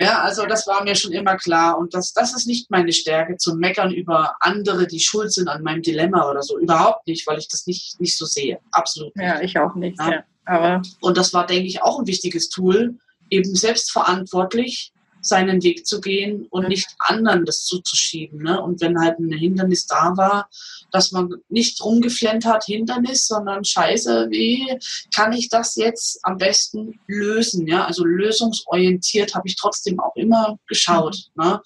Ja, 0.00 0.22
also 0.22 0.46
das 0.46 0.66
war 0.66 0.82
mir 0.82 0.94
schon 0.94 1.12
immer 1.12 1.36
klar. 1.36 1.76
Und 1.76 1.92
das, 1.92 2.14
das 2.14 2.34
ist 2.34 2.46
nicht 2.46 2.70
meine 2.70 2.92
Stärke, 2.92 3.36
zu 3.36 3.54
meckern 3.54 3.92
über 3.92 4.34
andere, 4.40 4.86
die 4.86 4.98
schuld 5.00 5.32
sind 5.32 5.48
an 5.48 5.62
meinem 5.62 5.82
Dilemma 5.82 6.28
oder 6.30 6.42
so. 6.42 6.58
Überhaupt 6.58 7.06
nicht, 7.06 7.26
weil 7.26 7.38
ich 7.38 7.48
das 7.48 7.66
nicht, 7.66 8.00
nicht 8.00 8.16
so 8.16 8.24
sehe. 8.24 8.60
Absolut. 8.72 9.14
Nicht. 9.14 9.26
Ja, 9.26 9.40
ich 9.42 9.58
auch 9.58 9.74
nicht. 9.74 9.98
Ja. 9.98 10.10
Ja. 10.10 10.24
Aber 10.46 10.82
und 11.00 11.18
das 11.18 11.34
war, 11.34 11.46
denke 11.46 11.66
ich, 11.66 11.82
auch 11.82 11.98
ein 11.98 12.06
wichtiges 12.06 12.48
Tool, 12.48 12.98
eben 13.28 13.54
selbstverantwortlich 13.54 14.92
seinen 15.20 15.62
Weg 15.62 15.86
zu 15.86 16.00
gehen 16.00 16.46
und 16.50 16.68
nicht 16.68 16.88
anderen 16.98 17.44
das 17.44 17.64
zuzuschieben. 17.64 18.42
Ne? 18.42 18.60
Und 18.60 18.80
wenn 18.80 19.00
halt 19.00 19.18
ein 19.18 19.32
Hindernis 19.32 19.86
da 19.86 20.16
war, 20.16 20.48
dass 20.90 21.12
man 21.12 21.34
nicht 21.48 21.82
rumgeflennt 21.82 22.44
hat, 22.44 22.64
Hindernis, 22.64 23.26
sondern 23.26 23.64
scheiße, 23.64 24.28
wie 24.30 24.78
kann 25.14 25.32
ich 25.32 25.48
das 25.48 25.76
jetzt 25.76 26.20
am 26.22 26.38
besten 26.38 27.00
lösen? 27.06 27.66
Ja? 27.66 27.84
Also 27.84 28.04
lösungsorientiert 28.04 29.34
habe 29.34 29.48
ich 29.48 29.56
trotzdem 29.56 30.00
auch 30.00 30.16
immer 30.16 30.58
geschaut. 30.66 31.30
Mhm. 31.34 31.44
Ne? 31.44 31.62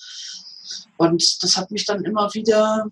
Und 0.97 1.43
das 1.43 1.57
hat 1.57 1.71
mich 1.71 1.85
dann 1.85 2.05
immer 2.05 2.33
wieder 2.35 2.87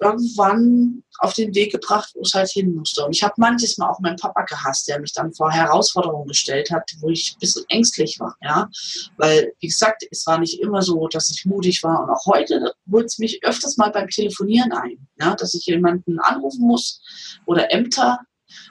irgendwann 0.00 1.02
auf 1.18 1.34
den 1.34 1.54
Weg 1.54 1.72
gebracht, 1.72 2.10
wo 2.14 2.22
es 2.22 2.34
halt 2.34 2.50
hin 2.50 2.74
musste. 2.74 3.04
Und 3.04 3.14
ich 3.14 3.22
habe 3.22 3.34
manches 3.38 3.78
Mal 3.78 3.88
auch 3.88 4.00
meinen 4.00 4.16
Papa 4.16 4.42
gehasst, 4.42 4.88
der 4.88 5.00
mich 5.00 5.12
dann 5.12 5.32
vor 5.32 5.50
Herausforderungen 5.50 6.28
gestellt 6.28 6.70
hat, 6.70 6.90
wo 7.00 7.08
ich 7.08 7.34
ein 7.34 7.40
bisschen 7.40 7.64
ängstlich 7.68 8.18
war. 8.20 8.36
Ja? 8.42 8.68
Weil, 9.16 9.52
wie 9.60 9.68
gesagt, 9.68 10.04
es 10.10 10.26
war 10.26 10.38
nicht 10.38 10.60
immer 10.60 10.82
so, 10.82 11.08
dass 11.08 11.30
ich 11.30 11.46
mutig 11.46 11.82
war. 11.82 12.02
Und 12.02 12.10
auch 12.10 12.26
heute 12.26 12.72
holt 12.90 13.06
es 13.06 13.18
mich 13.18 13.42
öfters 13.44 13.76
mal 13.76 13.90
beim 13.90 14.08
Telefonieren 14.08 14.72
ein, 14.72 15.08
ja? 15.18 15.34
dass 15.34 15.54
ich 15.54 15.66
jemanden 15.66 16.18
anrufen 16.20 16.66
muss 16.66 17.00
oder 17.46 17.72
Ämter 17.72 18.20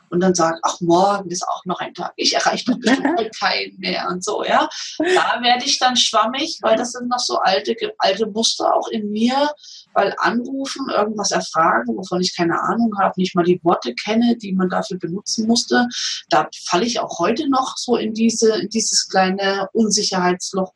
und 0.10 0.22
dann 0.22 0.34
sagt, 0.36 0.60
ach, 0.64 0.80
morgen 0.82 1.30
ist 1.30 1.48
auch 1.48 1.66
noch 1.66 1.80
ein 1.80 1.94
Tag, 1.94 2.14
ich 2.16 2.34
erreiche 2.34 2.66
doch 2.66 2.80
bestimmt 2.80 3.20
keinen 3.40 3.78
mehr 3.78 4.08
und 4.10 4.24
so, 4.24 4.44
ja. 4.44 4.70
Da 4.98 5.42
werde 5.42 5.66
ich 5.66 5.80
dann 5.80 5.96
schwammig, 5.96 6.60
weil 6.62 6.78
das 6.78 6.92
sind 6.92 7.10
noch 7.10 7.20
so 7.20 7.38
alte, 7.38 7.76
alte 7.98 8.28
Muster 8.28 8.74
auch 8.74 8.88
in 8.90 9.12
mir, 9.12 9.52
weil 9.94 10.14
anrufen, 10.18 10.90
irgendwas 10.90 11.32
erfragen, 11.32 11.96
wovon 11.96 12.22
ich 12.22 12.36
keine 12.36 12.60
Ahnung 12.62 12.94
habe, 13.00 13.14
nicht 13.18 13.36
mal 13.36 13.46
die 13.46 13.60
Worte 13.64 13.94
kenne, 13.96 14.36
die 14.38 14.54
man 14.54 14.70
dafür 14.70 14.98
benutzen 14.98 15.48
musste, 15.48 15.88
da 16.30 16.48
falle 16.66 16.86
ich 16.86 17.00
auch 17.00 17.20
heute 17.20 17.50
noch 17.50 17.78
so 17.78 17.96
in 17.96 18.14
diese, 18.14 18.60
in 18.60 18.70
dieses 18.70 19.08
kleine 19.10 19.70
Unsicherheitsloch 19.74 20.74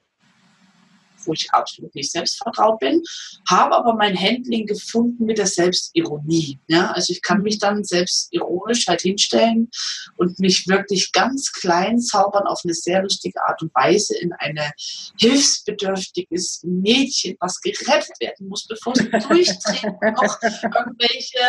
wo 1.26 1.34
ich 1.34 1.52
absolut 1.52 1.94
nicht 1.96 2.12
selbstvertraut 2.12 2.80
bin, 2.80 3.02
habe 3.50 3.76
aber 3.76 3.94
mein 3.94 4.20
Handling 4.20 4.66
gefunden 4.66 5.26
mit 5.26 5.38
der 5.38 5.48
Selbstironie. 5.48 6.60
Ja? 6.68 6.92
Also 6.92 7.14
ich 7.14 7.22
kann 7.22 7.42
mich 7.42 7.60
dann 7.60 7.84
selbstironisch 7.84 8.88
halt 8.88 9.02
hinstellen 9.02 9.70
und 10.18 10.40
mich 10.40 10.68
wirklich 10.68 11.12
ganz 11.12 11.52
klein 11.52 12.00
zaubern 12.00 12.48
auf 12.48 12.62
eine 12.64 12.74
sehr 12.74 13.02
lustige 13.02 13.44
Art 13.44 13.62
und 13.62 13.74
Weise 13.76 14.18
in 14.18 14.34
eine 14.34 14.72
hilfsbedürftiges 15.20 16.62
Mädchen, 16.64 17.36
was 17.40 17.60
gerettet 17.62 18.20
werden 18.20 18.48
muss, 18.48 18.68
bevor 18.68 18.96
sie 18.96 19.10
durchdreht 19.10 19.84
und 20.02 20.14
noch 20.14 20.38
irgendwelche 20.42 21.40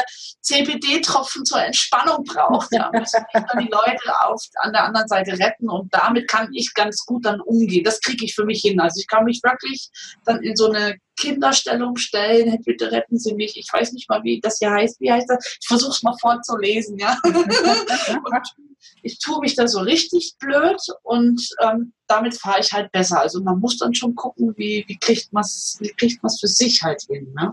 CBD-Tropfen 0.43 1.45
zur 1.45 1.63
Entspannung 1.63 2.25
braucht. 2.25 2.69
Ja, 2.73 2.91
müssen 2.93 3.25
dann 3.33 3.65
die 3.65 3.71
Leute 3.71 4.21
auf, 4.25 4.43
an 4.63 4.73
der 4.73 4.85
anderen 4.85 5.09
Seite 5.09 5.39
retten 5.39 5.69
und 5.69 5.93
damit 5.93 6.29
kann 6.29 6.49
ich 6.55 6.73
ganz 6.75 7.05
gut 7.05 7.25
dann 7.25 7.41
umgehen. 7.41 7.85
Das 7.85 8.01
kriege 8.01 8.25
ich 8.25 8.35
für 8.35 8.45
mich 8.45 8.61
hin. 8.61 8.81
Also 8.81 9.01
ich 9.01 9.07
kann 9.07 9.25
mich 9.25 9.41
wirklich 9.43 9.60
wirklich 9.61 9.90
dann 10.25 10.42
in 10.42 10.57
so 10.57 10.70
eine 10.70 10.96
Kinderstellung 11.16 11.96
stellen, 11.96 12.57
bitte 12.64 12.90
retten 12.90 13.18
Sie 13.18 13.35
mich. 13.35 13.57
Ich 13.57 13.68
weiß 13.73 13.92
nicht 13.92 14.09
mal, 14.09 14.23
wie 14.25 14.40
das 14.40 14.59
hier 14.59 14.70
heißt. 14.70 15.01
Wie 15.01 15.12
heißt 15.12 15.29
das? 15.29 15.59
Ich 15.61 15.68
versuche 15.68 15.90
es 15.90 16.03
mal 16.03 16.16
vorzulesen, 16.20 16.99
ja. 16.99 17.18
und 17.25 18.55
ich 19.03 19.18
tue 19.18 19.40
mich 19.40 19.55
da 19.55 19.68
so 19.68 19.81
richtig 19.81 20.35
blöd 20.38 20.81
und 21.03 21.46
ähm, 21.62 21.92
damit 22.07 22.35
fahre 22.35 22.61
ich 22.61 22.73
halt 22.73 22.90
besser. 22.92 23.20
Also 23.20 23.42
man 23.42 23.59
muss 23.61 23.79
dann 23.79 23.94
schon 23.94 24.14
gucken, 24.14 24.55
wie, 24.57 24.85
wie 24.87 24.99
kriegt 24.99 25.33
man 25.33 25.42
es 25.42 25.77
wie 25.81 25.90
kriegt 25.90 26.23
man's 26.23 26.40
für 26.40 26.49
sich 26.49 26.83
halt 26.83 27.03
hin. 27.03 27.33
Ne? 27.35 27.53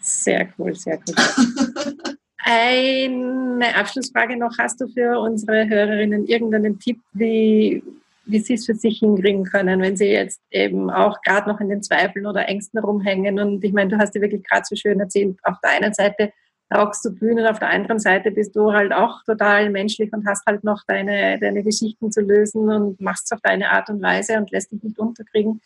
Sehr 0.00 0.52
cool, 0.58 0.74
sehr 0.74 0.98
cool. 1.06 1.14
Eine 2.40 3.74
Abschlussfrage 3.74 4.38
noch. 4.38 4.56
Hast 4.58 4.80
du 4.80 4.88
für 4.88 5.18
unsere 5.18 5.68
Hörerinnen 5.68 6.26
irgendeinen 6.26 6.78
Tipp, 6.78 6.98
wie, 7.12 7.82
wie 8.28 8.40
sie 8.40 8.54
es 8.54 8.66
für 8.66 8.74
sich 8.74 8.98
hinkriegen 8.98 9.44
können, 9.44 9.80
wenn 9.80 9.96
sie 9.96 10.06
jetzt 10.06 10.40
eben 10.50 10.90
auch 10.90 11.20
gerade 11.22 11.48
noch 11.48 11.60
in 11.60 11.68
den 11.68 11.82
Zweifeln 11.82 12.26
oder 12.26 12.48
Ängsten 12.48 12.78
rumhängen. 12.78 13.40
Und 13.40 13.64
ich 13.64 13.72
meine, 13.72 13.90
du 13.90 13.98
hast 13.98 14.14
dir 14.14 14.20
wirklich 14.20 14.44
gerade 14.44 14.64
so 14.64 14.76
schön 14.76 15.00
erzählt, 15.00 15.38
auf 15.42 15.56
der 15.62 15.70
einen 15.70 15.94
Seite 15.94 16.32
tauchst 16.70 17.04
du 17.04 17.14
Bühnen, 17.14 17.46
auf 17.46 17.58
der 17.58 17.70
anderen 17.70 17.98
Seite 17.98 18.30
bist 18.30 18.54
du 18.54 18.72
halt 18.72 18.92
auch 18.92 19.22
total 19.24 19.70
menschlich 19.70 20.12
und 20.12 20.26
hast 20.26 20.44
halt 20.46 20.64
noch 20.64 20.84
deine, 20.86 21.38
deine 21.40 21.62
Geschichten 21.62 22.12
zu 22.12 22.20
lösen 22.20 22.68
und 22.68 23.00
machst 23.00 23.24
es 23.26 23.32
auf 23.32 23.40
deine 23.42 23.70
Art 23.70 23.88
und 23.88 24.02
Weise 24.02 24.36
und 24.36 24.50
lässt 24.50 24.70
dich 24.72 24.82
nicht 24.82 24.98
unterkriegen. 24.98 25.60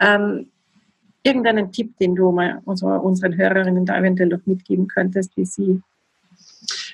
Ähm, 0.00 0.50
irgendeinen 1.24 1.72
Tipp, 1.72 1.98
den 1.98 2.14
du 2.14 2.30
mal 2.30 2.60
unseren 2.64 3.36
Hörerinnen 3.36 3.84
da 3.84 3.98
eventuell 3.98 4.28
noch 4.28 4.46
mitgeben 4.46 4.86
könntest, 4.86 5.36
wie 5.36 5.44
sie 5.44 5.82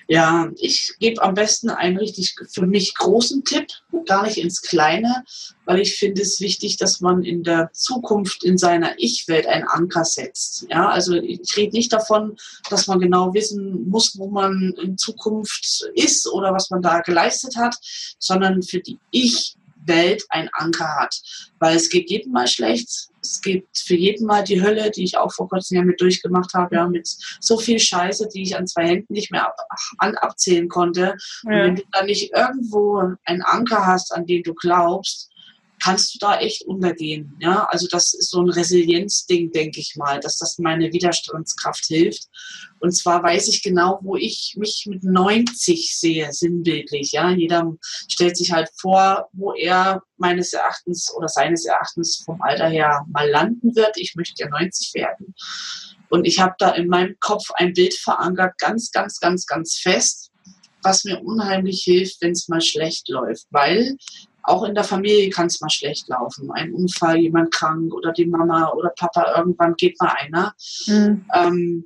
ja, 0.06 0.50
ich 0.56 0.94
gebe 0.98 1.22
am 1.22 1.34
besten 1.34 1.70
einen 1.70 1.96
richtig 1.96 2.34
für 2.50 2.66
mich 2.66 2.94
großen 2.94 3.44
Tipp, 3.44 3.66
gar 4.06 4.24
nicht 4.24 4.38
ins 4.38 4.60
Kleine, 4.60 5.24
weil 5.64 5.80
ich 5.80 5.96
finde 5.96 6.22
es 6.22 6.40
wichtig, 6.40 6.76
dass 6.76 7.00
man 7.00 7.22
in 7.22 7.42
der 7.42 7.70
Zukunft 7.72 8.44
in 8.44 8.58
seiner 8.58 8.94
Ich-Welt 8.98 9.46
einen 9.46 9.66
Anker 9.66 10.04
setzt. 10.04 10.66
Ja, 10.68 10.88
also 10.88 11.14
ich 11.14 11.56
rede 11.56 11.76
nicht 11.76 11.92
davon, 11.92 12.36
dass 12.68 12.86
man 12.86 13.00
genau 13.00 13.32
wissen 13.32 13.88
muss, 13.88 14.18
wo 14.18 14.28
man 14.28 14.74
in 14.82 14.98
Zukunft 14.98 15.90
ist 15.94 16.26
oder 16.30 16.52
was 16.52 16.70
man 16.70 16.82
da 16.82 17.00
geleistet 17.00 17.56
hat, 17.56 17.76
sondern 18.18 18.62
für 18.62 18.80
die 18.80 18.98
Ich 19.10 19.56
Welt 19.86 20.24
ein 20.30 20.48
Anker 20.52 20.96
hat. 20.96 21.20
Weil 21.58 21.76
es 21.76 21.88
geht 21.88 22.10
jedem 22.10 22.32
mal 22.32 22.46
schlecht. 22.46 23.08
Es 23.22 23.40
gibt 23.40 23.78
für 23.78 23.94
jeden 23.94 24.26
mal 24.26 24.44
die 24.44 24.62
Hölle, 24.62 24.90
die 24.90 25.04
ich 25.04 25.16
auch 25.16 25.32
vor 25.32 25.48
kurzem 25.48 25.78
ja 25.78 25.84
mit 25.84 26.00
durchgemacht 26.00 26.52
habe, 26.54 26.76
ja, 26.76 26.86
mit 26.86 27.08
so 27.40 27.58
viel 27.58 27.78
Scheiße, 27.78 28.28
die 28.28 28.42
ich 28.42 28.56
an 28.56 28.66
zwei 28.66 28.86
Händen 28.86 29.12
nicht 29.12 29.30
mehr 29.30 29.46
ab, 29.46 29.56
an, 29.98 30.14
abzählen 30.16 30.68
konnte. 30.68 31.16
Ja. 31.44 31.50
Und 31.50 31.50
wenn 31.50 31.76
du 31.76 31.82
dann 31.92 32.06
nicht 32.06 32.32
irgendwo 32.34 33.14
einen 33.24 33.42
Anker 33.42 33.86
hast, 33.86 34.12
an 34.12 34.26
den 34.26 34.42
du 34.42 34.54
glaubst, 34.54 35.30
kannst 35.84 36.14
du 36.14 36.18
da 36.18 36.38
echt 36.38 36.62
untergehen. 36.62 37.36
Ja? 37.40 37.66
Also 37.70 37.86
das 37.90 38.14
ist 38.14 38.30
so 38.30 38.40
ein 38.40 38.48
Resilienzding, 38.48 39.52
denke 39.52 39.80
ich 39.80 39.96
mal, 39.96 40.18
dass 40.18 40.38
das 40.38 40.58
meine 40.58 40.90
Widerstandskraft 40.92 41.84
hilft. 41.86 42.28
Und 42.80 42.92
zwar 42.92 43.22
weiß 43.22 43.48
ich 43.48 43.62
genau, 43.62 43.98
wo 44.02 44.16
ich 44.16 44.54
mich 44.56 44.86
mit 44.88 45.04
90 45.04 45.94
sehe, 45.94 46.32
sinnbildlich. 46.32 47.12
Ja? 47.12 47.30
Jeder 47.30 47.70
stellt 48.08 48.36
sich 48.38 48.52
halt 48.52 48.70
vor, 48.76 49.28
wo 49.32 49.52
er 49.52 50.02
meines 50.16 50.54
Erachtens 50.54 51.12
oder 51.14 51.28
seines 51.28 51.66
Erachtens 51.66 52.22
vom 52.24 52.40
Alter 52.40 52.68
her 52.68 53.04
mal 53.12 53.28
landen 53.28 53.76
wird. 53.76 53.98
Ich 53.98 54.14
möchte 54.14 54.42
ja 54.42 54.48
90 54.48 54.94
werden. 54.94 55.34
Und 56.08 56.26
ich 56.26 56.40
habe 56.40 56.54
da 56.58 56.70
in 56.70 56.88
meinem 56.88 57.16
Kopf 57.20 57.50
ein 57.56 57.74
Bild 57.74 57.92
verankert, 57.92 58.56
ganz, 58.58 58.90
ganz, 58.90 59.20
ganz, 59.20 59.46
ganz 59.46 59.76
fest, 59.76 60.30
was 60.82 61.04
mir 61.04 61.20
unheimlich 61.20 61.82
hilft, 61.82 62.22
wenn 62.22 62.32
es 62.32 62.48
mal 62.48 62.62
schlecht 62.62 63.08
läuft. 63.08 63.46
Weil 63.50 63.96
auch 64.44 64.64
in 64.64 64.74
der 64.74 64.84
Familie 64.84 65.30
kann 65.30 65.46
es 65.46 65.60
mal 65.60 65.70
schlecht 65.70 66.08
laufen. 66.08 66.50
Ein 66.52 66.72
Unfall, 66.72 67.16
jemand 67.18 67.52
krank 67.52 67.92
oder 67.94 68.12
die 68.12 68.26
Mama 68.26 68.70
oder 68.72 68.90
Papa, 68.90 69.34
irgendwann 69.36 69.74
geht 69.74 70.00
mal 70.00 70.14
einer. 70.18 70.54
Mhm. 70.86 71.24
Ähm, 71.34 71.84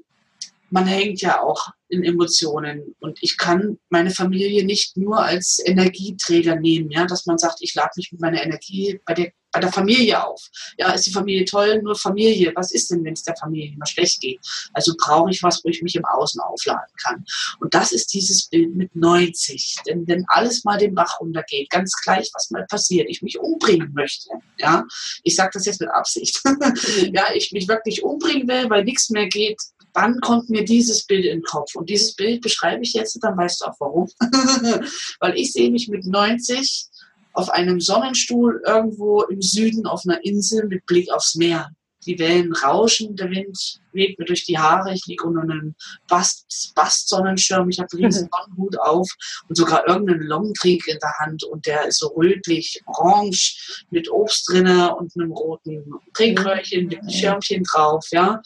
man 0.70 0.86
hängt 0.86 1.20
ja 1.22 1.40
auch 1.40 1.68
in 1.88 2.04
Emotionen 2.04 2.94
und 3.00 3.18
ich 3.22 3.38
kann 3.38 3.78
meine 3.88 4.10
Familie 4.10 4.64
nicht 4.64 4.96
nur 4.96 5.22
als 5.24 5.60
Energieträger 5.64 6.56
nehmen, 6.56 6.90
ja, 6.90 7.06
dass 7.06 7.26
man 7.26 7.38
sagt, 7.38 7.58
ich 7.60 7.74
lade 7.74 7.92
mich 7.96 8.12
mit 8.12 8.20
meiner 8.20 8.42
Energie 8.42 9.00
bei 9.04 9.14
der 9.14 9.32
bei 9.52 9.60
der 9.60 9.72
Familie 9.72 10.24
auf. 10.24 10.46
Ja, 10.76 10.92
ist 10.92 11.06
die 11.06 11.12
Familie 11.12 11.44
toll, 11.44 11.80
nur 11.82 11.96
Familie. 11.96 12.52
Was 12.54 12.72
ist 12.72 12.90
denn, 12.90 13.04
wenn 13.04 13.14
es 13.14 13.22
der 13.22 13.36
Familie 13.36 13.72
immer 13.72 13.86
schlecht 13.86 14.20
geht? 14.20 14.38
Also 14.72 14.94
brauche 14.98 15.30
ich 15.30 15.42
was, 15.42 15.62
wo 15.64 15.68
ich 15.68 15.82
mich 15.82 15.94
im 15.96 16.04
Außen 16.04 16.40
aufladen 16.40 16.94
kann. 17.02 17.24
Und 17.60 17.74
das 17.74 17.92
ist 17.92 18.12
dieses 18.12 18.48
Bild 18.48 18.74
mit 18.74 18.94
90. 18.94 19.76
Denn 19.86 20.06
wenn 20.06 20.24
alles 20.28 20.64
mal 20.64 20.78
den 20.78 20.94
Bach 20.94 21.20
runtergeht, 21.20 21.70
ganz 21.70 21.92
gleich, 22.02 22.30
was 22.34 22.50
mal 22.50 22.66
passiert, 22.66 23.08
ich 23.08 23.22
mich 23.22 23.38
umbringen 23.38 23.92
möchte. 23.94 24.28
Ja, 24.58 24.84
ich 25.22 25.34
sage 25.34 25.50
das 25.54 25.64
jetzt 25.64 25.80
mit 25.80 25.90
Absicht. 25.90 26.42
ja, 27.12 27.26
ich 27.34 27.52
mich 27.52 27.68
wirklich 27.68 28.02
umbringen 28.02 28.48
will, 28.48 28.68
weil 28.68 28.84
nichts 28.84 29.10
mehr 29.10 29.28
geht, 29.28 29.60
dann 29.94 30.20
kommt 30.20 30.50
mir 30.50 30.64
dieses 30.64 31.04
Bild 31.04 31.24
in 31.24 31.38
den 31.38 31.42
Kopf. 31.42 31.74
Und 31.74 31.88
dieses 31.88 32.14
Bild 32.14 32.40
beschreibe 32.40 32.82
ich 32.82 32.92
jetzt, 32.92 33.18
dann 33.22 33.36
weißt 33.36 33.60
du 33.60 33.66
auch 33.66 33.76
warum. 33.78 34.08
weil 35.20 35.36
ich 35.36 35.52
sehe 35.52 35.70
mich 35.70 35.88
mit 35.88 36.06
90 36.06 36.86
auf 37.32 37.50
einem 37.50 37.80
Sonnenstuhl 37.80 38.62
irgendwo 38.66 39.22
im 39.22 39.40
Süden 39.40 39.86
auf 39.86 40.02
einer 40.04 40.24
Insel 40.24 40.66
mit 40.66 40.84
Blick 40.86 41.10
aufs 41.12 41.34
Meer. 41.34 41.70
Die 42.06 42.18
Wellen 42.18 42.52
rauschen, 42.52 43.16
der 43.16 43.30
Wind 43.30 43.80
weht 43.92 44.18
mir 44.18 44.24
durch 44.24 44.44
die 44.44 44.56
Haare, 44.56 44.94
ich 44.94 45.04
liege 45.06 45.24
unter 45.24 45.42
einem 45.42 45.74
Bast-Sonnenschirm, 46.08 47.66
Bast 47.66 47.74
ich 47.74 47.80
habe 47.80 47.88
einen 47.92 48.04
riesen 48.04 48.28
Sonnenhut 48.46 48.78
auf 48.80 49.10
und 49.48 49.56
sogar 49.56 49.86
irgendeinen 49.86 50.22
Longdrink 50.22 50.86
in 50.86 50.98
der 51.00 51.12
Hand 51.18 51.44
und 51.44 51.66
der 51.66 51.86
ist 51.86 51.98
so 51.98 52.08
rötlich, 52.08 52.80
orange, 52.86 53.84
mit 53.90 54.10
Obst 54.10 54.48
drinne 54.48 54.94
und 54.96 55.12
einem 55.16 55.32
roten 55.32 55.92
Trinkröhrchen 56.14 56.86
mit 56.86 57.00
einem 57.00 57.10
Schirmchen 57.10 57.64
drauf, 57.64 58.06
ja. 58.10 58.40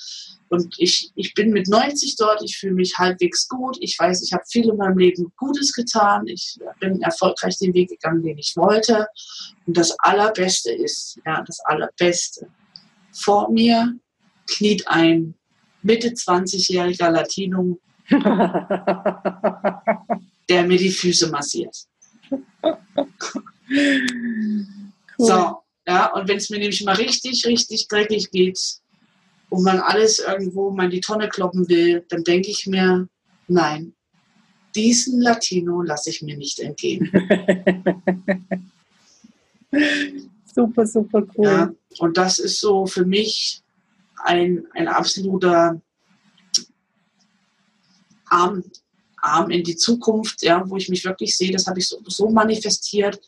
Und 0.52 0.74
ich, 0.76 1.10
ich 1.14 1.32
bin 1.32 1.50
mit 1.50 1.66
90 1.66 2.16
dort, 2.16 2.42
ich 2.44 2.58
fühle 2.58 2.74
mich 2.74 2.98
halbwegs 2.98 3.48
gut. 3.48 3.78
Ich 3.80 3.98
weiß, 3.98 4.22
ich 4.22 4.34
habe 4.34 4.44
viel 4.46 4.68
in 4.68 4.76
meinem 4.76 4.98
Leben 4.98 5.32
Gutes 5.38 5.72
getan. 5.72 6.26
Ich 6.26 6.58
bin 6.78 7.00
erfolgreich 7.00 7.56
den 7.56 7.72
Weg 7.72 7.88
gegangen, 7.88 8.22
den 8.22 8.36
ich 8.36 8.54
wollte. 8.54 9.06
Und 9.66 9.78
das 9.78 9.98
Allerbeste 10.00 10.70
ist, 10.70 11.18
ja, 11.24 11.42
das 11.42 11.58
Allerbeste. 11.60 12.48
Vor 13.12 13.50
mir 13.50 13.94
kniet 14.46 14.86
ein 14.88 15.34
Mitte 15.80 16.08
20-jähriger 16.08 17.08
Latinum, 17.08 17.80
der 20.50 20.66
mir 20.66 20.76
die 20.76 20.90
Füße 20.90 21.30
massiert. 21.30 21.74
Cool. 22.62 22.76
So, 25.16 25.62
ja, 25.86 26.12
und 26.12 26.28
wenn 26.28 26.36
es 26.36 26.50
mir 26.50 26.58
nämlich 26.58 26.84
mal 26.84 26.96
richtig, 26.96 27.46
richtig 27.46 27.88
dreckig 27.88 28.30
geht, 28.30 28.81
und 29.52 29.64
man 29.64 29.80
alles 29.80 30.18
irgendwo 30.18 30.70
mal 30.70 30.86
in 30.86 30.90
die 30.90 31.02
Tonne 31.02 31.28
kloppen 31.28 31.68
will, 31.68 32.06
dann 32.08 32.24
denke 32.24 32.48
ich 32.48 32.66
mir, 32.66 33.06
nein, 33.48 33.92
diesen 34.74 35.20
Latino 35.20 35.82
lasse 35.82 36.08
ich 36.08 36.22
mir 36.22 36.38
nicht 36.38 36.58
entgehen. 36.58 37.12
super, 40.54 40.86
super 40.86 41.26
cool. 41.36 41.44
Ja, 41.44 41.74
und 41.98 42.16
das 42.16 42.38
ist 42.38 42.60
so 42.60 42.86
für 42.86 43.04
mich 43.04 43.62
ein, 44.22 44.64
ein 44.72 44.88
absoluter 44.88 45.78
Arm, 48.24 48.64
Arm 49.18 49.50
in 49.50 49.64
die 49.64 49.76
Zukunft, 49.76 50.42
ja, 50.42 50.64
wo 50.66 50.78
ich 50.78 50.88
mich 50.88 51.04
wirklich 51.04 51.36
sehe, 51.36 51.52
das 51.52 51.66
habe 51.66 51.78
ich 51.78 51.88
so, 51.88 51.98
so 52.06 52.30
manifestiert, 52.30 53.20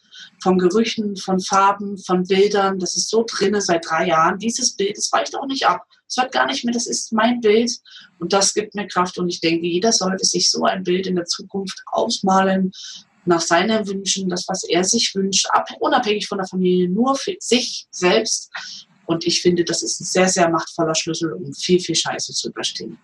von 0.43 0.57
Gerüchen, 0.57 1.17
von 1.17 1.39
Farben, 1.39 1.99
von 1.99 2.25
Bildern, 2.25 2.79
das 2.79 2.97
ist 2.97 3.11
so 3.11 3.27
drinne 3.29 3.61
seit 3.61 3.85
drei 3.87 4.07
Jahren. 4.07 4.39
Dieses 4.39 4.73
Bild, 4.75 4.97
das 4.97 5.13
weicht 5.13 5.37
auch 5.37 5.47
nicht 5.47 5.67
ab. 5.67 5.87
Es 6.15 6.23
wird 6.23 6.33
gar 6.33 6.47
nicht 6.47 6.65
mehr, 6.65 6.73
das 6.73 6.87
ist 6.87 7.13
mein 7.13 7.41
Bild 7.41 7.73
und 8.21 8.33
das 8.33 8.55
gibt 8.55 8.77
mir 8.77 8.87
Kraft 8.87 9.19
und 9.19 9.29
ich 9.29 9.41
denke, 9.41 9.67
jeder 9.67 9.91
sollte 9.91 10.25
sich 10.25 10.49
so 10.49 10.63
ein 10.63 10.85
Bild 10.85 11.09
in 11.09 11.17
der 11.17 11.25
Zukunft 11.25 11.83
ausmalen, 11.87 12.71
nach 13.25 13.41
seinen 13.41 13.85
Wünschen, 13.89 14.29
das, 14.29 14.45
was 14.47 14.63
er 14.63 14.85
sich 14.85 15.13
wünscht, 15.17 15.49
ab, 15.51 15.69
unabhängig 15.81 16.29
von 16.29 16.39
der 16.39 16.47
Familie, 16.47 16.89
nur 16.89 17.17
für 17.17 17.35
sich 17.41 17.87
selbst. 17.91 18.53
Und 19.07 19.27
ich 19.27 19.43
finde, 19.43 19.65
das 19.65 19.83
ist 19.83 20.01
ein 20.01 20.05
sehr, 20.05 20.29
sehr 20.29 20.49
machtvoller 20.49 20.95
Schlüssel, 20.95 21.33
um 21.33 21.53
viel, 21.53 21.81
viel 21.81 21.97
Scheiße 21.97 22.33
zu 22.33 22.51
überstehen. 22.51 22.97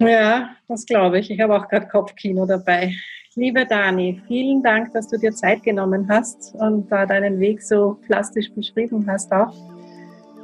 Ja, 0.00 0.50
das 0.68 0.84
glaube 0.84 1.18
ich. 1.20 1.30
Ich 1.30 1.40
habe 1.40 1.56
auch 1.56 1.68
gerade 1.68 1.88
Kopfkino 1.88 2.44
dabei. 2.44 2.94
Liebe 3.36 3.64
Dani, 3.64 4.20
vielen 4.26 4.62
Dank, 4.62 4.92
dass 4.92 5.08
du 5.08 5.16
dir 5.16 5.32
Zeit 5.32 5.62
genommen 5.62 6.08
hast 6.10 6.54
und 6.54 6.90
da 6.90 7.06
deinen 7.06 7.40
Weg 7.40 7.62
so 7.62 7.98
plastisch 8.06 8.50
beschrieben 8.52 9.06
hast 9.08 9.32
auch. 9.32 9.77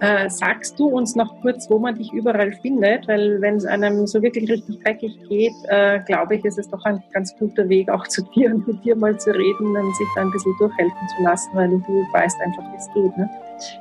Äh, 0.01 0.29
sagst 0.29 0.79
du 0.79 0.89
uns 0.89 1.15
noch 1.15 1.41
kurz, 1.41 1.71
wo 1.71 1.79
man 1.79 1.95
dich 1.95 2.13
überall 2.13 2.53
findet? 2.53 3.07
Weil 3.07 3.41
wenn 3.41 3.57
es 3.57 3.65
einem 3.65 4.07
so 4.07 4.21
wirklich 4.23 4.51
richtig 4.51 4.81
dreckig 4.83 5.17
geht, 5.29 5.53
äh, 5.69 6.01
glaube 6.01 6.37
ich, 6.37 6.45
ist 6.45 6.59
es 6.59 6.69
doch 6.69 6.85
ein 6.85 7.03
ganz 7.13 7.35
guter 7.37 7.69
Weg, 7.69 7.89
auch 7.89 8.07
zu 8.09 8.23
dir 8.35 8.53
und 8.53 8.67
mit 8.67 8.85
dir 8.85 8.97
mal 8.97 9.19
zu 9.19 9.31
reden 9.31 9.77
und 9.77 9.97
sich 9.97 10.09
da 10.17 10.23
ein 10.23 10.31
bisschen 10.31 10.55
durchhelfen 10.59 11.09
zu 11.17 11.23
lassen, 11.23 11.51
weil 11.55 11.69
du 11.69 12.07
weißt 12.13 12.41
einfach, 12.41 12.63
wie 12.73 12.77
es 12.77 12.89
geht. 12.93 13.17
Ne? 13.17 13.31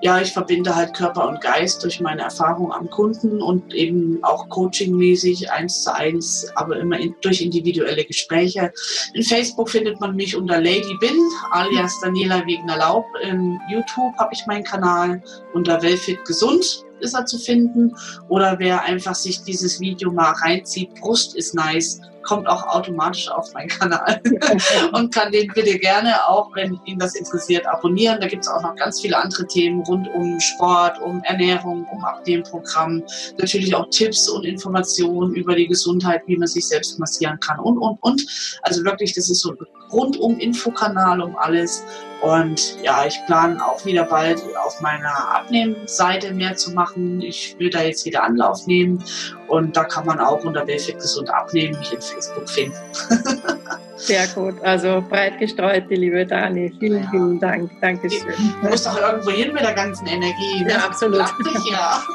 Ja, 0.02 0.22
ich 0.22 0.32
verbinde 0.32 0.76
halt 0.76 0.94
Körper 0.94 1.28
und 1.28 1.42
Geist 1.42 1.84
durch 1.84 2.00
meine 2.00 2.22
Erfahrung 2.22 2.72
am 2.72 2.90
Kunden 2.90 3.42
und 3.42 3.74
eben 3.74 4.20
auch 4.24 4.50
coachingmäßig 4.50 5.52
eins 5.52 5.84
zu 5.84 5.94
eins, 5.94 6.48
aber 6.56 6.78
immer 6.78 7.00
in, 7.00 7.16
durch 7.22 7.42
individuelle 7.42 8.06
Gespräche. 8.06 8.72
In 9.14 9.24
Facebook 9.24 9.70
findet 9.70 10.00
man 10.00 10.16
mich 10.16 10.36
unter 10.36 10.60
Lady 10.60 10.96
Bin, 11.00 11.18
alias 11.52 12.00
Daniela 12.02 12.46
Wegner 12.46 12.78
Laub. 12.78 13.06
In 13.22 13.60
YouTube 13.72 14.14
habe 14.18 14.34
ich 14.34 14.46
meinen 14.46 14.64
Kanal 14.64 15.22
unter 15.54 15.82
Wellfit 15.82 16.24
Gesund 16.26 16.86
ist 17.04 17.14
er 17.14 17.26
zu 17.26 17.38
finden. 17.38 17.94
Oder 18.30 18.58
wer 18.60 18.82
einfach 18.84 19.14
sich 19.14 19.44
dieses 19.44 19.80
Video 19.80 20.12
mal 20.12 20.32
reinzieht, 20.32 20.96
Brust 20.96 21.36
ist 21.36 21.54
nice, 21.54 22.00
kommt 22.24 22.48
auch 22.48 22.66
automatisch 22.68 23.30
auf 23.30 23.54
meinen 23.54 23.70
Kanal 23.70 24.22
und 24.94 25.14
kann 25.14 25.32
den 25.32 25.48
bitte 25.54 25.78
gerne 25.78 26.16
auch, 26.28 26.50
wenn 26.56 26.80
ihn 26.86 27.00
das 27.00 27.16
interessiert, 27.16 27.68
abonnieren. 27.68 28.20
Da 28.20 28.28
gibt 28.28 28.44
es 28.44 28.50
auch 28.50 28.62
noch 28.62 28.76
ganz 28.76 29.02
viele 29.02 29.18
andere 29.18 29.46
Themen 29.48 29.82
rund 29.82 30.08
um 30.14 30.40
Sport, 30.40 31.02
um 31.02 31.22
Ernährung, 31.24 31.86
um 31.92 32.04
Abnehmprogramm. 32.04 33.04
Natürlich 33.38 33.76
auch 33.76 33.88
Tipps 33.90 34.30
und 34.30 34.46
Informationen 34.46 35.36
über 35.36 35.56
die 35.56 35.68
Gesundheit, 35.68 36.24
wie 36.26 36.38
man 36.38 36.48
sich 36.48 36.68
selbst 36.68 37.00
massieren 37.00 37.40
kann 37.40 37.60
und, 37.60 37.78
und, 37.78 37.98
und. 38.02 38.60
Also 38.64 38.84
wirklich, 38.84 39.14
das 39.14 39.30
ist 39.30 39.42
so 39.42 39.52
ein 39.52 39.58
rundum 39.94 40.40
Infokanal 40.40 41.22
um 41.22 41.36
alles. 41.38 41.84
Und 42.22 42.78
ja, 42.82 43.06
ich 43.06 43.20
plane 43.26 43.64
auch 43.66 43.86
wieder 43.86 44.06
bald 44.06 44.42
auf 44.66 44.80
meiner 44.80 45.36
Abnehmseite 45.36 46.34
mehr 46.34 46.56
zu 46.56 46.72
machen. 46.72 47.22
Ich 47.22 47.56
will 47.60 47.70
da 47.70 47.82
jetzt 47.82 48.06
wieder 48.06 48.24
Anlauf 48.24 48.66
nehmen 48.66 49.04
und 49.48 49.76
da 49.76 49.84
kann 49.84 50.06
man 50.06 50.20
auch 50.20 50.44
unter 50.44 50.66
Welfit 50.68 51.00
gesund 51.00 51.30
abnehmen 51.30 51.78
mich 51.80 51.94
in 51.94 52.02
Facebook 52.02 52.50
finden. 52.50 52.78
Sehr 53.96 54.28
gut, 54.28 54.56
also 54.64 55.04
breit 55.08 55.40
gestreut, 55.40 55.86
die 55.90 55.96
liebe 55.96 56.26
Dani. 56.26 56.74
Vielen, 56.80 57.04
ja. 57.04 57.10
vielen 57.10 57.40
Dank. 57.40 57.72
Dankeschön. 57.80 58.34
Du 58.62 58.70
musst 58.70 58.86
doch 58.86 59.00
irgendwo 59.00 59.32
hin 59.32 59.54
mit 59.54 59.64
der 59.64 59.74
ganzen 59.74 60.08
Energie. 60.08 60.66
Ja, 60.68 60.86
absolut. 60.86 61.28
Sich, 61.28 61.72
ja. 61.72 62.04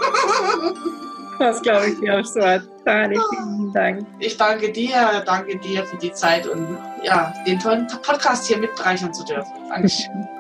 Das 1.39 1.63
glaube 1.63 1.91
ich 1.91 2.01
dir 2.01 2.19
auch 2.19 2.25
so. 2.25 2.41
Dani, 2.85 3.17
vielen 3.31 3.73
Dank. 3.73 4.07
Ich 4.19 4.37
danke 4.37 4.73
dir, 4.73 5.23
danke 5.25 5.57
dir 5.59 5.85
für 5.85 5.97
die 5.99 6.13
Zeit 6.13 6.49
und 6.49 6.79
ja, 7.05 7.33
den 7.47 7.61
tollen 7.61 7.87
Podcast 8.03 8.49
hier 8.49 8.59
mit 8.59 8.75
bereichern 8.75 9.15
zu 9.15 9.25
dürfen. 9.25 9.53
Dankeschön. 9.69 10.29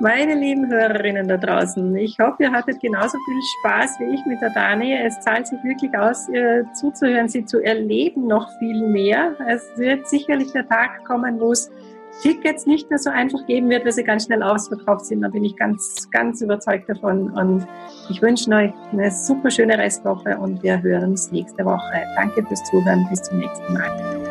Meine 0.00 0.34
lieben 0.34 0.70
Hörerinnen 0.70 1.28
da 1.28 1.36
draußen, 1.36 1.94
ich 1.96 2.18
hoffe, 2.18 2.44
ihr 2.44 2.52
hattet 2.52 2.80
genauso 2.80 3.18
viel 3.18 3.40
Spaß 3.60 4.00
wie 4.00 4.14
ich 4.14 4.24
mit 4.26 4.40
der 4.40 4.50
Dani. 4.50 4.94
Es 4.94 5.20
zahlt 5.20 5.46
sich 5.46 5.62
wirklich 5.62 5.96
aus, 5.96 6.28
ihr 6.28 6.66
zuzuhören, 6.74 7.28
sie 7.28 7.44
zu 7.44 7.60
erleben 7.60 8.26
noch 8.26 8.48
viel 8.58 8.86
mehr. 8.86 9.34
Es 9.48 9.70
wird 9.76 10.08
sicherlich 10.08 10.52
der 10.52 10.66
Tag 10.68 11.04
kommen, 11.04 11.40
wo 11.40 11.52
es 11.52 11.70
Tickets 12.22 12.66
nicht 12.66 12.90
mehr 12.90 12.98
so 12.98 13.10
einfach 13.10 13.46
geben 13.46 13.70
wird, 13.70 13.84
weil 13.84 13.92
sie 13.92 14.04
ganz 14.04 14.24
schnell 14.24 14.42
ausverkauft 14.42 15.06
sind. 15.06 15.22
Da 15.22 15.28
bin 15.28 15.44
ich 15.44 15.56
ganz, 15.56 16.08
ganz 16.10 16.40
überzeugt 16.40 16.88
davon. 16.88 17.30
Und 17.30 17.66
ich 18.08 18.20
wünsche 18.20 18.50
euch 18.50 18.72
eine 18.92 19.10
super 19.10 19.50
schöne 19.50 19.78
Restwoche 19.78 20.36
und 20.38 20.62
wir 20.62 20.82
hören 20.82 21.10
uns 21.10 21.30
nächste 21.32 21.64
Woche. 21.64 22.02
Danke 22.16 22.44
fürs 22.46 22.62
Zuhören. 22.64 23.06
Bis 23.08 23.22
zum 23.22 23.38
nächsten 23.38 23.72
Mal. 23.72 24.29